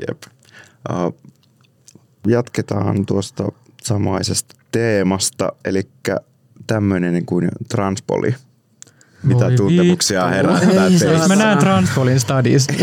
Jep. 0.07 0.23
Jatketaan 2.27 3.05
tuosta 3.05 3.51
samaisesta 3.83 4.55
teemasta, 4.71 5.53
eli 5.65 5.89
tämmöinen 6.67 7.13
niin 7.13 7.25
kuin 7.25 7.49
transpoli. 7.69 8.35
Mitä 9.23 9.45
Voi 9.45 9.55
tuntemuksia 9.55 10.23
vittu. 10.23 10.35
herättää 10.35 10.87
Jos 10.87 11.01
teissä? 11.01 11.27
mä 11.27 11.35
näen 11.35 11.57
Transpolin 11.57 12.19
studies, 12.19 12.67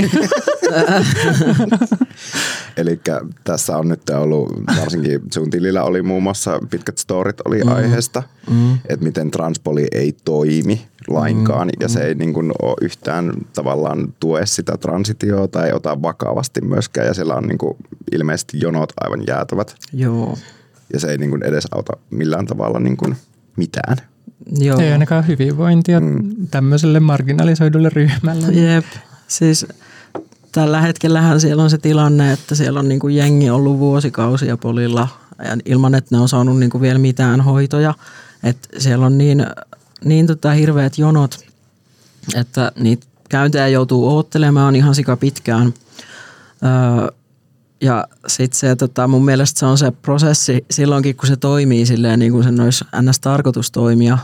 Eli 2.76 3.00
tässä 3.44 3.76
on 3.76 3.88
nyt 3.88 4.10
ollut, 4.10 4.52
varsinkin 4.80 5.20
sun 5.32 5.50
tilillä 5.50 5.82
oli 5.82 6.02
muun 6.02 6.22
muassa 6.22 6.60
pitkät 6.70 6.98
storit 6.98 7.40
oli 7.44 7.62
mm. 7.62 7.72
aiheesta, 7.72 8.22
mm. 8.50 8.74
että 8.74 9.04
miten 9.06 9.30
transpoli 9.30 9.86
ei 9.92 10.16
toimi 10.24 10.88
lainkaan 11.08 11.68
mm. 11.68 11.72
ja 11.80 11.88
se 11.88 12.00
ei 12.00 12.14
niin 12.14 12.34
kuin 12.34 12.52
ole 12.62 12.76
yhtään 12.80 13.32
tavallaan 13.54 14.14
tue 14.20 14.46
sitä 14.46 14.76
transitioa 14.76 15.48
tai 15.48 15.72
ota 15.72 16.02
vakavasti 16.02 16.60
myöskään 16.60 17.06
ja 17.06 17.14
siellä 17.14 17.34
on 17.34 17.44
niin 17.44 17.58
kuin 17.58 17.76
ilmeisesti 18.12 18.60
jonot 18.60 18.92
aivan 19.00 19.20
jäätävät 19.26 19.74
Joo. 19.92 20.38
ja 20.92 21.00
se 21.00 21.10
ei 21.10 21.18
niin 21.18 21.30
kuin 21.30 21.42
edesauta 21.42 21.92
millään 22.10 22.46
tavalla 22.46 22.80
niin 22.80 22.96
kuin 22.96 23.16
mitään. 23.56 23.96
Joo. 24.58 24.78
ei 24.80 24.92
ainakaan 24.92 25.26
hyvinvointia 25.26 26.00
Mm. 26.00 26.48
tämmöiselle 26.50 27.00
marginalisoidulle 27.00 27.88
ryhmälle. 27.88 28.46
Jep. 28.46 28.84
Siis 29.28 29.66
tällä 30.52 30.80
hetkellähän 30.80 31.40
siellä 31.40 31.62
on 31.62 31.70
se 31.70 31.78
tilanne, 31.78 32.32
että 32.32 32.54
siellä 32.54 32.80
on 32.80 32.88
niinku 32.88 33.08
jengi 33.08 33.50
ollut 33.50 33.78
vuosikausia 33.78 34.56
polilla 34.56 35.08
ja 35.44 35.56
ilman, 35.64 35.94
että 35.94 36.16
ne 36.16 36.20
on 36.20 36.28
saanut 36.28 36.58
niinku 36.58 36.80
vielä 36.80 36.98
mitään 36.98 37.40
hoitoja. 37.40 37.94
Et 38.42 38.68
siellä 38.78 39.06
on 39.06 39.18
niin, 39.18 39.46
niin 40.04 40.26
tota 40.26 40.50
hirveät 40.50 40.98
jonot, 40.98 41.46
että 42.34 42.72
niitä 42.78 43.06
käyntejä 43.28 43.68
joutuu 43.68 44.08
oottelemaan 44.08 44.76
ihan 44.76 44.94
sika 44.94 45.16
pitkään. 45.16 45.74
Öö, 46.64 47.18
ja 47.80 48.08
sitten 48.26 48.58
se, 48.58 48.76
tota, 48.76 49.08
mun 49.08 49.24
mielestä 49.24 49.60
se 49.60 49.66
on 49.66 49.78
se 49.78 49.90
prosessi 49.90 50.64
silloinkin, 50.70 51.16
kun 51.16 51.28
se 51.28 51.36
toimii 51.36 51.86
silleen 51.86 52.18
niin 52.18 52.32
kuin 52.32 52.44
sen 52.44 52.60
olisi 52.60 52.84
ns. 53.02 53.20
tarkoitus 53.20 53.70
toimia, 53.70 54.18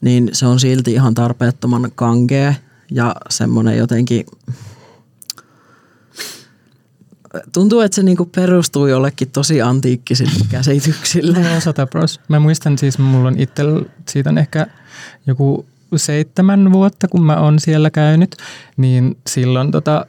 niin 0.00 0.30
se 0.32 0.46
on 0.46 0.60
silti 0.60 0.92
ihan 0.92 1.14
tarpeettoman 1.14 1.92
kankea 1.94 2.54
ja 2.90 3.16
semmoinen 3.30 3.78
jotenkin, 3.78 4.26
tuntuu, 7.52 7.80
että 7.80 7.94
se 7.94 8.02
niinku 8.02 8.24
perustuu 8.24 8.86
jollekin 8.86 9.30
tosi 9.30 9.62
antiikkisille 9.62 10.46
käsityksille. 10.50 11.40
Joo, 11.40 11.60
sata 11.60 11.86
pros. 11.86 12.20
Mä 12.28 12.38
muistan 12.38 12.78
siis, 12.78 12.98
mulla 12.98 13.28
on 13.28 13.38
itsellä, 13.38 13.82
siitä 14.08 14.30
on 14.30 14.38
ehkä 14.38 14.66
joku 15.26 15.66
seitsemän 15.96 16.72
vuotta, 16.72 17.08
kun 17.08 17.24
mä 17.26 17.40
oon 17.40 17.60
siellä 17.60 17.90
käynyt, 17.90 18.36
niin 18.76 19.16
silloin 19.26 19.70
tota, 19.70 20.06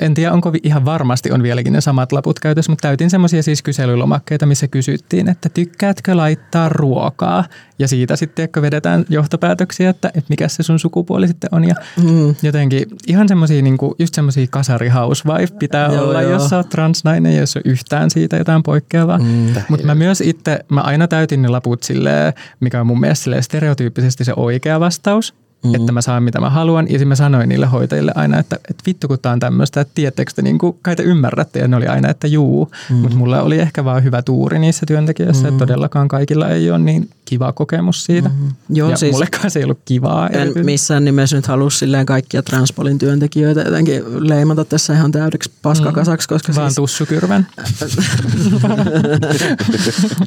en 0.00 0.14
tiedä 0.14 0.32
onko 0.32 0.52
vi- 0.52 0.60
ihan 0.62 0.84
varmasti 0.84 1.32
on 1.32 1.42
vieläkin 1.42 1.72
ne 1.72 1.80
samat 1.80 2.12
laput 2.12 2.40
käytössä, 2.40 2.72
mutta 2.72 2.82
täytin 2.88 3.10
semmoisia 3.10 3.42
siis 3.42 3.62
kyselylomakkeita, 3.62 4.46
missä 4.46 4.68
kysyttiin, 4.68 5.28
että 5.28 5.48
tykkäätkö 5.48 6.16
laittaa 6.16 6.68
ruokaa? 6.68 7.44
Ja 7.78 7.88
siitä 7.88 8.16
sitten 8.16 8.34
tiedätkö, 8.34 8.62
vedetään 8.62 9.04
johtopäätöksiä, 9.08 9.90
että, 9.90 10.08
että 10.08 10.24
mikä 10.28 10.48
se 10.48 10.62
sun 10.62 10.78
sukupuoli 10.78 11.28
sitten 11.28 11.48
on. 11.52 11.64
Ja 11.68 11.74
Mm. 12.02 12.34
jotenkin 12.42 12.84
ihan 13.06 13.28
semmoisia, 13.28 13.62
niinku, 13.62 13.94
just 13.98 14.14
semmoisia 14.14 14.46
kasari 14.50 14.88
housewife 14.88 15.54
pitää 15.58 15.92
Joo, 15.92 16.04
olla, 16.04 16.22
joo. 16.22 16.32
jos 16.32 16.48
sä 16.48 16.56
oot 16.56 16.68
transnainen 16.68 17.32
ja 17.34 17.40
jos 17.40 17.56
on 17.56 17.62
yhtään 17.64 18.10
siitä 18.10 18.36
jotain 18.36 18.62
poikkeavaa. 18.62 19.18
Mm. 19.18 19.54
Mutta 19.68 19.86
mä 19.86 19.94
myös 19.94 20.20
itse, 20.20 20.60
mä 20.68 20.80
aina 20.80 21.08
täytin 21.08 21.42
ne 21.42 21.48
laput 21.48 21.82
silleen, 21.82 22.32
mikä 22.60 22.80
on 22.80 22.86
mun 22.86 23.00
mielestä 23.00 23.22
silleen 23.24 23.42
stereotyyppisesti 23.42 24.24
se 24.24 24.32
oikea 24.36 24.80
vastaus. 24.80 25.34
Mm. 25.64 25.74
Että 25.74 25.92
mä 25.92 26.02
saan 26.02 26.22
mitä 26.22 26.40
mä 26.40 26.50
haluan. 26.50 26.86
Ja 26.86 26.90
sitten 26.90 27.08
mä 27.08 27.14
sanoin 27.14 27.48
niille 27.48 27.66
hoitajille 27.66 28.12
aina, 28.14 28.38
että, 28.38 28.56
että 28.70 28.82
vittu 28.86 29.08
kun 29.08 29.18
tää 29.22 29.32
on 29.32 29.40
tämmöistä, 29.40 29.80
että 29.80 29.92
tiedättekö 29.94 30.32
te, 30.36 30.42
niin 30.42 30.58
kuin, 30.58 30.76
kai 30.82 30.96
te 30.96 31.02
ymmärrätte. 31.02 31.58
Ja 31.58 31.68
ne 31.68 31.76
oli 31.76 31.86
aina, 31.86 32.10
että 32.10 32.26
juu. 32.26 32.70
Mm. 32.90 32.96
Mutta 32.96 33.16
mulla 33.16 33.42
oli 33.42 33.58
ehkä 33.58 33.84
vaan 33.84 34.04
hyvä 34.04 34.22
tuuri 34.22 34.58
niissä 34.58 34.86
työntekijöissä, 34.86 35.42
mm. 35.42 35.48
että 35.48 35.66
todellakaan 35.66 36.08
kaikilla 36.08 36.48
ei 36.48 36.70
ole 36.70 36.78
niin 36.78 37.10
kiva 37.24 37.52
kokemus 37.52 38.04
siitä. 38.04 38.28
Mm. 38.28 38.48
Joo, 38.70 38.90
ja 38.90 38.96
siis- 38.96 39.12
mullekaan 39.12 39.50
se 39.50 39.58
ei 39.58 39.64
ollut 39.64 39.80
kivaa. 39.84 40.28
En 40.28 40.34
erityisesti. 40.34 40.64
missään 40.64 41.04
nimessä 41.04 41.36
nyt 41.36 41.46
halua 41.46 41.70
silleen 41.70 42.06
kaikkia 42.06 42.42
Transpolin 42.42 42.98
työntekijöitä 42.98 43.60
jotenkin 43.60 44.28
leimata 44.28 44.64
tässä 44.64 44.92
ihan 44.92 45.12
täydeksi 45.12 45.50
paskakasaksi, 45.62 46.28
koska 46.28 46.54
Vaan 46.54 46.70
siis, 46.70 46.76
tussukyrvän. 46.76 47.46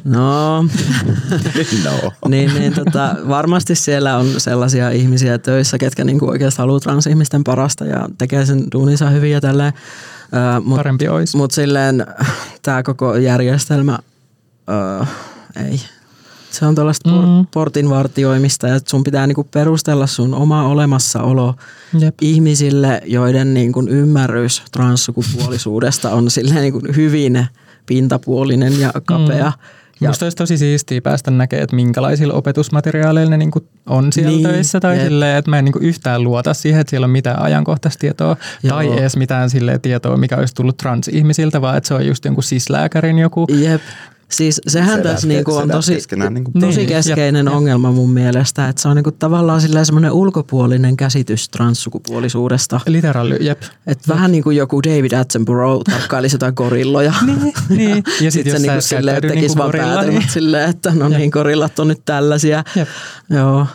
no, 0.04 0.62
no. 1.84 2.12
niin, 2.28 2.54
niin 2.54 2.72
tota, 2.72 3.16
varmasti 3.28 3.74
siellä 3.74 4.16
on 4.16 4.26
sellaisia 4.38 4.90
ihmisiä 4.90 5.27
töissä, 5.38 5.78
ketkä 5.78 6.04
niinku 6.04 6.28
oikeasti 6.28 6.58
haluaa 6.62 6.80
transihmisten 6.80 7.44
parasta 7.44 7.84
ja 7.84 8.08
tekee 8.18 8.46
sen 8.46 8.64
duuninsa 8.72 9.10
hyvin 9.10 9.30
ja 9.32 9.40
tälleen. 9.40 9.72
Ö, 10.56 10.60
mut, 10.60 10.76
Parempi 10.76 11.08
olisi. 11.08 11.36
Mutta 11.36 11.54
silleen 11.54 12.06
tämä 12.62 12.82
koko 12.82 13.16
järjestelmä, 13.16 13.98
ö, 15.02 15.06
ei. 15.68 15.80
Se 16.50 16.66
on 16.66 16.74
tuollaista 16.74 17.10
Mm. 17.10 17.46
portinvartioimista, 17.54 18.74
että 18.74 18.90
sun 18.90 19.04
pitää 19.04 19.26
niinku 19.26 19.44
perustella 19.44 20.06
sun 20.06 20.34
oma 20.34 20.68
olemassaolo 20.68 21.54
Jep. 21.98 22.14
ihmisille, 22.20 23.02
joiden 23.06 23.54
niinku 23.54 23.86
ymmärrys 23.88 24.62
transsukupuolisuudesta 24.72 26.10
on 26.10 26.30
silleen 26.30 26.60
niinku 26.62 26.80
hyvin 26.96 27.46
pintapuolinen 27.86 28.80
ja 28.80 28.92
kapea. 29.04 29.46
Mm. 29.56 29.62
Ja, 30.00 30.08
Musta 30.08 30.24
olisi 30.24 30.36
tosi 30.36 30.58
siistiä 30.58 31.00
päästä 31.00 31.30
näkemään, 31.30 31.64
että 31.64 31.76
minkälaisilla 31.76 32.34
opetusmateriaaleilla 32.34 33.30
ne 33.30 33.36
niinku 33.36 33.66
on 33.86 34.12
siellä 34.12 34.30
Niin, 34.30 34.42
niin, 34.42 34.52
töissä. 34.52 34.80
Tai 34.80 34.96
jep. 34.96 35.04
silleen, 35.04 35.36
että 35.36 35.50
mä 35.50 35.58
en 35.58 35.64
niinku 35.64 35.78
yhtään 35.78 36.24
luota 36.24 36.54
siihen, 36.54 36.80
että 36.80 36.90
siellä 36.90 37.04
on 37.04 37.10
mitään 37.10 37.38
ajankohtaista 37.42 38.00
tietoa. 38.00 38.36
Joo. 38.62 38.76
Tai 38.76 38.98
edes 38.98 39.16
mitään 39.16 39.50
silleen 39.50 39.80
tietoa, 39.80 40.16
mikä 40.16 40.36
olisi 40.36 40.54
tullut 40.54 40.76
transihmisiltä, 40.76 41.60
vaan 41.60 41.76
että 41.76 41.88
se 41.88 41.94
on 41.94 42.06
just 42.06 42.24
jonkun 42.24 42.44
sislääkärin 42.44 43.18
joku. 43.18 43.46
jep. 43.50 43.80
Siis 44.30 44.60
sehän 44.68 44.98
Sedät- 44.98 45.12
tässä 45.12 45.28
niinku 45.28 45.54
on 45.54 45.68
tosi, 45.70 45.94
keskenään 45.94 46.34
niinku 46.34 46.50
tosi 46.60 46.76
Niin, 46.78 46.88
keskeinen 46.88 47.46
jep, 47.46 47.52
jep. 47.52 47.56
ongelma 47.56 47.92
mun 47.92 48.10
mielestä, 48.10 48.68
että 48.68 48.82
se 48.82 48.88
on 48.88 48.96
niinku 48.96 49.12
tavallaan 49.12 49.60
semmoinen 49.84 50.12
ulkopuolinen 50.12 50.96
käsitys 50.96 51.48
transsukupuolisuudesta. 51.48 52.80
Literally, 52.86 53.36
jep. 53.40 53.62
Et 53.86 54.08
vähän 54.08 54.32
niin 54.32 54.42
kuin 54.44 54.56
joku 54.56 54.82
David 54.82 55.12
Attenborough 55.12 55.84
tarkkailisi 55.84 56.34
jotain 56.34 56.52
gorilloja. 56.56 57.14
niin. 57.68 58.04
Ja 58.20 58.30
Sitten 58.30 58.32
sit 58.32 58.44
se 58.44 58.50
jos 58.50 58.62
niinku 58.62 58.80
silleen 58.80 59.22
tekisi 59.22 59.40
niinku 59.40 59.58
vaan 59.58 59.68
gorilla, 59.68 59.86
päätelmät 59.94 60.18
niin- 60.20 60.30
silleen, 60.32 60.70
että 60.70 60.92
no 60.94 61.08
Jep. 61.08 61.18
niin, 61.18 61.30
gorillat 61.30 61.78
on 61.78 61.88
nyt 61.88 62.02
tällaisia. 62.04 62.64
Jep. 62.76 62.88
Joo. 63.30 63.66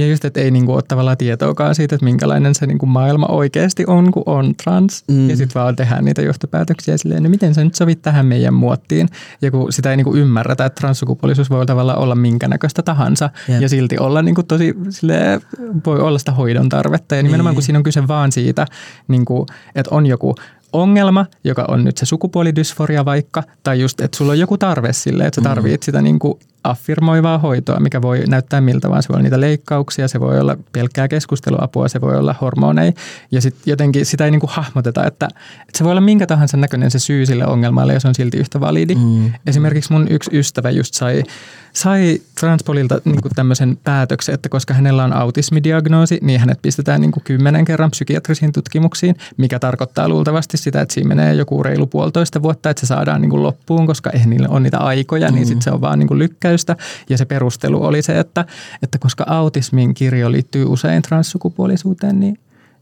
Ja 0.00 0.06
just, 0.06 0.24
että 0.24 0.40
ei 0.40 0.50
niinku 0.50 0.72
ole 0.72 0.82
tavallaan 0.88 1.16
tietoakaan 1.16 1.74
siitä, 1.74 1.94
että 1.94 2.04
minkälainen 2.04 2.54
se 2.54 2.66
niinku 2.66 2.86
maailma 2.86 3.26
oikeasti 3.26 3.84
on, 3.86 4.10
kun 4.10 4.22
on 4.26 4.54
trans. 4.54 5.04
Mm. 5.08 5.30
Ja 5.30 5.36
sitten 5.36 5.60
vaan 5.60 5.76
tehdään 5.76 6.04
niitä 6.04 6.22
johtopäätöksiä 6.22 6.96
silleen, 6.96 7.22
no 7.22 7.28
miten 7.28 7.54
sä 7.54 7.64
nyt 7.64 7.74
sovit 7.74 8.02
tähän 8.02 8.26
meidän 8.26 8.54
muottiin. 8.54 9.08
Ja 9.42 9.50
kun 9.50 9.72
sitä 9.72 9.90
ei 9.90 9.96
niinku 9.96 10.14
ymmärretä, 10.14 10.64
että 10.64 10.80
transsukupuolisuus 10.80 11.50
voi 11.50 11.66
tavallaan 11.66 11.98
olla 11.98 12.14
minkä 12.14 12.48
näköistä 12.48 12.82
tahansa. 12.82 13.30
Yep. 13.48 13.62
Ja 13.62 13.68
silti 13.68 13.98
olla 13.98 14.22
niinku 14.22 14.42
tosi, 14.42 14.74
silleen, 14.88 15.40
voi 15.86 16.00
olla 16.00 16.18
sitä 16.18 16.32
hoidon 16.32 16.68
tarvetta. 16.68 17.16
Ja 17.16 17.22
nimenomaan 17.22 17.52
niin. 17.52 17.56
kun 17.56 17.62
siinä 17.62 17.78
on 17.78 17.82
kyse 17.82 18.08
vaan 18.08 18.32
siitä, 18.32 18.66
niinku, 19.08 19.46
että 19.74 19.94
on 19.94 20.06
joku 20.06 20.34
ongelma, 20.72 21.26
joka 21.44 21.64
on 21.68 21.84
nyt 21.84 21.98
se 21.98 22.06
sukupuolidysforia 22.06 23.04
vaikka, 23.04 23.42
tai 23.62 23.80
just, 23.80 24.00
että 24.00 24.16
sulla 24.16 24.32
on 24.32 24.38
joku 24.38 24.58
tarve 24.58 24.92
sille, 24.92 25.26
että 25.26 25.34
sä 25.34 25.40
mm. 25.40 25.44
tarvitset 25.44 25.82
sitä 25.82 26.02
niin 26.02 26.18
kuin 26.18 26.38
affirmoivaa 26.64 27.38
hoitoa, 27.38 27.80
mikä 27.80 28.02
voi 28.02 28.22
näyttää 28.28 28.60
miltä 28.60 28.90
vaan. 28.90 29.02
Se 29.02 29.08
voi 29.08 29.14
olla 29.14 29.22
niitä 29.22 29.40
leikkauksia, 29.40 30.08
se 30.08 30.20
voi 30.20 30.40
olla 30.40 30.56
pelkkää 30.72 31.08
keskusteluapua, 31.08 31.88
se 31.88 32.00
voi 32.00 32.16
olla 32.16 32.34
hormoneja. 32.40 32.92
Ja 33.30 33.40
sitten 33.40 33.62
jotenkin 33.66 34.06
sitä 34.06 34.24
ei 34.24 34.30
niin 34.30 34.40
kuin 34.40 34.50
hahmoteta, 34.50 35.06
että, 35.06 35.28
että 35.60 35.78
se 35.78 35.84
voi 35.84 35.90
olla 35.90 36.00
minkä 36.00 36.26
tahansa 36.26 36.56
näköinen 36.56 36.90
se 36.90 36.98
syy 36.98 37.26
sille 37.26 37.46
ongelmalle, 37.46 37.94
jos 37.94 38.04
on 38.04 38.14
silti 38.14 38.36
yhtä 38.36 38.60
validi. 38.60 38.94
Mm. 38.94 39.32
Esimerkiksi 39.46 39.92
mun 39.92 40.06
yksi 40.10 40.30
ystävä 40.32 40.70
just 40.70 40.94
sai 40.94 41.22
sai 41.72 42.20
Transpolilta 42.40 43.00
niin 43.04 43.22
kuin 43.22 43.32
tämmöisen 43.34 43.78
päätöksen, 43.84 44.34
että 44.34 44.48
koska 44.48 44.74
hänellä 44.74 45.04
on 45.04 45.12
autismidiagnoosi, 45.12 46.18
niin 46.22 46.40
hänet 46.40 46.62
pistetään 46.62 47.00
niin 47.00 47.12
kuin 47.12 47.24
kymmenen 47.24 47.64
kerran 47.64 47.90
psykiatrisiin 47.90 48.52
tutkimuksiin, 48.52 49.16
mikä 49.36 49.58
tarkoittaa 49.58 50.08
luultavasti 50.08 50.56
sitä, 50.62 50.80
että 50.80 50.94
siinä 50.94 51.08
menee 51.08 51.34
joku 51.34 51.62
reilu 51.62 51.86
puolitoista 51.86 52.42
vuotta, 52.42 52.70
että 52.70 52.80
se 52.80 52.86
saadaan 52.86 53.20
niin 53.20 53.30
kuin 53.30 53.42
loppuun, 53.42 53.86
koska 53.86 54.10
eihän 54.10 54.30
niillä 54.30 54.48
ole 54.48 54.60
niitä 54.60 54.78
aikoja, 54.78 55.26
niin 55.26 55.32
mm. 55.32 55.36
niin 55.36 55.46
sitten 55.46 55.62
se 55.62 55.70
on 55.70 55.80
vaan 55.80 55.98
niin 55.98 56.08
kuin 56.08 56.18
lykkäystä. 56.18 56.76
Ja 57.08 57.18
se 57.18 57.24
perustelu 57.24 57.84
oli 57.84 58.02
se, 58.02 58.18
että, 58.18 58.44
että 58.82 58.98
koska 58.98 59.24
autismin 59.26 59.94
kirjo 59.94 60.32
liittyy 60.32 60.64
usein 60.64 61.02
transsukupuolisuuteen, 61.02 62.20
niin 62.20 62.38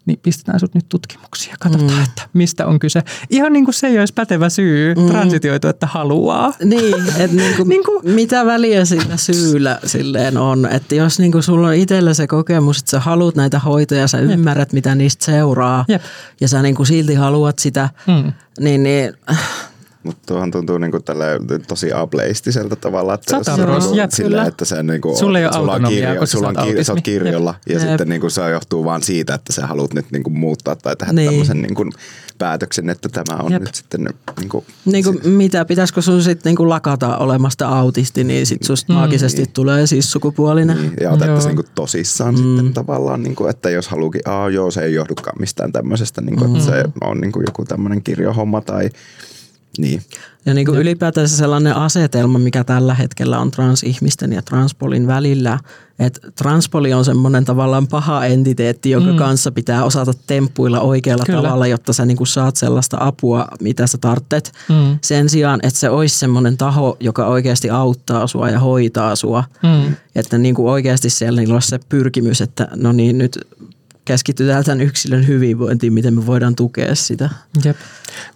niin 0.09 0.21
pistetään 0.23 0.61
sut 0.61 0.75
nyt 0.75 0.89
tutkimuksia. 0.89 1.55
Katsotaan, 1.61 1.99
mm. 1.99 2.05
että 2.05 2.23
mistä 2.33 2.67
on 2.67 2.79
kyse. 2.79 3.03
Ihan 3.31 3.53
niin 3.53 3.65
kuin 3.65 3.75
se 3.75 3.87
ei 3.87 3.99
olisi 3.99 4.15
pätevä 4.15 4.49
syy 4.49 4.95
mm. 4.95 5.07
transitioitu, 5.07 5.69
että 5.69 5.87
haluaa. 5.87 6.53
Niin, 6.65 6.95
että 7.19 7.37
niin 7.37 7.57
kuin, 7.57 7.69
niin 7.75 7.85
kuin, 7.85 8.15
mitä 8.15 8.47
väliä 8.47 8.85
sillä 8.85 9.17
syyllä 9.17 9.79
silleen 9.85 10.37
on. 10.37 10.67
Että 10.67 10.95
jos 10.95 11.19
niin 11.19 11.33
kuin 11.33 11.43
sulla 11.43 11.69
on 11.69 11.75
itsellä 11.75 12.15
se 12.15 12.27
kokemus, 12.27 12.79
että 12.79 12.91
sä 12.91 13.01
haluat 13.01 13.37
näitä 13.37 13.59
hoitoja, 13.59 14.09
sä 14.09 14.19
ymmärrät, 14.19 14.69
Jep. 14.69 14.73
mitä 14.73 14.95
niistä 14.95 15.25
seuraa 15.25 15.85
Jep. 15.89 16.03
ja 16.41 16.49
sä 16.49 16.63
niin 16.63 16.75
kuin 16.75 16.87
silti 16.87 17.15
haluat 17.15 17.59
sitä, 17.59 17.91
mm. 18.07 18.33
niin, 18.61 18.83
niin 18.83 19.13
mutta 20.03 20.23
tuohon 20.27 20.51
tuntuu 20.51 20.79
niinku 20.79 20.99
tosi 21.69 21.93
ableistiselta 21.93 22.77
tavalla, 22.77 23.15
että 23.15 23.45
Sata 23.45 23.63
jos 23.63 23.93
Jep, 23.95 24.11
sillä, 24.11 24.45
että 24.45 24.65
se 24.65 24.83
niinku, 24.83 25.17
sulla 25.17 25.39
ei 25.39 25.45
ole 25.45 25.53
sulla 25.53 25.73
on 25.73 25.85
kirjo, 25.89 26.27
sulla 26.27 26.49
on 26.49 26.57
kirjo, 26.67 26.85
sä 26.85 26.93
oot 26.93 27.01
kirjolla 27.03 27.55
Jep. 27.67 27.77
ja 27.77 27.81
Jep. 27.81 27.89
sitten 27.89 28.09
niinku 28.09 28.31
se 28.31 28.51
johtuu 28.51 28.85
vaan 28.85 29.03
siitä, 29.03 29.35
että 29.35 29.53
sä 29.53 29.67
haluat 29.67 29.95
nyt 29.95 30.07
niinku 30.13 30.31
muuttaa 30.31 30.77
tai 30.77 30.97
tehdä 30.97 31.13
niin. 31.13 31.31
tämmöisen 31.31 31.63
niinku 31.63 31.85
päätöksen, 32.39 32.91
että 32.91 33.09
tämä 33.09 33.39
on 33.43 33.53
Jep. 33.53 33.63
nyt 33.63 33.75
sitten 33.75 34.09
niinku, 34.41 34.65
niinku 34.85 35.13
se, 35.23 35.29
mitä, 35.29 35.65
pitäisikö 35.65 36.03
sun 36.03 36.23
sitten 36.23 36.51
niinku 36.51 36.69
lakata 36.69 37.17
olemasta 37.17 37.69
autisti, 37.69 38.25
niin 38.25 38.47
sit 38.47 38.63
susta 38.63 38.93
mm. 38.93 38.97
maagisesti 38.97 39.43
niin. 39.43 39.53
tulee 39.53 39.87
siis 39.87 40.13
sukupuolinen. 40.13 40.77
Niin, 40.77 40.93
ja 41.01 41.11
otettaisiin 41.11 41.57
niinku 41.57 41.71
tosissaan 41.75 42.35
mm. 42.35 42.57
sitten 42.57 42.75
tavallaan, 42.75 43.23
niinku, 43.23 43.47
että 43.47 43.71
jos 43.71 43.89
haluukin, 43.89 44.21
aa 44.25 44.51
joo 44.51 44.71
se 44.71 44.81
ei 44.81 44.95
johdukaan 44.95 45.37
mistään 45.41 45.73
tämmöisestä, 45.73 46.21
niinku, 46.21 46.45
mm. 46.45 46.55
että 46.55 46.67
se 46.67 46.85
on 47.01 47.21
niinku 47.21 47.41
joku 47.47 47.65
tämmöinen 47.65 48.03
kirjohomma 48.03 48.61
tai 48.61 48.91
niin. 49.79 50.03
Ja 50.47 50.55
niin 50.55 50.66
kuin 50.66 50.79
ylipäätään 50.79 51.29
sellainen 51.29 51.76
asetelma, 51.76 52.39
mikä 52.39 52.64
tällä 52.64 52.95
hetkellä 52.95 53.39
on 53.39 53.51
transihmisten 53.51 54.33
ja 54.33 54.43
transpolin 54.43 55.07
välillä, 55.07 55.59
että 55.99 56.31
transpoli 56.31 56.93
on 56.93 57.05
semmoinen 57.05 57.45
tavallaan 57.45 57.87
paha 57.87 58.24
entiteetti, 58.24 58.91
jonka 58.91 59.12
mm. 59.12 59.18
kanssa 59.18 59.53
pitää 59.53 59.85
osata 59.85 60.12
temppuilla 60.26 60.81
oikealla 60.81 61.24
Kyllä. 61.24 61.43
tavalla, 61.43 61.66
jotta 61.66 61.93
sä 61.93 62.05
niin 62.05 62.16
kuin 62.16 62.26
saat 62.26 62.57
sellaista 62.57 62.97
apua, 63.01 63.49
mitä 63.61 63.87
sä 63.87 63.99
tarvitset. 63.99 64.53
Mm. 64.68 64.99
Sen 65.03 65.29
sijaan, 65.29 65.61
että 65.62 65.81
se 65.81 65.91
olisi 65.91 66.18
semmoinen 66.18 66.57
taho, 66.57 66.97
joka 67.01 67.26
oikeasti 67.26 67.70
auttaa 67.70 68.26
sua 68.26 68.51
ja 68.51 68.61
hoitaa 68.61 69.16
sua. 69.16 69.45
Mm. 69.62 69.95
Että 70.14 70.39
niin 70.39 70.55
kuin 70.55 70.68
oikeasti 70.68 71.11
siellä 71.11 71.41
niin 71.41 71.53
olisi 71.53 71.68
se 71.68 71.81
pyrkimys, 71.89 72.41
että 72.41 72.68
no 72.76 72.93
niin, 72.93 73.18
nyt 73.18 73.39
keskitytään 74.09 74.65
tämän 74.65 74.81
yksilön 74.81 75.27
hyvinvointiin, 75.27 75.93
miten 75.93 76.15
me 76.15 76.27
voidaan 76.27 76.55
tukea 76.55 76.95
sitä. 76.95 77.31
Jep. 77.65 77.77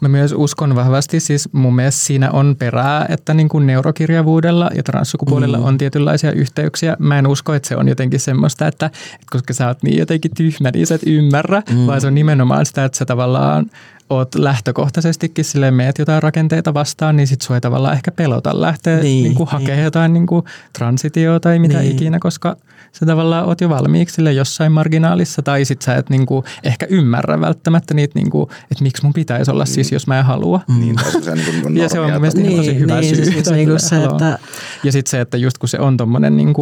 Mä 0.01 0.09
myös 0.09 0.33
uskon 0.37 0.75
vahvasti, 0.75 1.20
siis 1.20 1.49
mun 1.53 1.75
mielestä 1.75 2.01
siinä 2.01 2.31
on 2.31 2.57
perää, 2.59 3.07
että 3.09 3.35
niin 3.35 3.49
kuin 3.49 3.66
neurokirjavuudella 3.66 4.70
ja 4.77 4.83
transsukupuolella 4.83 5.59
mm. 5.59 5.64
on 5.64 5.79
tietynlaisia 5.79 6.33
yhteyksiä. 6.33 6.97
Mä 6.99 7.18
en 7.18 7.27
usko, 7.27 7.55
että 7.55 7.68
se 7.68 7.77
on 7.77 7.89
jotenkin 7.89 8.20
semmoista, 8.20 8.66
että, 8.66 8.87
että 8.87 9.27
koska 9.31 9.53
sä 9.53 9.68
oot 9.68 9.83
niin 9.83 9.99
jotenkin 9.99 10.31
tyhmä, 10.37 10.70
niin 10.75 10.87
sä 10.87 10.95
et 10.95 11.07
ymmärrä, 11.07 11.62
mm. 11.70 11.87
vaan 11.87 12.01
se 12.01 12.07
on 12.07 12.14
nimenomaan 12.14 12.66
sitä, 12.66 12.85
että 12.85 12.99
sä 12.99 13.05
tavallaan 13.05 13.70
oot 14.11 14.35
lähtökohtaisestikin 14.35 15.45
silleen 15.45 15.75
meet 15.75 15.99
jotain 15.99 16.23
rakenteita 16.23 16.75
vastaan, 16.75 17.16
niin 17.16 17.27
sit 17.27 17.43
sua 17.43 17.57
ei 17.57 17.61
tavallaan 17.61 17.95
ehkä 17.95 18.11
pelota 18.11 18.61
lähteä 18.61 18.97
niin, 18.97 19.25
niin 19.25 19.35
kuin 19.35 19.49
hakemaan 19.49 19.77
niin. 19.77 19.85
jotain 19.85 20.12
niin 20.12 20.27
kuin 20.27 20.45
transitioa 20.73 21.41
tai 21.41 21.59
mitä 21.59 21.79
niin. 21.79 21.93
ikinä, 21.93 22.18
koska 22.18 22.57
sä 22.93 23.07
tavallaan 23.07 23.47
oot 23.47 23.61
jo 23.61 23.68
valmiiksi 23.68 24.14
sille 24.14 24.32
jossain 24.32 24.72
marginaalissa 24.72 25.43
tai 25.43 25.64
sit 25.64 25.82
sä 25.82 25.95
et 25.95 26.11
niin 26.11 26.26
kuin 26.26 26.45
ehkä 26.62 26.86
ymmärrä 26.90 27.40
välttämättä 27.40 27.95
niitä, 27.95 28.18
niin 28.18 28.30
kuin, 28.30 28.51
että 28.70 28.82
miksi 28.82 29.03
mun 29.03 29.12
pitäisi 29.12 29.51
olla 29.51 29.64
siis, 29.64 29.90
mm. 29.90 29.95
jos 29.95 30.07
mä 30.07 30.18
en 30.18 30.24
halua. 30.24 30.61
Mm. 30.68 30.80
Niin, 30.80 30.97
se, 31.22 31.34
niin 31.34 31.62
kuin 31.62 31.76
ja 31.82 31.88
se 31.88 32.01
on 32.01 32.11
mun 32.11 32.20
mielestä 32.20 32.40
niin, 32.40 32.57
tosi 32.57 32.78
hyvä 32.78 33.01
niin, 33.01 33.16
syy. 33.16 33.24
Siis 33.24 33.51
niin 33.51 33.68
kuin 33.68 33.80
se, 33.80 34.05
että... 34.05 34.38
Ja 34.84 34.93
sitten 34.93 35.11
se, 35.11 35.20
että 35.20 35.36
just 35.36 35.59
kun 35.59 35.68
se 35.68 35.78
on 35.78 35.97
tommonen 35.97 36.36
niin 36.36 36.55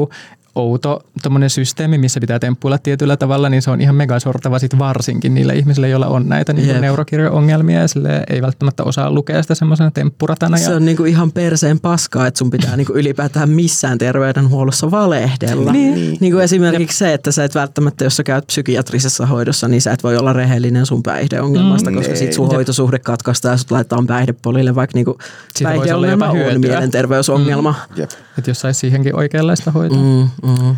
outo 0.54 1.02
systeemi, 1.48 1.98
missä 1.98 2.20
pitää 2.20 2.38
temppuilla 2.38 2.78
tietyllä 2.78 3.16
tavalla, 3.16 3.48
niin 3.48 3.62
se 3.62 3.70
on 3.70 3.80
ihan 3.80 3.94
megasortava 3.94 4.58
sit 4.58 4.78
varsinkin 4.78 5.34
niille 5.34 5.54
ihmisille, 5.54 5.88
joilla 5.88 6.06
on 6.06 6.28
näitä 6.28 6.52
niin 6.52 6.68
yep. 6.68 6.80
neurokirjo-ongelmia 6.80 7.80
ja 7.80 7.88
sille 7.88 8.24
ei 8.30 8.42
välttämättä 8.42 8.84
osaa 8.84 9.10
lukea 9.10 9.42
sitä 9.42 9.54
semmoisena 9.54 9.90
temppuratana. 9.90 10.56
Se 10.56 10.74
on 10.74 10.84
niinku 10.84 11.04
ihan 11.04 11.32
perseen 11.32 11.80
paskaa, 11.80 12.26
että 12.26 12.38
sun 12.38 12.50
pitää 12.50 12.76
niinku 12.76 12.92
ylipäätään 12.92 13.50
missään 13.50 13.98
terveydenhuollossa 13.98 14.90
valehdella. 14.90 15.72
niin. 15.72 15.94
niin. 15.94 16.18
Niinku 16.20 16.38
esimerkiksi 16.38 17.04
Jep. 17.04 17.10
se, 17.10 17.14
että 17.14 17.32
sä 17.32 17.44
et 17.44 17.54
välttämättä, 17.54 18.04
jos 18.04 18.16
sä 18.16 18.22
käyt 18.22 18.46
psykiatrisessa 18.46 19.26
hoidossa, 19.26 19.68
niin 19.68 19.82
sä 19.82 19.92
et 19.92 20.02
voi 20.02 20.16
olla 20.16 20.32
rehellinen 20.32 20.86
sun 20.86 21.02
päihdeongelmasta, 21.02 21.90
mm. 21.90 21.96
koska 21.96 22.16
sit 22.16 22.32
sun 22.32 22.48
hoitosuhde 22.48 22.98
katkaistaan 22.98 23.52
ja 23.52 23.56
sut 23.56 23.70
laitetaan 23.70 24.06
päihdepolille, 24.06 24.74
vaikka 24.74 24.96
niinku 24.96 25.18
päihdeongelma 25.62 26.28
on 26.28 26.60
mielenterveysongelma. 26.60 27.74
Mm. 27.96 28.02
Että 28.38 28.50
jos 28.50 28.60
saisi 28.60 28.80
siihenkin 28.80 29.16
oikeanlaista 29.16 29.70
hoitoa. 29.70 29.98
Mm. 29.98 30.39
Mm. 30.42 30.76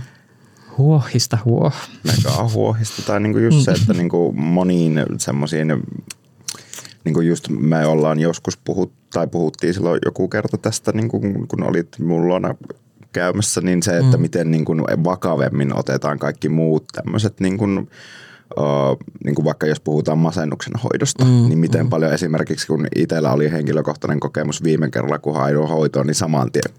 Huohista 0.79 1.39
huoh. 1.45 1.75
Mega 2.05 2.49
huohista. 2.55 3.03
Tai 3.03 3.21
niinku 3.21 3.39
just 3.39 3.61
se, 3.61 3.71
että 3.71 3.93
niinku 3.93 4.33
moniin 4.33 5.03
semmoisiin 5.19 5.69
niin 7.05 7.15
kuin 7.15 7.29
just 7.29 7.49
me 7.49 7.87
ollaan 7.87 8.21
joskus 8.21 8.57
puhut, 8.57 8.93
tai 9.13 9.27
puhuttiin 9.27 9.75
silloin 9.75 10.01
joku 10.05 10.29
kerta 10.29 10.59
tästä, 10.59 10.93
niin 10.93 11.09
kuin, 11.09 11.49
kun 11.49 11.63
olit 11.63 11.99
mulla 11.99 12.55
käymässä, 13.13 13.61
niin 13.61 13.83
se, 13.83 13.99
että 13.99 14.17
mm. 14.17 14.21
miten 14.21 14.51
niin 14.51 14.65
kuin 14.65 14.81
vakavemmin 15.05 15.79
otetaan 15.79 16.19
kaikki 16.19 16.49
muut 16.49 16.85
tämmöiset 16.93 17.41
niin 17.41 17.59
kuin, 17.59 17.91
Uh, 18.59 18.99
niin 19.25 19.35
kuin 19.35 19.45
vaikka 19.45 19.67
jos 19.67 19.81
puhutaan 19.81 20.19
masennuksen 20.19 20.73
hoidosta, 20.85 21.25
mm, 21.25 21.31
niin 21.31 21.59
miten 21.59 21.87
mm. 21.87 21.91
paljon 21.91 22.13
esimerkiksi 22.13 22.67
kun 22.67 22.87
itsellä 22.97 23.33
oli 23.33 23.53
henkilökohtainen 23.53 24.21
kokemus 24.21 24.63
viime 24.63 24.91
kerralla, 24.91 25.19
kun 25.19 25.35
hain 25.35 25.57
hoitoon, 25.69 26.07
niin 26.07 26.15
saman 26.15 26.53
tien 26.53 26.75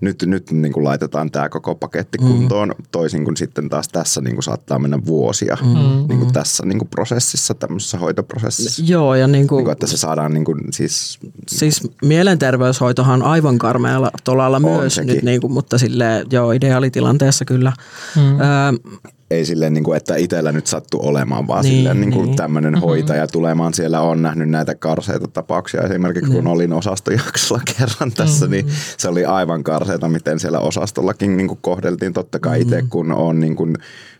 nyt, 0.00 0.22
nyt 0.26 0.50
niin 0.50 0.72
kuin 0.72 0.84
laitetaan 0.84 1.30
tämä 1.30 1.48
koko 1.48 1.74
paketti 1.74 2.18
mm. 2.18 2.26
kuntoon, 2.26 2.74
toisin 2.92 3.24
kuin 3.24 3.36
sitten 3.36 3.68
taas 3.68 3.88
tässä 3.88 4.20
niin 4.20 4.34
kuin 4.34 4.42
saattaa 4.42 4.78
mennä 4.78 4.98
vuosia 5.06 5.56
mm. 5.62 6.08
niin 6.08 6.18
kuin 6.18 6.32
tässä 6.32 6.66
niin 6.66 6.78
kuin 6.78 6.88
prosessissa, 6.88 7.54
tämmöisessä 7.54 7.98
hoitoprosessissa. 7.98 8.82
Joo, 8.86 9.14
ja 9.14 9.26
niin 9.26 9.46
kuin, 9.46 9.56
niin 9.58 9.64
kuin, 9.64 9.72
että 9.72 9.86
se 9.86 9.96
saadaan 9.96 10.34
niin 10.34 10.44
kuin, 10.44 10.60
siis... 10.72 11.18
Siis 11.48 11.90
mielenterveyshoitohan 12.04 13.22
on 13.22 13.28
aivan 13.28 13.58
karmealla 13.58 14.10
tolalla 14.24 14.60
myös 14.60 14.94
sekin. 14.94 15.14
nyt, 15.14 15.22
niin 15.22 15.40
kuin, 15.40 15.52
mutta 15.52 15.78
sille 15.78 16.26
joo, 16.30 16.52
ideaalitilanteessa 16.52 17.44
kyllä. 17.44 17.72
Mm. 18.16 18.40
Öö, 18.40 19.08
ei 19.30 19.44
silleen, 19.44 19.74
niin 19.74 19.84
kuin, 19.84 19.96
että 19.96 20.16
itsellä 20.16 20.52
nyt 20.52 20.66
sattu 20.66 20.98
olemaan, 21.02 21.46
vaan 21.46 21.62
niin, 21.62 21.74
silleen 21.74 22.00
niin 22.00 22.12
kuin 22.12 22.26
niin. 22.26 22.36
tämmöinen 22.36 22.72
mm-hmm. 22.72 22.86
hoitaja 22.86 23.26
tulemaan. 23.26 23.74
Siellä 23.74 24.00
on 24.00 24.22
nähnyt 24.22 24.48
näitä 24.48 24.74
karseita 24.74 25.28
tapauksia. 25.28 25.82
Esimerkiksi 25.82 26.30
niin. 26.30 26.44
kun 26.44 26.52
olin 26.52 26.72
osastojaksolla 26.72 27.62
kerran 27.78 28.12
tässä, 28.12 28.46
mm-hmm. 28.46 28.68
niin 28.68 28.76
se 28.96 29.08
oli 29.08 29.24
aivan 29.24 29.64
karseita, 29.64 30.08
miten 30.08 30.40
siellä 30.40 30.58
osastollakin 30.60 31.36
niin 31.36 31.48
kuin 31.48 31.58
kohdeltiin. 31.62 32.12
Totta 32.12 32.38
kai 32.38 32.58
mm-hmm. 32.58 32.72
itse, 32.72 32.88
kun 32.90 33.12
on 33.12 33.40
niin 33.40 33.56
kuin 33.56 33.76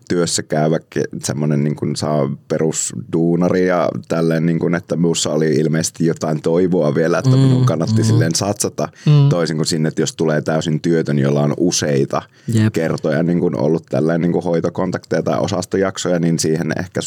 työssä 0.08 0.42
käyvä 0.42 0.78
semmoinen 1.24 1.64
niin 1.64 1.76
kuin 1.76 1.96
saa 1.96 2.30
perusduunari 2.48 3.66
ja 3.66 3.88
tälleen, 4.08 4.46
niin 4.46 4.58
kuin, 4.58 4.74
että 4.74 4.96
minussa 4.96 5.30
oli 5.30 5.54
ilmeisesti 5.54 6.06
jotain 6.06 6.42
toivoa 6.42 6.94
vielä, 6.94 7.18
että 7.18 7.30
minun 7.30 7.66
kannatti 7.66 8.02
mm. 8.02 8.04
silleen 8.04 8.34
satsata 8.34 8.88
mm. 9.06 9.28
toisin 9.28 9.56
kuin 9.56 9.66
sinne, 9.66 9.88
että 9.88 10.02
jos 10.02 10.16
tulee 10.16 10.42
täysin 10.42 10.80
työtön, 10.80 11.18
jolla 11.18 11.42
on 11.42 11.54
useita 11.56 12.22
Jep. 12.48 12.72
kertoja 12.72 13.22
niin 13.22 13.40
kuin 13.40 13.60
ollut 13.60 13.86
tällainen 13.90 14.20
niin 14.20 14.32
kuin 14.32 14.44
hoitokontakteja 14.44 15.22
tai 15.22 15.38
osastojaksoja, 15.38 16.18
niin 16.18 16.38
siihen 16.38 16.72
ehkä 16.78 17.00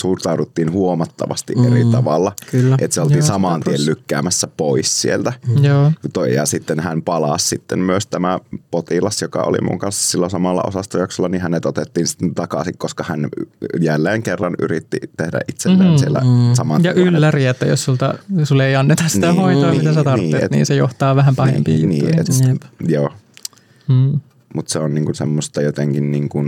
suhtauduttiin 0.00 0.72
huomattavasti 0.72 1.54
mm. 1.54 1.64
eri 1.64 1.84
tavalla. 1.84 2.32
Kyllä. 2.50 2.76
Että 2.80 2.94
se 2.94 3.00
oltiin 3.00 3.18
Joo, 3.18 3.26
samaan 3.26 3.60
tien 3.60 3.86
lykkäämässä 3.86 4.48
pois 4.56 5.00
sieltä. 5.02 5.32
Mm. 5.48 5.64
Joo. 5.64 5.92
Ja 6.34 6.46
sitten 6.46 6.80
hän 6.80 7.02
palasi 7.02 7.48
sitten 7.48 7.78
myös 7.78 8.06
tämä 8.06 8.38
potilas, 8.70 9.22
joka 9.22 9.42
oli 9.42 9.58
mun 9.60 9.78
kanssa 9.78 10.10
silloin 10.10 10.30
samalla 10.30 10.62
osastojaksolla, 10.66 11.28
niin 11.28 11.40
hänet 11.40 11.66
otettiin 11.66 12.06
sitten 12.06 12.34
takaisin, 12.48 12.78
koska 12.78 13.04
hän 13.08 13.28
jälleen 13.80 14.22
kerran 14.22 14.54
yritti 14.58 14.98
tehdä 15.16 15.40
itselleen 15.48 15.90
mm, 15.90 15.98
siellä 15.98 16.20
mm. 16.20 16.54
saman 16.54 16.84
Ja 16.84 16.92
ylläri, 16.92 17.46
että 17.46 17.66
jos 17.66 17.84
sulta, 17.84 18.14
sulle 18.44 18.66
ei 18.66 18.76
anneta 18.76 19.08
sitä 19.08 19.26
niin, 19.26 19.40
hoitoa, 19.40 19.70
niin, 19.70 19.78
mitä 19.78 19.94
sä 19.94 20.04
tarvitset, 20.04 20.32
niin, 20.32 20.44
et, 20.44 20.50
niin 20.50 20.66
se 20.66 20.74
johtaa 20.74 21.16
vähän 21.16 21.36
pahempiin 21.36 21.88
niin, 21.88 22.04
juttuihin. 22.04 22.40
Niin, 22.40 22.58
et, 22.80 22.90
joo. 22.90 23.12
Mm. 23.88 24.20
Mutta 24.54 24.72
se 24.72 24.78
on 24.78 24.94
niinku 24.94 25.14
semmoista 25.14 25.62
jotenkin 25.62 26.10
niinku 26.10 26.44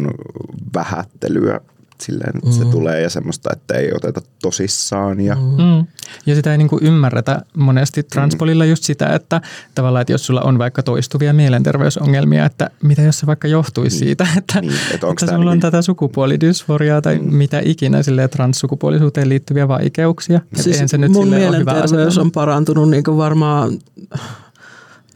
vähättelyä 0.75 1.61
silleen, 2.01 2.37
että 2.37 2.49
mm. 2.49 2.53
se 2.53 2.65
tulee 2.65 3.01
ja 3.01 3.11
semmoista, 3.11 3.51
että 3.53 3.75
ei 3.75 3.93
oteta 3.95 4.23
tosissaan. 4.43 5.21
Ja, 5.21 5.35
mm. 5.35 5.87
ja 6.27 6.35
sitä 6.35 6.53
ei 6.53 6.59
niinku 6.59 6.79
ymmärretä 6.83 7.43
monesti 7.57 8.03
transpolilla 8.03 8.65
just 8.65 8.85
sitä, 8.85 9.07
että 9.07 9.41
tavallaan, 9.75 10.01
että 10.01 10.13
jos 10.13 10.27
sulla 10.27 10.41
on 10.41 10.59
vaikka 10.59 10.83
toistuvia 10.83 11.33
mielenterveysongelmia, 11.33 12.45
että 12.45 12.71
mitä 12.83 13.03
jos 13.03 13.19
se 13.19 13.27
vaikka 13.27 13.49
johtuisi 13.49 13.97
niin. 13.97 14.05
siitä, 14.07 14.27
että, 14.39 14.61
niin, 14.61 14.73
että, 14.95 15.07
että 15.11 15.27
sulla 15.27 15.39
niin... 15.39 15.49
on 15.49 15.61
tätä 15.61 15.83
sukupuolidysforiaa 15.83 17.01
tai 17.03 17.19
mm. 17.19 17.35
mitä 17.35 17.63
ikinä 17.65 18.03
sille 18.03 18.29
transsukupuolisuuteen 18.29 19.29
liittyviä 19.29 19.69
vaikeuksia. 19.69 20.41
Siis 20.55 20.83
se 20.87 20.99
nyt 20.99 21.13
mun 21.13 21.29
mielenterveys 21.29 22.19
on 22.19 22.33
parantunut 22.33 22.91
niin 22.91 23.05
kuin 23.05 23.17
varmaan 23.17 23.79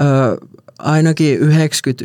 ö, 0.00 0.46
ainakin 0.78 1.38
90 1.38 2.04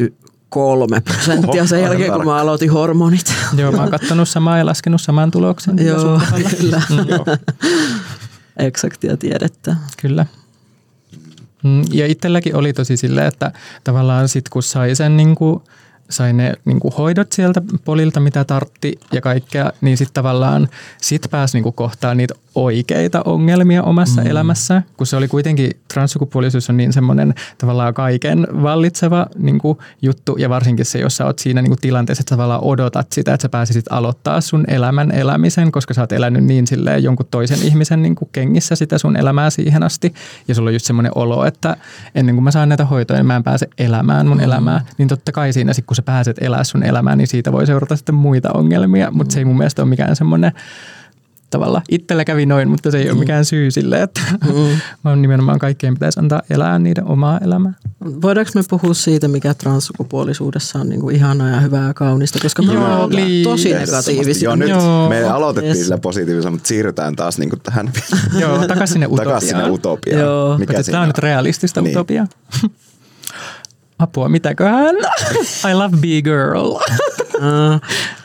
kolme 0.50 1.02
prosenttia 1.02 1.68
sen 1.68 1.82
jälkeen, 1.82 2.12
kun 2.12 2.26
mä 2.26 2.38
aloitin 2.38 2.72
hormonit. 2.72 3.34
Joo, 3.58 3.72
mä 3.72 3.78
oon 3.78 3.92
kattonut 3.92 4.30
samaa 4.30 4.58
ja 4.58 4.66
laskenut 4.66 5.02
saman 5.02 5.32
tuloksen. 5.32 5.86
Joo, 5.86 6.22
kyllä. 6.58 6.82
Mm. 6.90 6.98
Eksaktia 8.58 9.18
tiedettä. 9.18 9.76
Kyllä. 10.02 10.26
Mm, 11.64 11.84
ja 11.92 12.08
itselläkin 12.08 12.56
oli 12.56 12.74
tosi 12.74 12.98
silleen, 12.98 13.28
että 13.28 13.52
tavallaan 13.84 14.28
sit 14.30 14.50
kun 14.50 14.64
sai 14.64 14.96
sen 14.96 15.18
niin 15.18 15.36
kuin 15.36 15.62
sai 16.10 16.34
ne 16.34 16.54
niin 16.66 16.80
kuin 16.80 16.94
hoidot 16.94 17.32
sieltä 17.32 17.62
polilta, 17.86 18.20
mitä 18.20 18.44
tartti 18.44 19.00
ja 19.12 19.22
kaikkea, 19.22 19.72
niin 19.82 19.98
sitten 19.98 20.14
tavallaan 20.14 20.70
sit 21.02 21.28
pääsi 21.32 21.58
niin 21.58 21.64
kuin 21.64 21.74
kohtaan 21.74 22.18
niitä 22.18 22.34
oikeita 22.56 23.22
ongelmia 23.26 23.84
omassa 23.84 24.22
mm. 24.22 24.28
elämässä, 24.28 24.82
kun 24.98 25.08
se 25.08 25.16
oli 25.16 25.28
kuitenkin, 25.28 25.72
transsukupuolisuus 25.94 26.70
on 26.70 26.78
niin 26.78 26.94
semmoinen 26.94 27.34
tavallaan 27.58 27.94
kaiken 27.94 28.48
vallitseva 28.62 29.28
niin 29.38 29.60
kuin 29.60 29.78
juttu, 30.02 30.36
ja 30.38 30.50
varsinkin 30.50 30.86
se, 30.86 31.00
jos 31.00 31.18
sä 31.18 31.26
oot 31.26 31.40
siinä 31.40 31.62
niin 31.62 31.70
kuin 31.70 31.82
tilanteessa, 31.82 32.22
että 32.22 32.36
tavallaan 32.36 32.64
odotat 32.64 33.12
sitä, 33.12 33.34
että 33.34 33.42
sä 33.42 33.50
pääsisit 33.50 33.86
aloittaa 33.90 34.42
sun 34.42 34.64
elämän 34.68 35.12
elämisen, 35.12 35.72
koska 35.72 35.94
sä 35.94 36.02
oot 36.02 36.12
elänyt 36.12 36.44
niin 36.44 36.68
silleen 36.68 37.04
jonkun 37.04 37.26
toisen 37.32 37.64
ihmisen 37.64 38.02
niin 38.02 38.16
kuin 38.16 38.30
kengissä 38.32 38.76
sitä 38.76 38.98
sun 38.98 39.18
elämää 39.18 39.50
siihen 39.50 39.84
asti, 39.84 40.14
ja 40.48 40.56
sulla 40.56 40.70
on 40.70 40.74
just 40.74 40.86
semmoinen 40.86 41.12
olo, 41.16 41.46
että 41.46 41.78
ennen 42.16 42.36
kuin 42.36 42.44
mä 42.44 42.52
saan 42.52 42.70
näitä 42.70 42.86
hoitoja, 42.86 43.20
niin 43.20 43.28
mä 43.28 43.36
en 43.36 43.44
pääse 43.44 43.68
elämään 43.78 44.28
mun 44.28 44.38
mm. 44.38 44.44
elämää, 44.44 44.86
niin 44.98 45.08
totta 45.08 45.32
kai 45.32 45.54
siinä 45.54 45.74
sit, 45.74 45.86
kun 45.86 45.96
sä 46.00 46.04
pääset 46.04 46.38
elää 46.42 46.64
sun 46.64 46.84
elämää, 46.84 47.16
niin 47.16 47.28
siitä 47.28 47.52
voi 47.52 47.66
seurata 47.66 47.96
sitten 47.96 48.16
muita 48.16 48.50
ongelmia, 48.54 49.12
mutta 49.12 49.34
se 49.34 49.40
ei 49.40 49.46
mun 49.46 49.58
mielestä 49.58 49.82
ole 49.82 49.90
mikään 49.90 50.16
semmoinen 50.16 50.52
tavalla. 51.50 51.82
Itsellä 51.90 52.26
kävi 52.26 52.46
noin, 52.46 52.70
mutta 52.70 52.92
se 52.92 52.98
ei 52.98 53.06
mm. 53.06 53.12
ole 53.12 53.20
mikään 53.20 53.46
syy 53.46 53.72
sille, 53.72 54.02
että 54.02 54.22
mm. 54.46 54.80
vaan 55.06 55.22
nimenomaan 55.22 55.60
kaikkien 55.60 55.94
pitäisi 55.94 56.20
antaa 56.20 56.42
elää 56.50 56.80
niiden 56.80 57.06
omaa 57.06 57.40
elämää. 57.44 57.74
Voidaanko 58.22 58.52
me 58.56 58.62
puhua 58.70 58.94
siitä, 58.94 59.28
mikä 59.28 59.54
transsukupuolisuudessa 59.54 60.80
on 60.80 60.90
niin 60.90 61.02
kuin 61.02 61.16
ihanaa 61.16 61.50
ja 61.50 61.60
hyvää 61.60 61.88
ja 61.88 61.94
kaunista, 61.94 62.40
koska 62.42 62.62
me 62.62 62.74
Joo, 62.74 63.08
niin. 63.08 63.44
tosi 63.44 63.74
negatiivisia. 63.74 64.48
Joo, 64.48 64.56
nyt 64.56 64.70
Joo. 64.70 65.10
me 65.10 65.24
aloitettiin 65.24 65.76
yes. 65.76 65.84
sillä 65.84 65.98
positiivisella, 65.98 66.52
mutta 66.52 66.68
siirrytään 66.68 67.16
taas 67.16 67.38
niin 67.38 67.50
kuin 67.50 67.62
tähän. 67.64 67.92
Joo, 68.40 68.68
takaisin 68.68 68.94
sinne 68.94 69.08
utopiaan. 69.08 69.28
Takaisin 69.28 69.50
sinne 69.50 69.70
utopiaan. 69.70 70.22
Joo. 70.22 70.58
Mikä 70.58 70.84
Tämä 70.84 71.02
on 71.02 71.10
nyt 71.10 71.18
realistista 71.18 71.82
niin. 71.82 71.98
utopiaa. 71.98 72.28
Apua, 74.00 74.30
mitäköhän? 74.30 74.96
I 75.72 75.74
love 75.74 75.98
be 75.98 76.22
girl. 76.22 76.76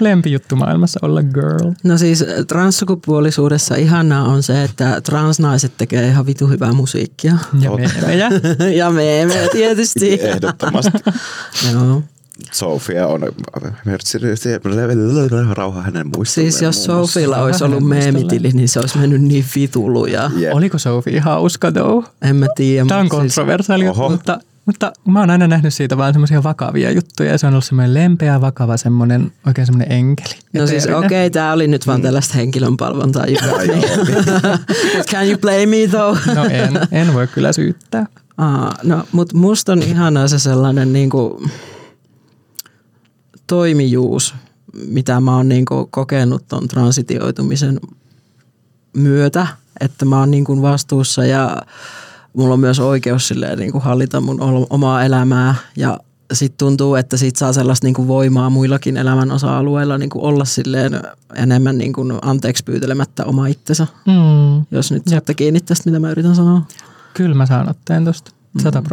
Lempijuttu 0.00 0.56
maailmassa 0.56 1.00
olla 1.02 1.22
girl. 1.22 1.70
No 1.82 1.98
siis 1.98 2.24
transsukupuolisuudessa 2.48 3.74
ihanaa 3.74 4.24
on 4.24 4.42
se, 4.42 4.64
että 4.64 5.00
transnaiset 5.00 5.72
tekee 5.78 6.08
ihan 6.08 6.26
vitu 6.26 6.46
hyvää 6.46 6.72
musiikkia. 6.72 7.36
Ja 7.60 7.70
meemejä. 7.70 8.30
ja 8.80 8.90
meemejä 8.90 9.48
tietysti. 9.52 10.12
Ehdottomasti. 10.22 10.98
Joo. 11.72 12.02
Sofia 12.52 13.06
on 13.06 13.20
rauha 15.52 15.82
hänen 15.82 16.06
muistaan. 16.16 16.26
Siis 16.44 16.62
jos 16.62 16.84
Sofilla 16.84 17.36
olisi 17.38 17.64
ollut 17.64 17.88
meemitili, 17.88 18.50
niin 18.52 18.68
se 18.68 18.80
olisi 18.80 18.98
mennyt 18.98 19.22
niin 19.22 19.44
vituluja. 19.54 20.30
Yeah. 20.40 20.56
Oliko 20.56 20.78
Sofi 20.78 21.18
hauska 21.18 21.72
though? 21.72 22.06
En 22.22 22.36
mä 22.36 22.46
tiedä. 22.56 22.86
Tämä 22.88 23.00
on 23.00 23.06
siis- 23.06 23.34
kontroversiaali, 23.34 23.84
siis, 23.84 23.96
mutta 24.10 24.38
mutta 24.66 24.92
mä 25.08 25.20
oon 25.20 25.30
aina 25.30 25.46
nähnyt 25.46 25.74
siitä 25.74 25.96
vaan 25.96 26.14
semmoisia 26.14 26.42
vakavia 26.42 26.90
juttuja 26.90 27.30
ja 27.30 27.38
se 27.38 27.46
on 27.46 27.52
ollut 27.52 27.64
semmoinen 27.64 27.94
lempeä, 27.94 28.40
vakava, 28.40 28.76
semmoinen 28.76 29.32
oikein 29.46 29.66
semmoinen 29.66 29.92
enkeli. 29.92 30.34
No 30.52 30.66
siis 30.66 30.86
okei, 30.86 30.98
okay, 31.06 31.30
tää 31.30 31.52
oli 31.52 31.68
nyt 31.68 31.86
vaan 31.86 32.00
mm. 32.00 32.02
tällaista 32.02 32.34
henkilönpalvontaa. 32.34 33.24
Can 35.10 35.28
you 35.28 35.38
play 35.38 35.66
me 35.66 35.76
though? 35.90 36.18
no 36.34 36.44
en, 36.44 36.80
en 36.92 37.14
voi 37.14 37.26
kyllä 37.26 37.52
syyttää. 37.52 38.06
Aa, 38.38 38.74
no, 38.82 39.04
mutta 39.12 39.36
musta 39.36 39.72
on 39.72 39.82
ihanaa 39.82 40.28
se 40.28 40.38
sellainen 40.38 40.92
niinku 40.92 41.42
toimijuus, 43.46 44.34
mitä 44.86 45.20
mä 45.20 45.36
oon 45.36 45.48
niinku 45.48 45.88
kokenut 45.90 46.48
ton 46.48 46.68
transitioitumisen 46.68 47.80
myötä, 48.96 49.46
että 49.80 50.04
mä 50.04 50.18
oon 50.18 50.30
niinku 50.30 50.62
vastuussa 50.62 51.24
ja 51.24 51.56
mulla 52.36 52.54
on 52.54 52.60
myös 52.60 52.80
oikeus 52.80 53.28
silleen, 53.28 53.58
niin 53.58 53.72
kuin 53.72 53.84
hallita 53.84 54.20
mun 54.20 54.66
omaa 54.70 55.04
elämää 55.04 55.54
ja 55.76 55.98
sitten 56.32 56.58
tuntuu, 56.58 56.94
että 56.94 57.16
siitä 57.16 57.38
saa 57.38 57.52
sellaista 57.52 57.86
niin 57.86 57.94
kuin 57.94 58.08
voimaa 58.08 58.50
muillakin 58.50 58.96
elämän 58.96 59.30
osa-alueilla 59.30 59.98
niin 59.98 60.10
kuin 60.10 60.24
olla 60.24 60.44
silleen 60.44 61.02
enemmän 61.34 61.78
niin 61.78 61.92
kuin 61.92 62.12
anteeksi 62.22 62.64
pyytelemättä 62.64 63.24
oma 63.24 63.46
itsensä. 63.46 63.86
Mm. 64.06 64.66
Jos 64.70 64.92
nyt 64.92 65.02
saatte 65.06 65.34
kiinni 65.34 65.60
tästä, 65.60 65.90
mitä 65.90 66.00
mä 66.00 66.10
yritän 66.10 66.34
sanoa. 66.34 66.62
Kyllä 67.14 67.34
mä 67.34 67.46
saan 67.46 67.68
otteen 67.68 68.04
tuosta, 68.04 68.30
sata 68.62 68.80
mm. 68.80 68.86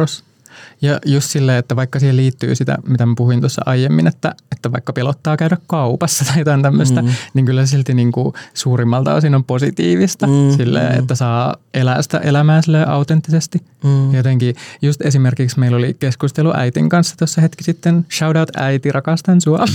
Ja 0.82 0.98
just 1.06 1.30
silleen, 1.30 1.58
että 1.58 1.76
vaikka 1.76 1.98
siihen 1.98 2.16
liittyy 2.16 2.54
sitä, 2.54 2.78
mitä 2.88 3.06
mä 3.06 3.14
puhuin 3.16 3.40
tuossa 3.40 3.62
aiemmin, 3.66 4.06
että, 4.06 4.34
että 4.52 4.72
vaikka 4.72 4.92
pelottaa 4.92 5.36
käydä 5.36 5.56
kaupassa 5.66 6.24
tai 6.28 6.38
jotain 6.38 6.62
tämmöistä, 6.62 7.02
mm. 7.02 7.08
niin 7.34 7.46
kyllä 7.46 7.66
silti 7.66 7.94
niin 7.94 8.12
kuin 8.12 8.34
suurimmalta 8.54 9.14
osin 9.14 9.34
on 9.34 9.44
positiivista 9.44 10.26
mm. 10.26 10.56
silleen, 10.56 10.98
että 10.98 11.14
saa 11.14 11.56
elää 11.74 12.02
sitä 12.02 12.18
elämää 12.18 12.62
silleen 12.62 12.88
autenttisesti. 12.88 13.62
Mm. 13.84 14.14
Jotenkin 14.14 14.54
just 14.82 15.00
esimerkiksi 15.02 15.60
meillä 15.60 15.76
oli 15.76 15.94
keskustelu 15.94 16.52
äitin 16.56 16.88
kanssa 16.88 17.16
tuossa 17.16 17.40
hetki 17.40 17.64
sitten, 17.64 18.06
shout 18.12 18.36
out 18.36 18.56
äiti, 18.56 18.92
rakastan 18.92 19.40
sua, 19.40 19.64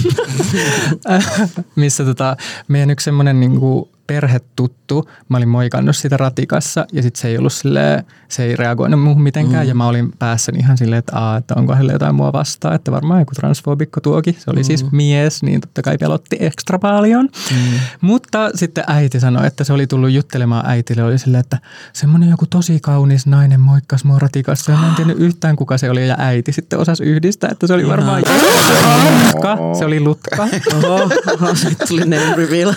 missä 1.75 2.05
tota, 2.05 2.37
meidän 2.67 2.89
yksi 2.89 3.03
semmoinen 3.03 3.39
niin 3.39 3.59
kuin 3.59 3.89
perhetuttu. 4.07 5.09
Mä 5.29 5.37
olin 5.37 5.49
moikannut 5.49 5.95
sitä 5.95 6.17
ratikassa 6.17 6.85
ja 6.93 7.01
sitten 7.01 7.21
se 7.21 7.27
ei 7.27 7.37
ollut 7.37 7.53
silleen, 7.53 8.03
se 8.27 8.43
ei 8.43 8.55
reagoinut 8.55 9.01
muuhun 9.01 9.23
mitenkään 9.23 9.65
mm. 9.65 9.69
ja 9.69 9.75
mä 9.75 9.87
olin 9.87 10.11
päässä 10.19 10.51
ihan 10.59 10.77
silleen, 10.77 10.99
että, 10.99 11.17
aa, 11.19 11.37
että 11.37 11.53
onko 11.57 11.73
hänellä 11.73 11.93
jotain 11.93 12.15
mua 12.15 12.33
vastaan, 12.33 12.75
että 12.75 12.91
varmaan 12.91 13.19
joku 13.19 13.31
transfobikko 13.35 14.01
tuokin. 14.01 14.33
Se 14.39 14.51
oli 14.51 14.63
siis 14.63 14.83
mm. 14.83 14.89
siis 14.89 14.91
mies, 14.91 15.43
niin 15.43 15.61
totta 15.61 15.81
kai 15.81 15.97
pelotti 15.97 16.37
ekstra 16.39 16.79
paljon. 16.79 17.29
Mm. 17.51 17.79
Mutta 18.01 18.49
sitten 18.55 18.83
äiti 18.87 19.19
sanoi, 19.19 19.47
että 19.47 19.63
se 19.63 19.73
oli 19.73 19.87
tullut 19.87 20.11
juttelemaan 20.11 20.69
äitille, 20.69 21.03
oli 21.03 21.17
silleen, 21.17 21.39
että 21.39 21.57
semmoinen 21.93 22.29
joku 22.29 22.45
tosi 22.45 22.79
kaunis 22.81 23.25
nainen 23.25 23.59
moikkas 23.59 24.03
mua 24.03 24.19
ratikassa 24.19 24.71
ja 24.71 24.77
mä 24.77 24.89
en 24.89 24.95
tiennyt 24.95 25.19
yhtään 25.19 25.55
kuka 25.55 25.77
se 25.77 25.89
oli 25.89 26.07
ja 26.07 26.15
äiti 26.19 26.51
sitten 26.51 26.79
osasi 26.79 27.03
yhdistää, 27.03 27.49
että 27.51 27.67
se 27.67 27.73
oli 27.73 27.87
varmaan 27.87 28.23
Lutka. 29.25 29.57
Se 29.79 29.85
oli 29.85 29.99
Lutka. 29.99 30.47
Oho, 30.73 30.95
oho 31.33 31.47
tuli 31.87 32.01
name 32.01 32.35
reveal. 32.35 32.73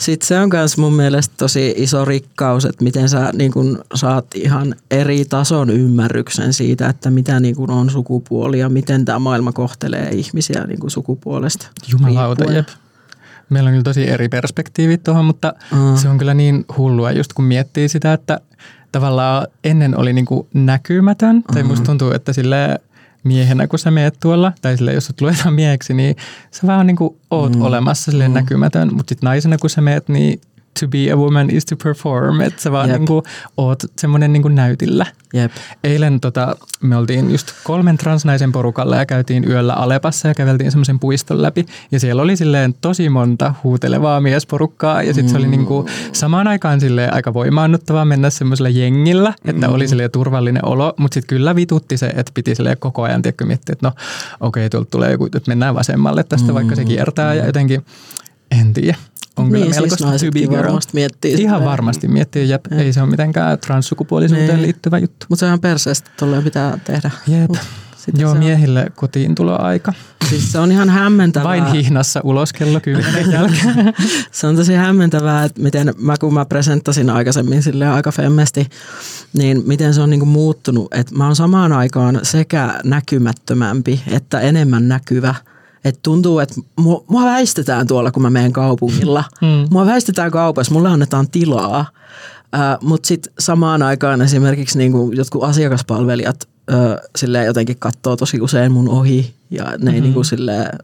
Sitten 0.00 0.26
se 0.26 0.40
on 0.40 0.48
myös 0.52 0.78
mun 0.78 0.92
mielestä 0.92 1.34
tosi 1.38 1.74
iso 1.76 2.04
rikkaus, 2.04 2.64
että 2.64 2.84
miten 2.84 3.08
sä 3.08 3.30
niin 3.32 3.52
kun 3.52 3.84
saat 3.94 4.26
ihan 4.34 4.74
eri 4.90 5.24
tason 5.24 5.70
ymmärryksen 5.70 6.52
siitä, 6.52 6.88
että 6.88 7.10
mitä 7.10 7.40
niin 7.40 7.56
kun 7.56 7.70
on 7.70 7.90
sukupuoli 7.90 8.58
ja 8.58 8.68
miten 8.68 9.04
tämä 9.04 9.18
maailma 9.18 9.52
kohtelee 9.52 10.08
ihmisiä 10.08 10.64
niin 10.66 10.80
kun 10.80 10.90
sukupuolesta. 10.90 11.68
Jumalauta, 11.92 12.52
jep. 12.52 12.68
Meillä 13.50 13.68
on 13.68 13.72
kyllä 13.72 13.82
tosi 13.82 14.08
eri 14.08 14.28
perspektiivit 14.28 15.02
tuohon, 15.02 15.24
mutta 15.24 15.54
uh. 15.72 15.98
se 15.98 16.08
on 16.08 16.18
kyllä 16.18 16.34
niin 16.34 16.64
hullua 16.76 17.12
just 17.12 17.32
kun 17.32 17.44
miettii 17.44 17.88
sitä, 17.88 18.12
että 18.12 18.40
tavallaan 18.92 19.46
ennen 19.64 19.96
oli 19.98 20.12
niin 20.12 20.26
kuin 20.26 20.46
näkymätön. 20.54 21.36
Uh-huh. 21.36 21.54
Tai 21.54 21.62
musta 21.62 21.86
tuntuu, 21.86 22.12
että 22.12 22.32
sille 22.32 22.80
miehenä, 23.24 23.66
kun 23.66 23.78
sä 23.78 23.90
meet 23.90 24.16
tuolla, 24.20 24.52
tai 24.62 24.76
sille, 24.76 24.92
jos 24.92 25.06
sä 25.06 25.12
luetaan 25.20 25.54
mieheksi, 25.54 25.94
niin 25.94 26.16
sä 26.50 26.66
vaan 26.66 26.86
niin 26.86 26.96
kuin 26.96 27.16
oot 27.30 27.56
mm. 27.56 27.62
olemassa 27.62 28.10
silleen 28.10 28.30
mm. 28.30 28.34
näkymätön, 28.34 28.94
mutta 28.94 29.10
sitten 29.10 29.26
naisena, 29.26 29.58
kun 29.58 29.70
sä 29.70 29.80
meet, 29.80 30.08
niin 30.08 30.40
to 30.80 30.88
be 30.88 31.10
a 31.10 31.16
woman 31.16 31.50
is 31.50 31.64
to 31.64 31.76
perform, 31.76 32.40
että 32.40 32.62
sä 32.62 32.72
vaan 32.72 32.88
niin 32.88 33.06
kuin, 33.06 33.22
oot 33.56 33.82
semmoinen 33.98 34.32
niin 34.32 34.54
näytillä. 34.54 35.06
Jep. 35.34 35.52
Eilen 35.84 36.20
tota, 36.20 36.56
me 36.82 36.96
oltiin 36.96 37.30
just 37.30 37.52
kolmen 37.64 37.98
transnaisen 37.98 38.52
porukalla 38.52 38.96
ja 38.96 39.06
käytiin 39.06 39.50
yöllä 39.50 39.74
Alepassa 39.74 40.28
ja 40.28 40.34
käveltiin 40.34 40.70
semmoisen 40.70 40.98
puiston 40.98 41.42
läpi. 41.42 41.66
Ja 41.92 42.00
siellä 42.00 42.22
oli 42.22 42.36
silleen 42.36 42.74
tosi 42.80 43.08
monta 43.08 43.54
huutelevaa 43.64 44.20
miesporukkaa 44.20 45.02
ja 45.02 45.14
sitten 45.14 45.24
mm. 45.24 45.30
se 45.30 45.36
oli 45.36 45.44
mm. 45.46 45.50
niinku 45.50 45.86
samaan 46.12 46.48
aikaan 46.48 46.80
silleen 46.80 47.14
aika 47.14 47.34
voimaannuttavaa 47.34 48.04
mennä 48.04 48.30
semmoisella 48.30 48.68
jengillä, 48.68 49.34
että 49.44 49.68
mm. 49.68 49.74
oli 49.74 49.88
silleen 49.88 50.10
turvallinen 50.10 50.64
olo, 50.64 50.94
mutta 50.96 51.14
sitten 51.14 51.28
kyllä 51.28 51.56
vitutti 51.56 51.96
se, 51.96 52.06
että 52.06 52.32
piti 52.34 52.54
silleen 52.54 52.76
koko 52.78 53.02
ajan 53.02 53.22
tiedätkö, 53.22 53.46
miettiä, 53.46 53.72
että 53.72 53.86
no 53.86 53.92
okei, 54.40 54.60
okay, 54.66 54.70
tuolta 54.70 54.90
tulee 54.90 55.10
joku, 55.10 55.26
että 55.26 55.40
mennään 55.46 55.74
vasemmalle 55.74 56.24
tästä, 56.24 56.48
mm. 56.48 56.54
vaikka 56.54 56.76
se 56.76 56.84
kiertää 56.84 57.34
ja 57.34 57.46
jotenkin 57.46 57.84
en 58.50 58.72
tiedä 58.72 58.96
on 59.36 59.44
niin, 59.44 59.52
kyllä 59.52 59.64
siis 59.64 59.76
melkoista 59.76 60.18
siis 60.18 60.50
varmasti 60.50 60.90
miettii. 60.94 61.34
Ihan 61.34 61.58
sitä. 61.58 61.70
varmasti 61.70 62.08
miettii, 62.08 62.48
jep. 62.48 62.64
Ja. 62.70 62.76
ei 62.76 62.92
se 62.92 63.02
ole 63.02 63.10
mitenkään 63.10 63.58
transsukupuolisuuteen 63.58 64.48
niin. 64.48 64.62
liittyvä 64.62 64.98
juttu. 64.98 65.26
Mutta 65.28 65.40
se 65.46 65.52
on 65.52 65.60
perseestä, 65.60 66.10
että 66.10 66.42
pitää 66.44 66.78
tehdä. 66.84 67.10
Jep. 67.26 67.50
Sitten 67.96 68.22
Joo, 68.22 68.34
miehille 68.34 68.86
kotiin 68.96 69.34
aika. 69.58 69.92
Siis 70.28 70.52
se 70.52 70.58
on 70.58 70.72
ihan 70.72 70.88
hämmentävää. 70.88 71.48
Vain 71.48 71.66
hihnassa 71.66 72.20
ulos 72.24 72.52
kello 72.52 72.80
kymmenen 72.80 73.30
jälkeen. 73.32 73.94
se 74.32 74.46
on 74.46 74.56
tosi 74.56 74.74
hämmentävää, 74.74 75.44
että 75.44 75.62
miten 75.62 75.94
mä 75.98 76.14
kun 76.20 76.34
mä 76.34 76.44
presentasin 76.44 77.10
aikaisemmin 77.10 77.62
sille 77.62 77.88
aika 77.88 78.12
femmesti, 78.12 78.66
niin 79.32 79.62
miten 79.66 79.94
se 79.94 80.00
on 80.00 80.10
niinku 80.10 80.26
muuttunut. 80.26 80.94
Että 80.94 81.14
mä 81.14 81.26
oon 81.26 81.36
samaan 81.36 81.72
aikaan 81.72 82.20
sekä 82.22 82.80
näkymättömämpi 82.84 84.02
että 84.10 84.40
enemmän 84.40 84.88
näkyvä– 84.88 85.34
että 85.84 86.00
tuntuu, 86.02 86.38
että 86.38 86.54
mua, 86.76 87.04
mua 87.08 87.24
väistetään 87.24 87.86
tuolla, 87.86 88.10
kun 88.10 88.22
mä 88.22 88.30
menen 88.30 88.52
kaupungilla. 88.52 89.24
Mm. 89.40 89.68
Mua 89.70 89.86
väistetään 89.86 90.30
kaupassa, 90.30 90.74
mulle 90.74 90.88
annetaan 90.88 91.30
tilaa. 91.30 91.86
Äh, 92.54 92.78
Mutta 92.80 93.06
sitten 93.06 93.32
samaan 93.38 93.82
aikaan 93.82 94.22
esimerkiksi 94.22 94.78
niinku 94.78 95.12
jotkut 95.14 95.44
asiakaspalvelijat 95.44 96.48
äh, 96.72 97.44
jotenkin 97.46 97.76
katsoo 97.78 98.16
tosi 98.16 98.40
usein 98.40 98.72
mun 98.72 98.88
ohi. 98.88 99.34
Ja 99.50 99.64
ne 99.64 99.70
mm-hmm. 99.70 99.94
ei 99.94 100.00
niinku 100.00 100.24
silleen, 100.24 100.78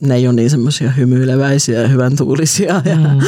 ne 0.00 0.14
ei 0.14 0.26
ole 0.26 0.34
niin 0.34 0.50
semmoisia 0.50 0.90
hymyileväisiä 0.90 1.80
ja 1.80 1.88
hyvän 1.88 2.16
tuulisia. 2.16 2.82
Ja, 2.84 2.96
mm. 2.96 3.20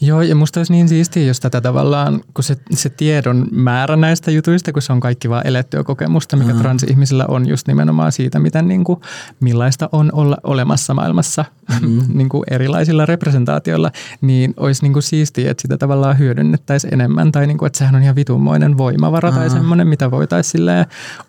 Joo, 0.00 0.22
ja 0.22 0.34
musta 0.34 0.60
olisi 0.60 0.72
niin 0.72 0.88
siistiä, 0.88 1.22
jos 1.22 1.40
tätä 1.40 1.60
tavallaan, 1.60 2.20
kun 2.34 2.44
se, 2.44 2.56
se 2.70 2.88
tiedon 2.88 3.48
määrä 3.50 3.96
näistä 3.96 4.30
jutuista, 4.30 4.72
kun 4.72 4.82
se 4.82 4.92
on 4.92 5.00
kaikki 5.00 5.30
vaan 5.30 5.46
elettyä 5.46 5.84
kokemusta, 5.84 6.36
mikä 6.36 6.52
mm. 6.52 6.60
transihmisillä 6.60 7.24
on 7.28 7.48
just 7.48 7.68
nimenomaan 7.68 8.12
siitä, 8.12 8.38
miten 8.38 8.68
niin 8.68 8.84
kuin, 8.84 9.00
millaista 9.40 9.88
on 9.92 10.10
olla 10.12 10.36
olemassa 10.42 10.94
maailmassa 10.94 11.44
mm. 11.80 12.02
niin 12.18 12.28
kuin 12.28 12.44
erilaisilla 12.50 13.06
representaatioilla, 13.06 13.90
niin 14.20 14.54
olisi 14.56 14.82
niin 14.82 14.92
kuin 14.92 15.02
siistiä, 15.02 15.50
että 15.50 15.62
sitä 15.62 15.78
tavallaan 15.78 16.18
hyödynnettäisiin 16.18 16.94
enemmän, 16.94 17.32
tai 17.32 17.46
niin 17.46 17.58
kuin, 17.58 17.66
että 17.66 17.78
sehän 17.78 17.94
on 17.94 18.02
ihan 18.02 18.16
vitunmoinen 18.16 18.78
voimavara 18.78 19.30
mm. 19.30 19.36
tai 19.36 19.50
semmoinen, 19.50 19.88
mitä 19.88 20.10
voitaisiin 20.10 20.62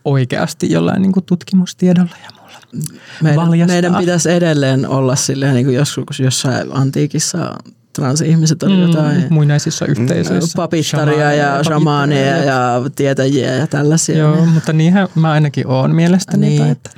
oikeasti 0.06 0.72
jollain 0.72 1.02
niin 1.02 1.12
kuin 1.12 1.26
tutkimustiedolla 1.26 2.16
ja 2.24 2.30
muulla 2.38 3.46
meidän, 3.46 3.68
meidän 3.68 3.96
pitäisi 3.96 4.32
edelleen 4.32 4.88
olla 4.88 5.16
silleen, 5.16 5.54
niin 5.54 5.66
kuin 5.66 5.76
joskus 5.76 6.20
jossain 6.20 6.68
antiikissa 6.72 7.56
transihmiset 8.02 8.64
oli 8.64 8.76
mm, 8.76 8.82
jotain. 8.82 9.26
Muinaisissa 9.30 9.86
yhteisöissä. 9.86 10.56
Papittaria 10.56 11.34
ja 11.34 11.64
shamaaneja 11.64 12.38
ja 12.38 12.82
tietäjiä 12.96 13.54
ja 13.54 13.68
tällaisia. 13.68 14.18
Joo, 14.18 14.46
mutta 14.46 14.74
niinhän 14.74 15.08
mä 15.16 15.32
ainakin 15.32 15.68
oon 15.68 15.96
mielestäni. 15.96 16.50
Niin. 16.50 16.68
Että. 16.68 16.90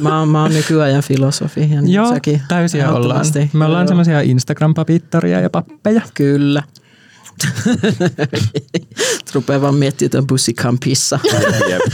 Mä, 0.00 0.18
oon, 0.18 0.28
mä 0.28 0.42
oon 0.42 0.52
nykyajan 0.52 1.02
filosofi. 1.02 1.60
Ja 1.60 1.82
niin 1.82 1.92
Joo, 1.92 2.14
sekin 2.14 2.42
täysiä 2.48 2.92
ollaan. 2.92 3.26
Me 3.52 3.64
ollaan 3.64 3.88
semmoisia 3.88 4.20
Instagram-papittaria 4.20 5.40
ja 5.40 5.50
pappeja. 5.50 6.02
Kyllä. 6.14 6.62
Rupeaa 9.34 9.60
vaan 9.60 9.74
miettiä 9.74 10.06
jotain 10.06 10.26
bussikampissa. 10.26 11.18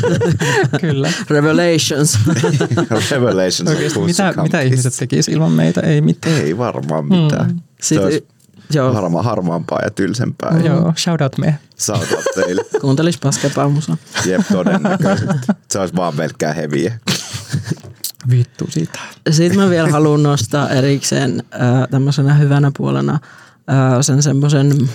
Kyllä. 0.80 1.12
Revelations. 1.30 2.18
Revelations 3.10 3.70
Oikeasti, 3.70 3.98
mitä, 4.00 4.34
mitä 4.42 4.60
ihmiset 4.60 4.94
tekisivät 4.98 5.34
ilman 5.34 5.52
meitä? 5.52 5.80
Ei 5.80 6.00
mitään. 6.00 6.36
Ei 6.36 6.58
varmaan 6.58 7.04
mitään. 7.04 7.50
Mm. 7.50 7.60
Sitten, 7.82 8.22
Joo. 8.72 8.92
Harma, 8.92 9.22
harmaampaa 9.22 9.80
ja 9.84 9.90
tylsempää. 9.90 10.50
Mm. 10.50 10.64
Joo, 10.64 10.92
shout 10.96 11.20
out 11.20 11.38
me. 11.38 11.58
Shout 11.78 12.12
out 12.12 12.24
teille. 12.34 12.62
Kuuntelis 12.80 13.18
paskempaa 13.18 13.68
musa. 13.68 13.96
Jep, 14.26 14.40
todennäköisesti. 14.52 15.46
Se 15.70 15.78
olisi 15.78 15.96
vaan 15.96 16.14
pelkkää 16.14 16.52
heviä. 16.52 16.98
Vittu 18.30 18.66
siitä. 18.70 18.98
Sitten 19.30 19.60
mä 19.60 19.70
vielä 19.70 19.88
haluan 19.88 20.22
nostaa 20.22 20.68
erikseen 20.68 21.42
äh, 21.54 21.88
tämmöisenä 21.90 22.34
hyvänä 22.34 22.72
puolena 22.76 23.12
äh, 23.70 23.98
sen 24.00 24.22
semmoisen 24.22 24.90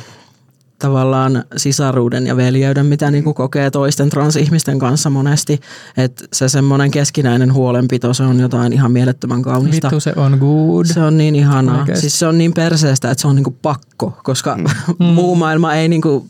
tavallaan 0.80 1.44
sisaruuden 1.58 2.28
ja 2.28 2.38
veljeyden, 2.38 2.86
mitä 2.86 3.12
niin 3.12 3.24
kuin 3.24 3.34
kokee 3.34 3.72
toisten 3.72 4.10
transihmisten 4.10 4.80
kanssa 4.80 5.10
monesti. 5.10 5.60
Että 5.98 6.26
se 6.34 6.50
semmoinen 6.50 6.92
keskinäinen 6.92 7.54
huolenpito, 7.54 8.14
se 8.14 8.24
on 8.24 8.40
jotain 8.40 8.74
ihan 8.74 8.92
mielettömän 8.92 9.42
kaunista. 9.42 9.88
Vittu 9.88 10.00
se 10.00 10.14
on 10.16 10.38
good. 10.40 10.86
Se 10.86 11.00
on 11.00 11.18
niin 11.18 11.36
ihanaa. 11.36 11.80
Oikeasti. 11.80 12.02
Siis 12.02 12.20
se 12.20 12.28
on 12.28 12.38
niin 12.38 12.54
perseestä, 12.54 13.12
että 13.12 13.22
se 13.22 13.28
on 13.28 13.36
niin 13.36 13.44
kuin 13.44 13.58
pakko, 13.62 14.18
koska 14.24 14.58
mm. 14.58 15.06
muu 15.16 15.36
maailma 15.36 15.74
ei 15.74 15.88
niin 15.88 16.02
kuin, 16.02 16.30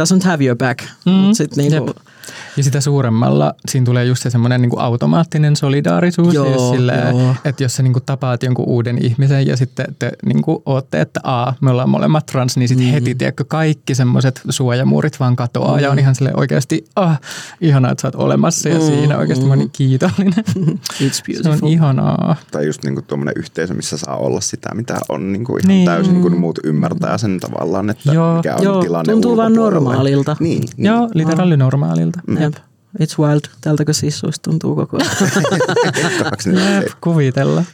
doesn't 0.00 0.24
have 0.24 0.44
your 0.44 0.56
back. 0.56 0.82
Mm. 1.06 1.32
Sit 1.32 1.56
niin 1.56 1.72
kuin, 1.82 1.94
ja 2.56 2.64
sitä 2.64 2.80
suuremmalla 2.80 3.54
siinä 3.68 3.84
tulee 3.84 4.04
just 4.04 4.22
se 4.22 4.30
semmoinen 4.30 4.62
niin 4.62 4.78
automaattinen 4.78 5.56
solidaarisuus. 5.56 6.34
Joo, 6.34 6.46
siis 6.46 6.70
silleen, 6.70 7.16
joo. 7.16 7.34
Että 7.44 7.62
jos 7.62 7.76
sä 7.76 7.82
niin 7.82 7.92
kuin 7.92 8.02
tapaat 8.06 8.42
jonkun 8.42 8.64
uuden 8.68 9.04
ihmisen 9.04 9.46
ja 9.46 9.56
sitten 9.56 9.94
te 9.98 10.12
niin 10.26 10.42
kuin 10.42 10.62
ootte, 10.66 11.00
että 11.00 11.20
a, 11.22 11.52
me 11.60 11.70
ollaan 11.70 11.88
molemmat 11.88 12.26
trans, 12.26 12.56
niin 12.56 12.68
sitten 12.68 12.86
mm. 12.86 12.92
heti 12.92 13.14
tiedätkö, 13.14 13.44
kaikki 13.48 13.94
semmoiset 13.94 14.40
suojamuurit 14.48 15.20
vaan 15.20 15.36
katoaa 15.36 15.76
mm. 15.76 15.82
ja 15.82 15.90
on 15.90 15.98
ihan 15.98 16.14
sille 16.14 16.30
oikeasti, 16.36 16.84
ah, 16.96 17.20
ihanaa, 17.60 17.92
että 17.92 18.02
sä 18.02 18.08
oot 18.08 18.14
olemassa 18.14 18.68
ja 18.68 18.78
mm. 18.78 18.80
siinä 18.80 19.18
oikeasti 19.18 19.44
mm. 19.44 19.48
mä 19.48 19.56
niin 19.56 19.70
kiitollinen. 19.70 20.44
It's 21.06 21.22
beautiful. 21.26 21.42
Se 21.42 21.64
on 21.64 21.68
ihanaa. 21.68 22.36
Tai 22.50 22.66
just 22.66 22.84
niin 22.84 22.94
kuin 22.94 23.04
tuommoinen 23.04 23.34
yhteisö, 23.36 23.74
missä 23.74 23.96
saa 23.96 24.16
olla 24.16 24.40
sitä, 24.40 24.74
mitä 24.74 24.96
on 25.08 25.32
niin 25.32 25.44
kuin 25.44 25.60
ihan 25.60 25.68
niin. 25.68 25.86
täysin, 25.86 26.12
niin 26.12 26.22
kuin 26.22 26.40
muut 26.40 26.58
ymmärtää 26.64 27.18
sen 27.18 27.40
tavallaan, 27.40 27.90
että 27.90 28.12
joo. 28.12 28.36
mikä 28.36 28.56
on 28.56 28.64
joo. 28.64 28.82
tilanne 28.82 29.12
Tuntuu 29.12 29.36
vaan 29.36 29.52
normaalilta. 29.52 30.36
Niin, 30.40 30.64
niin. 30.76 30.86
Joo, 30.86 31.08
literaali 31.14 31.56
normaalilta. 31.56 32.15
öelda, 32.24 32.58
jah. 32.58 32.64
It's 33.02 33.18
wild, 33.20 33.50
tähendab, 33.60 33.84
kas 33.90 33.98
siis 34.00 34.18
suust 34.22 34.40
tuntuu 34.46 34.72
koko 34.78 34.96
aeg. 35.02 36.46
jääb 36.48 36.94
kuvid 37.04 37.36
alla 37.42 37.64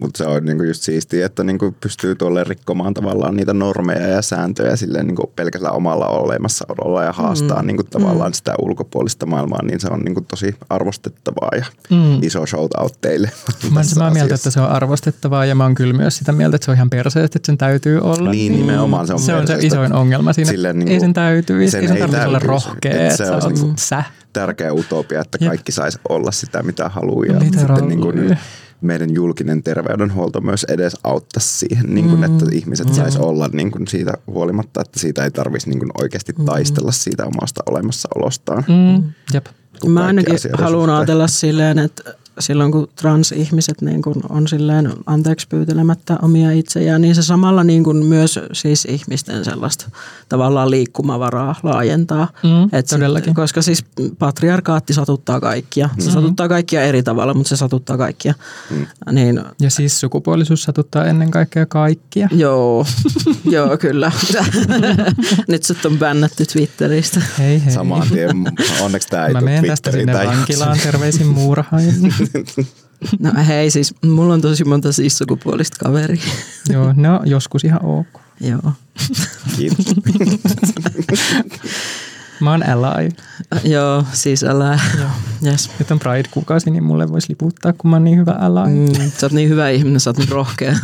Mutta 0.00 0.18
se 0.18 0.26
on 0.26 0.44
niinku 0.44 0.64
just 0.64 0.82
siistiä, 0.82 1.26
että 1.26 1.44
niinku 1.44 1.74
pystyy 1.80 2.14
tuolle 2.14 2.44
rikkomaan 2.44 2.94
tavallaan 2.94 3.36
niitä 3.36 3.54
normeja 3.54 4.08
ja 4.08 4.22
sääntöjä 4.22 4.76
silleen 4.76 5.06
niinku 5.06 5.32
pelkällä 5.36 5.70
omalla 5.70 6.06
olemassaololla 6.06 7.04
ja 7.04 7.12
haastaa 7.12 7.62
mm. 7.62 7.66
niinku 7.66 7.82
tavallaan 7.82 8.30
mm. 8.30 8.34
sitä 8.34 8.54
ulkopuolista 8.58 9.26
maailmaa, 9.26 9.62
niin 9.62 9.80
se 9.80 9.88
on 9.88 10.00
niinku 10.00 10.20
tosi 10.20 10.54
arvostettavaa 10.70 11.50
ja 11.56 11.64
mm. 11.90 12.22
iso 12.22 12.46
shout 12.46 12.74
out 12.74 13.00
teille. 13.00 13.30
Mä 13.74 13.80
olen 14.00 14.12
mieltä, 14.12 14.34
että 14.34 14.50
se 14.50 14.60
on 14.60 14.68
arvostettavaa 14.68 15.44
ja 15.44 15.54
mä 15.54 15.64
oon 15.64 15.74
kyllä 15.74 15.94
myös 15.94 16.16
sitä 16.16 16.32
mieltä, 16.32 16.56
että 16.56 16.64
se 16.64 16.70
on 16.70 16.76
ihan 16.76 16.90
perseestä, 16.90 17.38
että 17.38 17.46
sen 17.46 17.58
täytyy 17.58 17.98
olla. 18.00 18.30
Niin, 18.30 18.52
nimenomaan 18.52 19.06
se 19.06 19.12
on 19.12 19.20
Se 19.20 19.34
on 19.34 19.46
se 19.46 19.56
isoin 19.60 19.92
ongelma 19.92 20.32
siinä. 20.32 20.50
Silleen, 20.50 20.78
niinku, 20.78 20.94
ei 20.94 21.00
sen 21.00 21.12
täytyy, 21.12 21.70
sen 21.70 21.80
ei 21.80 21.88
sen 21.88 21.98
tarvitse 21.98 22.26
olla 22.26 22.38
rohkea, 22.38 23.16
se, 23.16 23.30
on 23.30 23.52
niinku 23.52 23.72
sä. 23.76 24.04
tärkeä 24.32 24.72
utopia, 24.72 25.20
että 25.20 25.38
kaikki 25.38 25.72
saisi 25.72 25.98
olla 26.08 26.32
sitä, 26.32 26.62
mitä 26.62 26.88
haluaa. 26.88 27.26
Ja 27.26 27.40
sitten 27.40 27.88
niinku, 27.88 28.12
meidän 28.86 29.14
julkinen 29.14 29.62
terveydenhuolto 29.62 30.40
myös 30.40 30.64
edes 30.64 30.96
auttaisi 31.04 31.58
siihen, 31.58 31.94
niin 31.94 32.08
kuin, 32.08 32.24
että 32.24 32.44
mm. 32.44 32.52
ihmiset 32.52 32.88
mm. 32.88 32.94
sais 32.94 33.16
olla 33.16 33.48
niin 33.52 33.70
kuin 33.70 33.88
siitä 33.88 34.12
huolimatta, 34.26 34.80
että 34.80 35.00
siitä 35.00 35.24
ei 35.24 35.30
tarvitsisi 35.30 35.70
niin 35.70 35.78
kuin 35.78 35.90
oikeasti 36.00 36.32
mm. 36.38 36.44
taistella 36.44 36.92
siitä 36.92 37.24
omasta 37.26 37.62
olemassaolostaan. 37.66 38.64
Mm. 38.68 39.12
Jep. 39.34 39.46
Mä 39.86 40.06
ainakin 40.06 40.36
haluan 40.52 40.90
ajatella 40.90 41.28
silleen, 41.28 41.78
että 41.78 42.14
silloin 42.38 42.72
kun 42.72 42.88
transihmiset 42.96 43.82
niin 43.82 44.02
kun 44.02 44.22
on 44.28 44.48
silleen 44.48 44.92
anteeksi 45.06 45.48
pyytelemättä 45.48 46.18
omia 46.22 46.50
itsejään, 46.50 47.02
niin 47.02 47.14
se 47.14 47.22
samalla 47.22 47.64
niin 47.64 47.84
kun 47.84 48.06
myös 48.06 48.38
siis 48.52 48.84
ihmisten 48.84 49.44
sellaista 49.44 49.90
tavallaan 50.28 50.70
liikkumavaraa 50.70 51.54
laajentaa. 51.62 52.28
Mm, 52.42 52.78
Et 52.78 52.86
todellakin. 52.86 53.30
Sit, 53.30 53.36
koska 53.36 53.62
siis 53.62 53.84
patriarkaatti 54.18 54.94
satuttaa 54.94 55.40
kaikkia. 55.40 55.88
Se 55.98 56.08
mm. 56.08 56.12
satuttaa 56.12 56.48
kaikkia 56.48 56.82
eri 56.82 57.02
tavalla, 57.02 57.34
mutta 57.34 57.48
se 57.48 57.56
satuttaa 57.56 57.98
kaikkia. 57.98 58.34
Mm. 58.70 58.86
Niin, 59.12 59.40
ja 59.60 59.70
siis 59.70 60.00
sukupuolisuus 60.00 60.62
satuttaa 60.62 61.04
ennen 61.04 61.30
kaikkea 61.30 61.66
kaikkia. 61.66 62.28
Joo, 62.32 62.86
joo 63.44 63.78
kyllä. 63.78 64.12
Nyt 65.48 65.62
sut 65.62 65.84
on 65.84 65.98
bännätty 65.98 66.46
Twitteristä. 66.46 67.20
Hei 67.38 67.64
hei. 67.64 67.74
Samaan 67.74 68.08
tien. 68.08 68.36
Onneksi 68.80 69.08
tämä 69.08 69.26
ei 69.26 69.32
Mä 69.32 69.40
menen 69.40 69.66
tästä 69.66 69.92
sinne 69.92 70.14
vankilaan. 70.14 70.78
Terveisin 70.82 71.26
muurahain. 71.26 71.94
No 73.20 73.32
hei, 73.46 73.70
siis 73.70 73.94
mulla 74.04 74.34
on 74.34 74.40
tosi 74.40 74.64
monta 74.64 74.92
siis 74.92 75.18
sukupuolista 75.18 75.76
kaveria. 75.84 76.22
Joo, 76.72 76.92
no 76.96 77.20
joskus 77.24 77.64
ihan 77.64 77.84
ok. 77.84 78.20
Joo. 78.40 78.72
Kiitos. 79.56 79.86
Mä 82.40 82.50
oon 82.50 82.62
ally. 82.68 83.08
Joo, 83.64 84.04
siis 84.12 84.44
älä. 84.44 84.80
Yes. 85.46 85.70
Nyt 85.78 85.90
on 85.90 85.98
Pride-kuukausi, 85.98 86.70
niin 86.70 86.84
mulle 86.84 87.08
voisi 87.08 87.28
liputtaa, 87.28 87.72
kun 87.72 87.90
mä 87.90 87.96
oon 87.96 88.04
niin 88.04 88.18
hyvä 88.18 88.32
ally. 88.32 88.68
Mm, 88.68 89.10
sä 89.18 89.26
oot 89.26 89.32
niin 89.32 89.48
hyvä 89.48 89.70
ihminen, 89.70 90.00
sä 90.00 90.10
oot 90.10 90.18
niin 90.18 90.28
rohkea. 90.28 90.76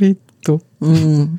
Vittu. 0.00 0.62
Mm. 0.80 1.38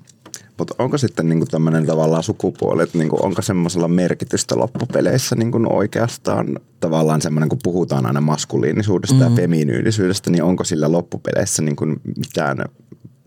Mutta 0.57 0.75
onko 0.79 0.97
sitten 0.97 1.29
niinku 1.29 1.45
tämmöinen 1.45 1.85
tavallaan 1.85 2.23
sukupuoli, 2.23 2.83
että 2.83 2.97
niinku, 2.97 3.17
onko 3.21 3.41
semmoisella 3.41 3.87
merkitystä 3.87 4.57
loppupeleissä 4.57 5.35
niinku 5.35 5.59
oikeastaan 5.69 6.59
tavallaan 6.79 7.21
semmoinen, 7.21 7.49
kun 7.49 7.59
puhutaan 7.63 8.05
aina 8.05 8.21
maskuliinisuudesta 8.21 9.15
mm. 9.15 9.21
ja 9.21 9.29
femiiniylisyydestä, 9.29 10.31
niin 10.31 10.43
onko 10.43 10.63
sillä 10.63 10.91
loppupeleissä 10.91 11.61
niinku 11.61 11.85
mitään 12.17 12.57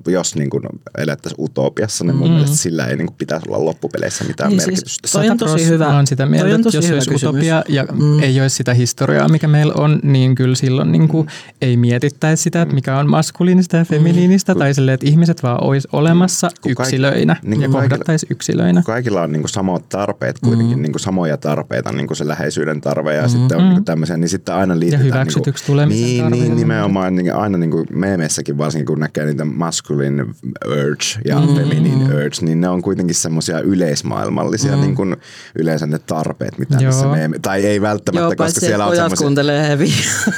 jos 0.08 0.34
niin 0.36 0.50
kuin 0.50 0.62
elettäisiin 0.98 1.44
utopiassa, 1.44 2.04
niin 2.04 2.16
mun 2.16 2.28
mm. 2.28 2.34
mielestä 2.34 2.56
sillä 2.56 2.86
ei 2.86 2.96
niin 2.96 3.06
kuin 3.06 3.16
pitäisi 3.18 3.46
olla 3.48 3.64
loppupeleissä 3.64 4.24
mitään 4.24 4.48
Niin 4.50 4.56
niin, 4.56 4.64
siis 4.66 4.78
merkitystä. 4.78 5.08
toi 5.18 5.30
on 5.30 5.36
tosi 5.38 5.66
hyvä. 5.66 5.92
Mä 5.92 6.02
sitä 6.06 6.22
Toi 6.22 6.30
mieltä, 6.30 6.54
että 6.54 6.68
jos 6.72 6.90
olisi 6.90 7.10
kysymys. 7.10 7.22
utopia 7.22 7.62
ja 7.68 7.84
Mm. 7.92 8.04
mm. 8.04 8.20
ei 8.22 8.40
olisi 8.40 8.56
sitä 8.56 8.74
historiaa, 8.74 9.28
mikä 9.28 9.48
meillä 9.48 9.74
on, 9.76 10.00
niin 10.02 10.34
kyllä 10.34 10.54
silloin 10.54 10.92
niin 10.92 11.08
kuin 11.08 11.26
ei 11.62 11.76
mietittäisi 11.76 12.42
sitä, 12.42 12.62
että 12.62 12.74
mikä 12.74 12.98
on 12.98 13.10
maskuliinista 13.10 13.76
ja 13.76 13.84
feminiinistä, 13.84 14.54
tai 14.54 14.74
silleen, 14.74 14.94
että 14.94 15.06
ihmiset 15.06 15.42
vaan 15.42 15.64
olisi 15.64 15.88
olemassa 15.92 16.48
Kun 16.62 16.74
kaikki- 16.74 16.82
yksilöinä 16.82 17.36
niin 17.42 17.60
ja 17.60 17.68
kohdattaisi 17.68 18.26
yksilöinä. 18.30 18.82
Kaikilla 18.86 19.22
on 19.22 19.32
niin 19.32 19.42
kuin 19.42 19.50
samat 19.50 19.88
tarpeet 19.88 20.38
kuitenkin, 20.38 20.76
mm. 20.78 20.82
niin 20.82 20.92
kuin 20.92 21.00
samoja 21.00 21.36
tarpeita, 21.36 21.92
niin 21.92 22.06
kuin 22.06 22.16
se 22.16 22.28
läheisyyden 22.28 22.80
tarve 22.80 23.14
ja 23.14 23.22
mm. 23.22 23.28
sitten 23.28 23.56
on 23.56 23.62
Mm. 23.62 23.68
niin 23.68 23.74
kuin 23.76 23.84
tämmöisiä, 23.84 24.16
niin 24.16 24.28
sitten 24.28 24.54
aina 24.54 24.78
liitetään. 24.78 25.06
hyväksytyksi 25.06 25.62
niin 25.62 25.66
kuin, 25.66 25.74
tulemisen 25.74 26.02
niin, 26.04 26.22
tarve 26.22 26.36
ja 26.36 26.42
niin, 26.44 26.56
nimenomaan 26.56 27.14
niin 27.14 27.34
aina 27.34 27.58
niin 27.58 27.70
kuin 27.70 27.86
meemessäkin 27.92 28.58
varsinkin, 28.58 28.86
kun 28.86 29.00
näkee 29.00 29.26
niitä 29.26 29.44
masculine 29.90 30.26
urge 30.66 31.20
ja 31.24 31.40
mm. 31.40 31.54
feminine 31.54 32.04
urge, 32.04 32.36
niin 32.40 32.60
ne 32.60 32.68
on 32.68 32.82
kuitenkin 32.82 33.14
semmoisia 33.14 33.60
yleismaailmallisia 33.60 34.76
mm. 34.76 34.80
niin 34.80 34.94
kuin 34.94 35.16
yleensä 35.58 35.86
ne 35.86 35.98
tarpeet, 35.98 36.58
mitä 36.58 36.76
Joo. 36.80 36.92
missä 36.92 37.06
meeme, 37.06 37.38
tai 37.38 37.66
ei 37.66 37.80
välttämättä, 37.80 38.24
Joo, 38.24 38.34
koska 38.36 38.60
siellä 38.60 38.86
on 38.86 38.96
semmoisia. 38.96 39.24
kuuntelee 39.24 39.68
heavy. 39.68 39.86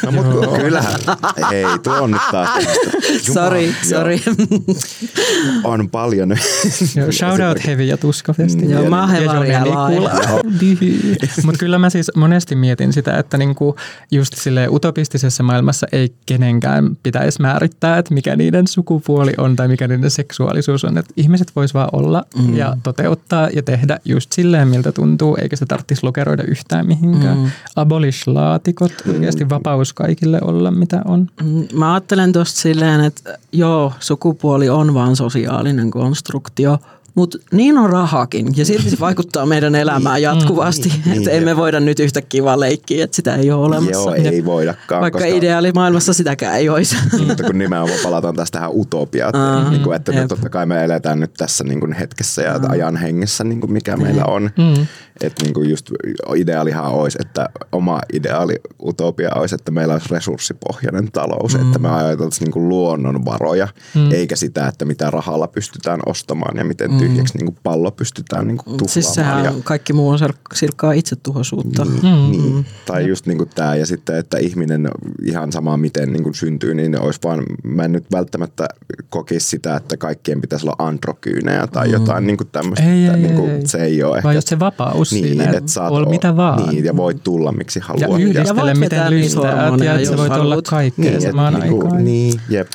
No 0.05 0.13
mutta 0.13 0.47
kyllähän, 0.61 1.01
ei, 1.53 1.65
tuo 1.83 1.93
on 1.93 2.11
nyt 2.11 2.23
taas 2.33 2.49
sorry, 3.33 3.75
sorry. 3.91 4.19
On 5.65 5.91
paljon. 5.91 6.29
Joo, 6.97 7.13
shout 7.13 7.41
out 7.41 7.67
Heavy 7.67 7.83
ja 7.83 7.97
Tuskafesti. 7.97 8.65
Mm, 8.65 8.71
Joo, 8.71 8.91
mä 8.91 9.03
oon 9.03 10.11
Mutta 11.45 11.59
kyllä 11.59 11.79
mä 11.79 11.91
siis 11.91 12.11
monesti 12.17 12.57
mietin 12.57 12.93
sitä, 12.93 13.19
että 13.19 13.39
niinku 13.39 13.77
just 14.11 14.35
sille 14.37 14.69
utopistisessa 14.69 15.43
maailmassa 15.43 15.87
ei 15.93 16.15
kenenkään 16.27 16.97
pitäisi 17.03 17.43
määrittää, 17.43 17.99
että 17.99 18.15
mikä 18.15 18.37
niiden 18.37 18.67
sukupuoli 18.67 19.33
on 19.43 19.57
tai 19.57 19.69
mikä 19.69 19.89
niiden 19.89 20.11
seksuaalisuus 20.11 20.85
on. 20.85 20.99
Että 20.99 21.13
ihmiset 21.17 21.53
vois 21.57 21.75
vaan 21.75 21.89
olla 21.93 22.25
mm. 22.39 22.57
ja 22.57 22.77
toteuttaa 22.83 23.49
ja 23.55 23.63
tehdä 23.63 23.99
just 24.05 24.33
silleen, 24.33 24.69
miltä 24.69 24.93
tuntuu, 24.93 25.37
eikä 25.41 25.57
se 25.57 25.67
tarvitsisi 25.67 26.05
lokeroida 26.05 26.43
yhtään 26.43 26.87
mihinkään. 26.87 27.39
Mm. 27.39 27.51
Abolish-laatikot, 27.77 28.93
oikeasti 29.15 29.49
vapaus 29.49 29.93
kaikille 29.93 30.39
olla 30.43 30.71
mitä 30.71 31.03
on. 31.05 31.27
Mm, 31.43 31.67
Mä 31.73 31.95
ajattelen 31.95 32.33
tuosta 32.33 32.61
silleen, 32.61 33.05
että 33.05 33.39
joo, 33.53 33.93
sukupuoli 34.01 34.69
on 34.69 34.95
vaan 34.95 35.17
sosiaalinen 35.17 35.91
konstruktio, 35.91 36.79
mutta 37.15 37.39
niin 37.53 37.79
on 37.79 37.91
rahakin 37.91 38.47
ja 38.57 38.65
silti 38.65 38.91
se 38.91 39.01
vaikuttaa 39.07 39.47
meidän 39.47 39.75
elämään 39.75 40.23
jatkuvasti. 40.23 40.93
Niin, 41.05 41.19
että 41.19 41.31
emme 41.31 41.51
jep. 41.51 41.59
voida 41.59 41.81
nyt 41.81 42.01
yhtäkkiä 42.01 42.45
vaan 42.45 42.61
leikkiä, 42.61 43.05
että 43.05 43.17
sitä 43.17 43.35
ei 43.35 43.51
ole 43.51 43.65
olemassa. 43.65 43.93
Joo, 43.93 44.15
ei 44.15 44.45
voidakaan. 44.45 45.03
Vaikka 45.03 45.19
koska, 45.19 45.37
ideaalimaailmassa 45.37 46.13
sitäkään 46.13 46.57
ei 46.57 46.69
olisi. 46.69 46.97
Mutta 47.27 47.45
kun 47.45 47.59
nimenomaan 47.59 47.99
palataan 48.03 48.37
tästä 48.37 48.59
tähän 48.59 48.71
utopiaan, 48.75 49.37
Aa, 49.37 49.71
niin 49.71 49.83
kuin, 49.83 49.97
että 49.97 50.13
jep. 50.13 50.29
totta 50.29 50.49
kai 50.49 50.67
me 50.67 50.85
eletään 50.85 51.21
nyt 51.21 51.35
tässä 51.35 51.65
niin 51.65 51.81
kuin 51.81 51.93
hetkessä 51.93 52.43
ja 52.43 52.61
ajan 52.69 52.97
hengessä, 52.97 53.45
niin 53.45 53.61
kuin 53.61 53.73
mikä 53.73 53.97
meillä 53.97 54.25
on. 54.25 54.43
Mm. 54.43 54.87
Että 55.21 55.45
niin 55.45 55.55
kuin 55.55 55.71
just 55.71 55.91
ideaalihan 56.37 56.85
olisi, 56.85 57.19
että 57.21 57.49
oma 57.73 58.01
ideaali 58.13 58.55
utopia 58.83 59.31
olisi, 59.35 59.55
että 59.55 59.71
meillä 59.71 59.93
olisi 59.95 60.09
resurssipohjainen 60.11 61.13
talous, 61.13 61.55
että 61.55 61.79
me 61.79 61.89
ajateltaisiin 61.89 62.45
niin 62.47 62.53
kuin 62.53 62.69
luonnonvaroja, 62.69 63.69
eikä 64.13 64.37
sitä, 64.37 64.67
että 64.67 64.85
mitä 64.85 65.11
rahalla 65.11 65.47
pystytään 65.49 66.01
ostamaan 66.07 66.57
ja 66.57 66.65
miten 66.65 66.99
tyhjäksi 66.99 67.39
niin 67.39 67.47
kuin 67.47 67.57
pallo 67.63 67.91
pystytään 67.91 68.47
niin 68.47 68.57
kuin 68.57 68.65
tuhlaamaan. 68.65 68.89
Siis 68.89 69.15
sehän 69.15 69.45
ja, 69.45 69.53
kaikki 69.65 69.93
muu 69.93 70.09
on 70.09 70.19
silkkaa 70.55 70.93
itsetuhoisuutta. 70.93 71.85
niin, 71.85 72.03
Mm. 72.03 72.31
niin. 72.31 72.67
Tai 72.87 73.09
just 73.09 73.27
niin 73.27 73.39
kuin 73.39 73.51
tämä 73.55 73.75
ja 73.77 73.87
sitten, 73.87 74.17
että 74.17 74.39
ihminen 74.39 74.89
ihan 75.25 75.53
sama 75.53 75.77
miten 75.77 76.13
niin 76.13 76.23
kuin 76.23 76.35
syntyy, 76.35 76.75
niin 76.75 77.01
olisi 77.01 77.21
vaan, 77.25 77.43
mä 77.65 77.85
en 77.85 77.93
nyt 77.93 78.05
välttämättä 78.13 78.69
kokisi 79.11 79.49
sitä, 79.49 79.77
että 79.77 79.97
kaikkien 79.97 80.41
pitäisi 80.41 80.67
olla 80.67 80.77
androkyynejä 80.79 81.67
tai 81.67 81.91
jotain 81.91 82.27
niin 82.27 82.37
kuin 82.37 82.49
tämmöistä. 82.53 82.85
Ei, 82.85 83.17
niin 83.17 83.51
ei. 83.51 83.67
Se 83.67 83.83
ei 83.83 84.03
ole 84.03 84.17
ehkä. 84.17 84.29
Vai 84.29 84.35
just 84.35 84.49
se 84.49 84.59
vapaus 84.59 85.02
niin, 85.11 85.25
siinä, 85.27 85.45
että 85.45 85.71
saat 85.73 85.93
ol 85.93 86.07
o- 86.07 86.11
mitä 86.11 86.37
vaan. 86.37 86.69
Niin, 86.69 86.85
ja 86.85 86.97
voit 86.97 87.23
tulla 87.23 87.53
miksi 87.53 87.79
Ja 87.79 87.85
haluat. 87.85 88.21
yhdistele 88.21 88.61
voit 88.61 88.81
vetää 88.81 89.11
miten 89.11 89.11
lystäät 89.11 89.81
ja 89.81 89.95
että 89.95 90.11
sä 90.11 90.17
voit 90.17 90.33
olla 90.33 90.63
kaikkea 90.63 91.11
niin, 91.11 91.23
samaan 91.23 91.55
niinku, 91.55 91.85
aikaan. 91.85 92.05
niin, 92.05 92.41
jep. 92.49 92.69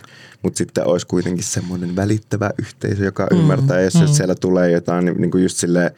Mutta 0.43 0.57
sitten 0.57 0.87
olisi 0.87 1.07
kuitenkin 1.07 1.43
semmoinen 1.43 1.95
välittävä 1.95 2.51
yhteisö, 2.59 3.05
joka 3.05 3.27
mm, 3.31 3.39
ymmärtää, 3.39 3.81
jos 3.81 3.93
mm. 3.93 4.07
siellä 4.07 4.35
tulee 4.35 4.71
jotain 4.71 5.05
niin, 5.05 5.21
niin 5.21 5.31
kuin 5.31 5.43
just 5.43 5.57
sille 5.57 5.93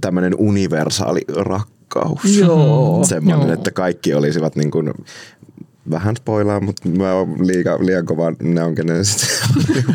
tämmöinen 0.00 0.34
universaali 0.38 1.20
rakkaus. 1.36 2.24
Joo. 2.38 3.04
Semmoinen, 3.04 3.46
Joo. 3.46 3.54
että 3.54 3.70
kaikki 3.70 4.14
olisivat 4.14 4.56
niin 4.56 4.70
kuin, 4.70 4.92
vähän 5.90 6.16
spoilaa, 6.16 6.60
mutta 6.60 6.88
mä 6.88 7.12
oon 7.12 7.46
liian, 7.46 7.86
liian 7.86 8.06
kova 8.06 8.32
ne 8.42 8.62
on 8.62 8.74
kenen 8.74 9.04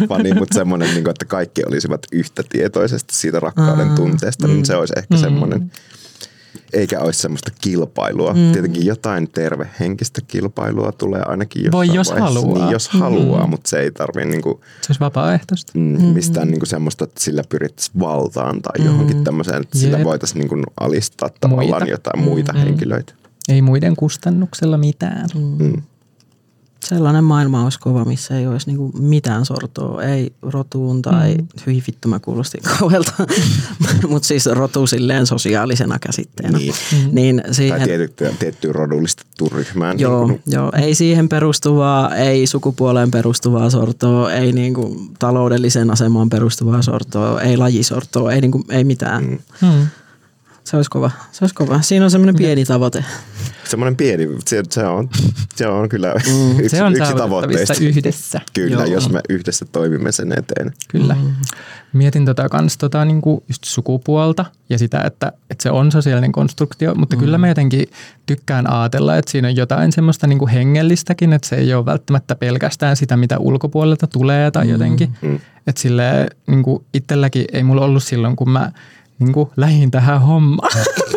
fani, 0.09 0.33
mutta 0.33 0.53
semmoinen, 0.53 0.87
niin 0.89 1.03
kuin, 1.03 1.11
että 1.11 1.25
kaikki 1.25 1.61
olisivat 1.67 2.01
yhtä 2.11 2.43
tietoisesti 2.49 3.15
siitä 3.15 3.39
rakkauden 3.39 3.89
tunteesta, 3.95 4.47
niin 4.47 4.65
se 4.65 4.75
olisi 4.75 4.93
ehkä 4.97 5.17
semmoinen, 5.17 5.71
eikä 6.73 6.99
olisi 6.99 7.19
semmoista 7.19 7.51
kilpailua. 7.61 8.33
Mm. 8.33 8.51
Tietenkin 8.51 8.85
jotain 8.85 9.31
tervehenkistä 9.31 10.21
kilpailua 10.27 10.91
tulee 10.91 11.21
ainakin 11.25 11.61
jossain 11.63 11.71
Voi, 11.71 11.95
jos 11.95 12.09
vaiheessa. 12.11 12.39
haluaa. 12.39 12.63
Niin, 12.63 12.71
jos 12.71 12.89
haluaa, 12.89 13.47
mutta 13.47 13.69
se 13.69 13.79
ei 13.79 13.91
tarvii 13.91 14.25
niinku, 14.25 14.61
Se 14.81 14.87
olisi 14.89 14.99
vapaaehtoista. 14.99 15.71
mm, 15.75 16.03
mistään 16.03 16.47
niinku 16.47 16.65
semmoista, 16.65 17.03
että 17.03 17.21
sillä 17.23 17.43
pyrittäisiin 17.49 17.99
valtaan 17.99 18.61
tai 18.61 18.85
johonkin 18.85 19.23
tämmöiseen, 19.23 19.61
että 19.61 19.77
sillä 19.77 19.97
Jep. 19.97 20.05
voitaisiin 20.05 20.39
niinku 20.39 20.55
alistaa 20.79 21.29
tavallaan 21.41 21.81
Muita. 21.81 21.91
jotain 21.91 22.23
muita 22.23 22.53
henkilöitä. 22.53 23.13
Ei 23.47 23.61
muiden 23.61 23.95
kustannuksella 23.95 24.77
mitään. 24.77 25.29
Mm. 25.35 25.81
Sellainen 26.85 27.23
maailma 27.23 27.63
olisi 27.63 27.79
kova, 27.79 28.05
missä 28.05 28.37
ei 28.39 28.47
olisi 28.47 28.67
niinku 28.67 28.91
mitään 28.99 29.45
sortoa, 29.45 30.03
ei 30.03 30.33
rotuun 30.41 31.01
tai 31.01 31.35
mm. 31.35 31.47
hyi 31.65 31.83
vittu 31.87 32.07
mä 32.07 32.19
kuulosti 32.19 32.57
kauhealta, 32.79 33.11
mutta 34.07 34.27
siis 34.27 34.45
rotu 34.45 34.87
silleen 34.87 35.25
sosiaalisena 35.25 35.99
käsitteenä. 35.99 36.57
Niin. 36.57 36.73
niin 37.11 37.41
Tai 37.43 37.53
siihen, 37.53 37.83
tiettyä, 37.83 38.31
tiettyä 38.39 38.73
rodullistettu 38.73 39.49
ryhmään. 39.49 39.99
joo, 39.99 40.27
Niin 40.27 40.41
joo, 40.45 40.71
ei 40.81 40.95
siihen 40.95 41.29
perustuvaa, 41.29 42.15
ei 42.15 42.47
sukupuoleen 42.47 43.11
perustuvaa 43.11 43.69
sortoa, 43.69 44.31
ei 44.31 44.51
niinku 44.51 45.01
taloudelliseen 45.19 45.91
asemaan 45.91 46.29
perustuvaa 46.29 46.81
sortoa, 46.81 47.41
ei 47.41 47.57
lajisortoa, 47.57 48.31
ei, 48.31 48.41
niinku, 48.41 48.63
ei 48.69 48.83
mitään. 48.83 49.23
Mm. 49.23 49.37
Hmm. 49.61 49.87
Se 50.67 50.77
olisi 50.77 50.89
kova, 50.89 51.11
se 51.31 51.43
olisi 51.43 51.55
kova. 51.55 51.81
Siinä 51.81 52.05
on 52.05 52.11
semmoinen 52.11 52.35
pieni 52.35 52.65
tavoite. 52.65 53.05
semmoinen 53.63 53.95
pieni, 53.95 54.27
se, 54.45 54.63
se, 54.69 54.83
on, 54.83 55.09
se 55.55 55.67
on 55.67 55.89
kyllä 55.89 56.13
mm. 56.13 56.59
yksi, 56.59 56.69
Se 56.69 56.83
on 56.83 56.95
yksi 56.95 57.13
tavoitteista. 57.13 57.73
yhdessä. 57.81 58.41
Kyllä, 58.53 58.83
Joo. 58.83 58.93
jos 58.93 59.09
me 59.09 59.19
yhdessä 59.29 59.65
toimimme 59.71 60.11
sen 60.11 60.31
eteen. 60.31 60.73
Kyllä. 60.87 61.13
Mm. 61.13 61.33
Mietin 61.93 62.25
tota 62.25 62.49
kans 62.49 62.77
tota 62.77 63.05
niinku 63.05 63.43
just 63.47 63.63
sukupuolta 63.63 64.45
ja 64.69 64.77
sitä, 64.77 65.01
että, 65.01 65.31
että 65.49 65.63
se 65.63 65.71
on 65.71 65.91
sosiaalinen 65.91 66.31
konstruktio, 66.31 66.95
mutta 66.95 67.15
mm. 67.15 67.19
kyllä 67.19 67.37
mä 67.37 67.47
jotenkin 67.47 67.87
tykkään 68.25 68.69
ajatella, 68.69 69.17
että 69.17 69.31
siinä 69.31 69.47
on 69.47 69.55
jotain 69.55 69.91
semmoista 69.91 70.27
niinku 70.27 70.47
hengellistäkin, 70.47 71.33
että 71.33 71.47
se 71.47 71.55
ei 71.55 71.73
ole 71.73 71.85
välttämättä 71.85 72.35
pelkästään 72.35 72.95
sitä, 72.95 73.17
mitä 73.17 73.37
ulkopuolelta 73.39 74.07
tulee 74.07 74.51
tai 74.51 74.69
jotenkin. 74.69 75.13
Mm. 75.21 75.39
Että 75.67 75.81
silleen 75.81 76.27
niinku 76.47 76.85
itselläkin 76.93 77.45
ei 77.53 77.63
mulla 77.63 77.81
ollut 77.85 78.03
silloin, 78.03 78.35
kun 78.35 78.49
mä 78.49 78.71
niinku 79.19 79.51
lähdin 79.57 79.91
tähän 79.91 80.21
hommaan. 80.21 80.71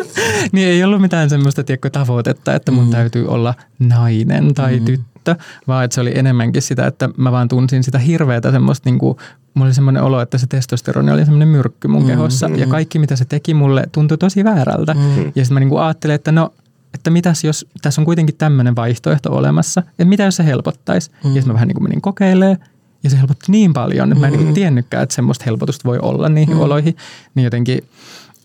niin 0.51 0.67
ei 0.67 0.83
ollut 0.83 1.01
mitään 1.01 1.29
semmoista 1.29 1.63
tiedätkö, 1.63 1.89
tavoitetta, 1.89 2.55
että 2.55 2.71
mun 2.71 2.85
mm. 2.85 2.91
täytyy 2.91 3.27
olla 3.27 3.53
nainen 3.79 4.53
tai 4.53 4.79
mm. 4.79 4.85
tyttö, 4.85 5.35
vaan 5.67 5.85
että 5.85 5.95
se 5.95 6.01
oli 6.01 6.17
enemmänkin 6.17 6.61
sitä, 6.61 6.87
että 6.87 7.09
mä 7.17 7.31
vaan 7.31 7.47
tunsin 7.47 7.83
sitä 7.83 7.99
hirveätä 7.99 8.51
semmoista 8.51 8.89
niinku, 8.89 9.17
mulla 9.53 9.67
oli 9.67 9.73
semmoinen 9.73 10.03
olo, 10.03 10.21
että 10.21 10.37
se 10.37 10.47
testosteroni 10.47 11.11
oli 11.11 11.25
semmoinen 11.25 11.47
myrkky 11.47 11.87
mun 11.87 12.05
kehossa 12.05 12.49
ja 12.55 12.67
kaikki 12.67 12.99
mitä 12.99 13.15
se 13.15 13.25
teki 13.25 13.53
mulle 13.53 13.83
tuntui 13.91 14.17
tosi 14.17 14.43
väärältä. 14.43 14.95
Ja 15.35 15.45
sitten 15.45 15.53
mä 15.53 15.59
niinku 15.59 15.77
ajattelin, 15.77 16.15
että 16.15 16.31
no 16.31 16.53
että 16.93 17.09
mitäs 17.09 17.43
jos 17.43 17.65
tässä 17.81 18.01
on 18.01 18.05
kuitenkin 18.05 18.35
tämmöinen 18.35 18.75
vaihtoehto 18.75 19.35
olemassa, 19.35 19.83
että 19.89 20.05
mitä 20.05 20.23
jos 20.23 20.35
se 20.35 20.45
helpottaisi. 20.45 21.11
Ja 21.23 21.29
sitten 21.29 21.47
mä 21.47 21.53
vähän 21.53 21.67
niin 21.67 21.75
kuin 21.75 21.83
menin 21.83 22.01
kokeilemaan 22.01 22.57
ja 23.03 23.09
se 23.09 23.17
helpotti 23.17 23.51
niin 23.51 23.73
paljon, 23.73 24.11
että 24.11 24.19
mä 24.19 24.27
en 24.27 24.33
niin 24.33 24.43
kuin 24.43 24.53
tiennytkään, 24.53 25.03
että 25.03 25.15
semmoista 25.15 25.45
helpotusta 25.45 25.89
voi 25.89 25.99
olla 26.01 26.29
niihin 26.29 26.57
oloihin. 26.57 26.95
Niin 27.35 27.43
jotenkin, 27.43 27.79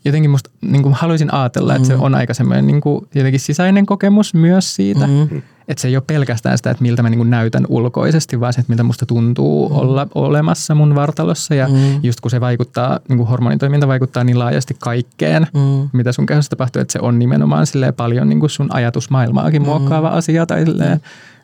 jotenkin 0.04 0.30
musta 0.30 0.50
niin 0.60 0.82
kuin 0.82 0.94
haluaisin 0.94 1.34
ajatella, 1.34 1.74
että 1.74 1.88
se 1.88 1.94
on 1.94 2.14
aika 2.14 2.34
semmoinen 2.34 2.66
niin 2.66 2.80
kuin 2.80 3.08
jotenkin 3.14 3.40
sisäinen 3.40 3.86
kokemus 3.86 4.34
myös 4.34 4.74
siitä, 4.74 5.04
Että 5.68 5.82
se 5.82 5.88
ei 5.88 5.96
ole 5.96 6.04
pelkästään 6.06 6.56
sitä, 6.56 6.70
että 6.70 6.82
miltä 6.82 7.02
mä 7.02 7.10
niin 7.10 7.30
näytän 7.30 7.66
ulkoisesti, 7.68 8.40
vaan 8.40 8.52
se, 8.52 8.60
että 8.60 8.72
miltä 8.72 8.82
musta 8.82 9.06
tuntuu 9.06 9.68
mm. 9.68 9.76
olla 9.76 10.06
olemassa 10.14 10.74
mun 10.74 10.94
vartalossa. 10.94 11.54
Ja 11.54 11.68
mm. 11.68 12.00
just 12.02 12.20
kun 12.20 12.30
se 12.30 12.40
vaikuttaa, 12.40 13.00
niin 13.08 13.16
kuin 13.16 13.28
hormonitoiminta 13.28 13.88
vaikuttaa 13.88 14.24
niin 14.24 14.38
laajasti 14.38 14.76
kaikkeen, 14.80 15.46
mm. 15.54 15.88
mitä 15.92 16.12
sun 16.12 16.26
kehossa 16.26 16.50
tapahtuu, 16.50 16.82
että 16.82 16.92
se 16.92 16.98
on 17.02 17.18
nimenomaan 17.18 17.66
paljon 17.96 18.28
niin 18.28 18.40
kuin 18.40 18.50
sun 18.50 18.74
ajatusmaailmaakin 18.74 19.62
mm. 19.62 19.66
muokkaava 19.66 20.08
asia. 20.08 20.46
Tai 20.46 20.64
mm. 20.64 21.00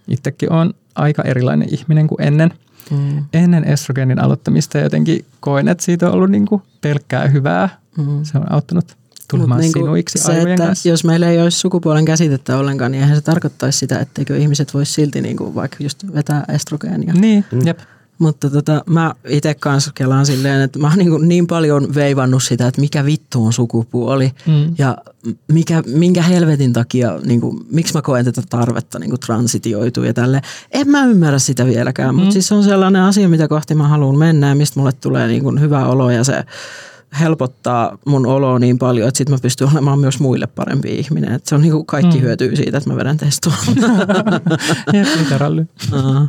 itsekin 0.08 0.52
on 0.52 0.74
aika 0.94 1.22
erilainen 1.22 1.68
ihminen 1.74 2.06
kuin 2.06 2.22
ennen. 2.22 2.50
Mm. 2.92 3.24
Ennen 3.32 3.64
estrogeenin 3.64 4.18
aloittamista 4.18 4.78
jotenkin 4.78 5.24
koen, 5.40 5.68
että 5.68 5.84
siitä 5.84 6.08
on 6.08 6.14
ollut 6.14 6.30
niin 6.30 6.46
kuin 6.46 6.62
pelkkää 6.80 7.28
hyvää. 7.28 7.68
Mm. 7.98 8.24
Se 8.24 8.38
on 8.38 8.52
auttanut 8.52 8.96
tulemaan 9.30 9.60
niin 9.60 9.72
sinuiksi 9.72 10.18
se, 10.18 10.40
että 10.40 10.66
kanssa. 10.66 10.88
jos 10.88 11.04
meillä 11.04 11.30
ei 11.30 11.42
olisi 11.42 11.58
sukupuolen 11.58 12.04
käsitettä 12.04 12.58
ollenkaan, 12.58 12.92
niin 12.92 13.02
eihän 13.02 13.16
se 13.16 13.22
tarkoittaisi 13.22 13.78
sitä, 13.78 13.98
etteikö 13.98 14.36
ihmiset 14.36 14.74
voisi 14.74 14.92
silti 14.92 15.20
niin 15.20 15.36
kuin 15.36 15.54
vaikka 15.54 15.76
just 15.80 16.04
vetää 16.14 16.44
estrogeenia. 16.48 17.14
Niin, 17.14 17.44
mm. 17.52 17.66
jep. 17.66 17.78
Mutta 18.22 18.50
tota, 18.50 18.82
mä 18.86 19.14
itse 19.28 19.54
kanssa 19.54 19.90
kelaan 19.94 20.26
silleen, 20.26 20.60
että 20.60 20.78
mä 20.78 20.88
oon 20.88 20.98
niin, 20.98 21.28
niin 21.28 21.46
paljon 21.46 21.94
veivannut 21.94 22.42
sitä, 22.42 22.66
että 22.66 22.80
mikä 22.80 23.04
vittu 23.04 23.44
on 23.44 23.52
sukupuoli 23.52 24.32
mm. 24.46 24.74
ja 24.78 24.96
mikä, 25.48 25.82
minkä 25.86 26.22
helvetin 26.22 26.72
takia, 26.72 27.18
niin 27.24 27.40
kuin, 27.40 27.60
miksi 27.70 27.94
mä 27.94 28.02
koen 28.02 28.24
tätä 28.24 28.42
tarvetta 28.50 28.98
niin 28.98 29.20
transitioitua 29.20 30.06
ja 30.06 30.14
tälle. 30.14 30.40
En 30.70 30.88
mä 30.88 31.04
ymmärrä 31.04 31.38
sitä 31.38 31.66
vieläkään, 31.66 32.14
mm. 32.14 32.18
mutta 32.18 32.32
siis 32.32 32.48
se 32.48 32.54
on 32.54 32.64
sellainen 32.64 33.02
asia, 33.02 33.28
mitä 33.28 33.48
kohti 33.48 33.74
mä 33.74 33.88
haluan 33.88 34.18
mennä 34.18 34.48
ja 34.48 34.54
mistä 34.54 34.80
mulle 34.80 34.92
tulee 34.92 35.28
niin 35.28 35.42
kuin 35.42 35.60
hyvä 35.60 35.86
olo 35.86 36.10
ja 36.10 36.24
se 36.24 36.44
helpottaa 37.20 37.98
mun 38.06 38.26
oloa 38.26 38.58
niin 38.58 38.78
paljon, 38.78 39.08
että 39.08 39.18
sitten 39.18 39.34
mä 39.34 39.38
pystyn 39.42 39.68
olemaan 39.72 39.98
myös 39.98 40.20
muille 40.20 40.46
parempi 40.46 40.94
ihminen. 40.94 41.32
Et 41.32 41.46
se 41.46 41.54
on 41.54 41.62
niinku 41.62 41.84
kaikki 41.84 42.16
mm. 42.16 42.22
hyötyy 42.22 42.56
siitä, 42.56 42.78
että 42.78 42.90
mä 42.90 42.96
vedän 42.96 43.16
testoa. 43.16 43.54
jep, 44.92 45.06
literalli. 45.18 45.62
Uh, 45.92 46.28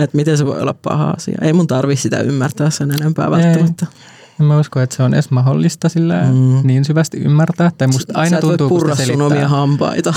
Että 0.00 0.16
miten 0.16 0.38
se 0.38 0.46
voi 0.46 0.60
olla 0.60 0.74
paha 0.82 1.10
asia. 1.10 1.38
Ei 1.42 1.52
mun 1.52 1.66
tarvi 1.66 1.96
sitä 1.96 2.20
ymmärtää 2.20 2.70
sen 2.70 2.90
enempää 2.90 3.30
välttämättä. 3.30 3.86
Ei. 3.90 4.20
En 4.40 4.46
mä 4.46 4.58
usko, 4.58 4.80
että 4.80 4.96
se 4.96 5.02
on 5.02 5.14
edes 5.14 5.30
mahdollista 5.30 5.88
sillä 5.88 6.22
mm. 6.22 6.60
niin 6.64 6.84
syvästi 6.84 7.18
ymmärtää. 7.18 7.72
Tai 7.78 7.88
musta 7.88 8.12
aina 8.16 8.36
Sä 8.36 8.40
tuntuu, 8.40 8.68
kun 8.68 8.80
sitä 8.80 8.94
selittää. 8.94 9.26
omia 9.26 9.48
hampaita. 9.48 10.14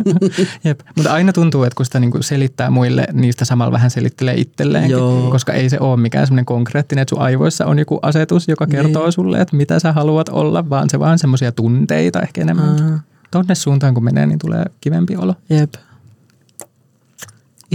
Jep, 0.64 0.80
mutta 0.96 1.12
aina 1.12 1.32
tuntuu, 1.32 1.64
että 1.64 1.76
kun 1.76 1.86
sitä 1.86 2.00
niinku 2.00 2.22
selittää 2.22 2.70
muille, 2.70 3.06
niistä 3.12 3.44
samalla 3.44 3.72
vähän 3.72 3.90
selittelee 3.90 4.34
itselleenkin. 4.34 4.90
Joo. 4.90 5.30
Koska 5.30 5.52
ei 5.52 5.68
se 5.68 5.80
ole 5.80 5.96
mikään 5.96 6.26
semmoinen 6.26 6.44
konkreettinen, 6.44 7.02
että 7.02 7.14
sun 7.14 7.24
aivoissa 7.24 7.66
on 7.66 7.78
joku 7.78 7.98
asetus, 8.02 8.48
joka 8.48 8.66
kertoo 8.66 9.04
niin. 9.04 9.12
sulle, 9.12 9.40
että 9.40 9.56
mitä 9.56 9.78
sä 9.78 9.92
haluat 9.92 10.28
olla, 10.28 10.70
vaan 10.70 10.90
se 10.90 10.98
vaan 10.98 11.18
semmoisia 11.18 11.52
tunteita 11.52 12.20
ehkä 12.20 12.40
enemmän. 12.40 13.02
Tonne 13.30 13.54
suuntaan 13.54 13.94
kun 13.94 14.04
menee, 14.04 14.26
niin 14.26 14.38
tulee 14.38 14.64
kivempi 14.80 15.16
olo. 15.16 15.34
Jep. 15.50 15.74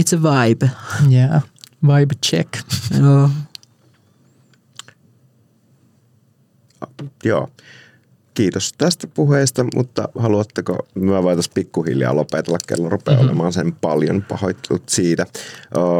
It's 0.00 0.14
a 0.14 0.22
vibe. 0.22 0.70
Yeah, 1.12 1.42
vibe 1.82 2.14
check. 2.26 2.48
Joo. 3.00 3.30
Joo. 7.24 7.48
Kiitos 8.34 8.72
tästä 8.78 9.06
puheesta, 9.06 9.64
mutta 9.74 10.08
haluatteko, 10.18 10.78
mä 10.94 11.22
voitaisiin 11.22 11.54
pikkuhiljaa 11.54 12.16
lopetella, 12.16 12.58
kello 12.66 12.88
rupeaa 12.88 13.16
mm-hmm. 13.16 13.28
olemaan 13.28 13.52
sen 13.52 13.72
paljon 13.72 14.24
pahoittelut 14.28 14.88
siitä. 14.88 15.26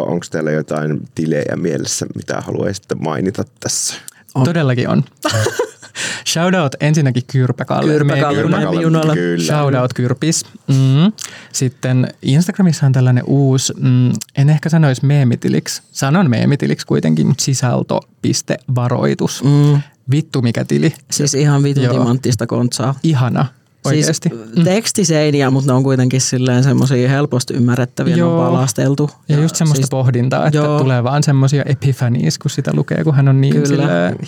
Onko 0.06 0.26
teillä 0.30 0.50
jotain 0.50 1.08
tilejä 1.14 1.56
mielessä, 1.56 2.06
mitä 2.14 2.40
haluaisitte 2.40 2.94
mainita 2.94 3.44
tässä? 3.60 3.94
On. 4.34 4.44
Todellakin 4.44 4.88
on. 4.88 5.04
Shoutout 6.26 6.74
ensinnäkin 6.80 7.22
Kyrpäkalle. 7.26 7.92
Kyrpäkalle, 7.92 8.42
Kyrpäkalle 8.42 9.14
kyllä. 9.14 9.44
Shoutout 9.44 9.94
Kyrpis. 9.94 10.44
Mm. 10.68 11.12
Sitten 11.52 12.08
Instagramissa 12.22 12.86
on 12.86 12.92
tällainen 12.92 13.24
uusi, 13.26 13.72
mm, 13.80 14.12
en 14.36 14.50
ehkä 14.50 14.68
sanoisi 14.68 15.06
meemitiliksi, 15.06 15.82
sanon 15.92 16.30
meemitiliksi 16.30 16.86
kuitenkin, 16.86 17.26
mutta 17.26 17.44
sisältö.varoitus. 17.44 19.44
Mm. 19.44 19.80
Vittu 20.10 20.42
mikä 20.42 20.64
tili. 20.64 20.94
Siis 21.10 21.34
ihan 21.34 21.62
vitun 21.62 21.88
timanttista 21.88 22.46
kontsaa. 22.46 22.94
Ihana. 23.02 23.46
Oikeasti. 23.88 24.28
Siis 24.28 24.56
mm. 24.56 24.64
tekstiseiniä, 24.64 25.50
mutta 25.50 25.72
ne 25.72 25.76
on 25.76 25.82
kuitenkin 25.82 26.20
silleen 26.20 26.64
semmoisia 26.64 27.08
helposti 27.08 27.54
ymmärrettäviä, 27.54 28.16
Joo. 28.16 28.28
ne 28.28 28.42
on 28.42 28.46
palasteltu. 28.46 29.10
Ja, 29.28 29.36
ja 29.36 29.42
just 29.42 29.56
semmoista 29.56 29.82
siis, 29.82 29.90
pohdintaa, 29.90 30.46
että 30.46 30.58
joo. 30.58 30.78
tulee 30.78 31.04
vaan 31.04 31.22
semmoisia 31.22 31.62
epifaniis, 31.66 32.38
kun 32.38 32.50
sitä 32.50 32.70
lukee, 32.74 33.04
kun 33.04 33.14
hän 33.14 33.28
on 33.28 33.40
niin 33.40 33.54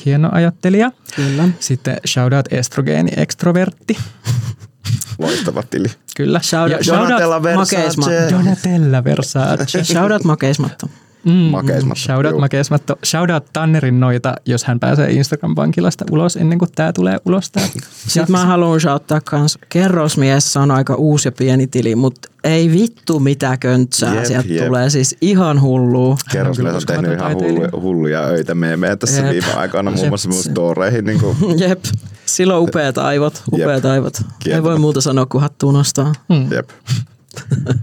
hieno 0.04 0.28
ajattelija. 0.32 0.92
Kyllä. 1.16 1.48
Sitten 1.61 1.96
shoutout 2.06 2.52
estrogeeni 2.52 3.11
extrovertti. 3.16 3.96
Loistava 5.18 5.62
tili. 5.62 5.88
Kyllä. 6.16 6.40
Shoutout, 6.42 6.86
Donatella 6.86 7.42
Versace. 7.42 8.30
Donatella 8.30 9.04
Versace. 9.04 9.84
shoutout 9.92 10.24
makeismatto. 10.24 10.86
Mm, 11.24 11.32
makeismatto. 11.32 12.00
Shoutout 12.00 12.38
makeismatto. 12.38 12.98
Shoutout 13.06 13.44
Tannerin 13.52 14.00
noita, 14.00 14.34
jos 14.46 14.64
hän 14.64 14.80
pääsee 14.80 15.10
Instagram-vankilasta 15.10 16.04
ulos 16.10 16.36
ennen 16.36 16.58
kuin 16.58 16.70
tämä 16.74 16.92
tulee 16.92 17.18
ulos. 17.24 17.50
Tää. 17.50 17.68
Sitten 18.06 18.32
mä 18.32 18.44
haluan 18.44 18.80
shouttaa 18.80 19.20
kans. 19.20 19.58
Kerrosmies 19.68 20.56
on 20.56 20.70
aika 20.70 20.94
uusi 20.94 21.28
ja 21.28 21.32
pieni 21.32 21.66
tili, 21.66 21.94
mutta 21.94 22.30
ei 22.44 22.70
vittu 22.70 23.20
mitä 23.20 23.56
köntsää 23.56 24.14
jep, 24.14 24.24
sieltä 24.24 24.48
jep. 24.48 24.66
tulee. 24.66 24.90
Siis 24.90 25.16
ihan 25.20 25.60
hullu. 25.60 26.18
Kerrosmies 26.32 26.74
on 26.74 26.82
tehnyt 26.86 27.12
ihan 27.12 27.34
hullu, 27.34 27.80
hulluja 27.80 28.20
öitä 28.20 28.54
meemejä 28.54 28.96
tässä 28.96 29.22
jep. 29.22 29.30
viime 29.30 29.52
aikoina 29.52 29.90
muun 29.90 30.08
muassa 30.08 30.28
mun 30.28 30.42
storeihin. 30.42 31.04
Niin 31.04 31.20
kuin. 31.20 31.36
Jep. 31.68 31.84
Silloin 32.26 32.62
upeat 32.62 32.98
aivot. 32.98 33.42
Upeat 33.52 33.84
jep. 33.84 33.92
aivot. 33.92 34.14
Ei 34.46 34.62
voi 34.62 34.78
muuta 34.78 35.00
sanoa 35.00 35.26
kuin 35.26 35.42
hattuun 35.42 35.74
nostaa. 35.74 36.12
Hmm. 36.34 36.52
Jep. 36.52 36.70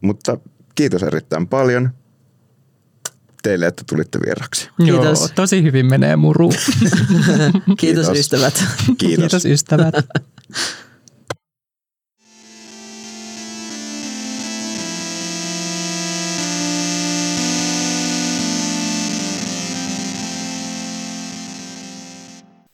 Mutta 0.00 0.38
kiitos 0.76 1.02
erittäin 1.02 1.48
paljon 1.48 1.90
teille, 3.42 3.66
että 3.66 3.84
tulitte 3.88 4.18
vieraksi. 4.24 4.70
Kiitos. 4.84 5.20
Joo, 5.20 5.28
tosi 5.34 5.62
hyvin 5.62 5.86
menee 5.86 6.16
muru. 6.16 6.48
kiitos, 6.52 7.76
kiitos 7.78 8.08
ystävät. 8.08 8.64
Kiitos, 8.98 8.98
kiitos 8.98 9.44
ystävät. 9.44 9.94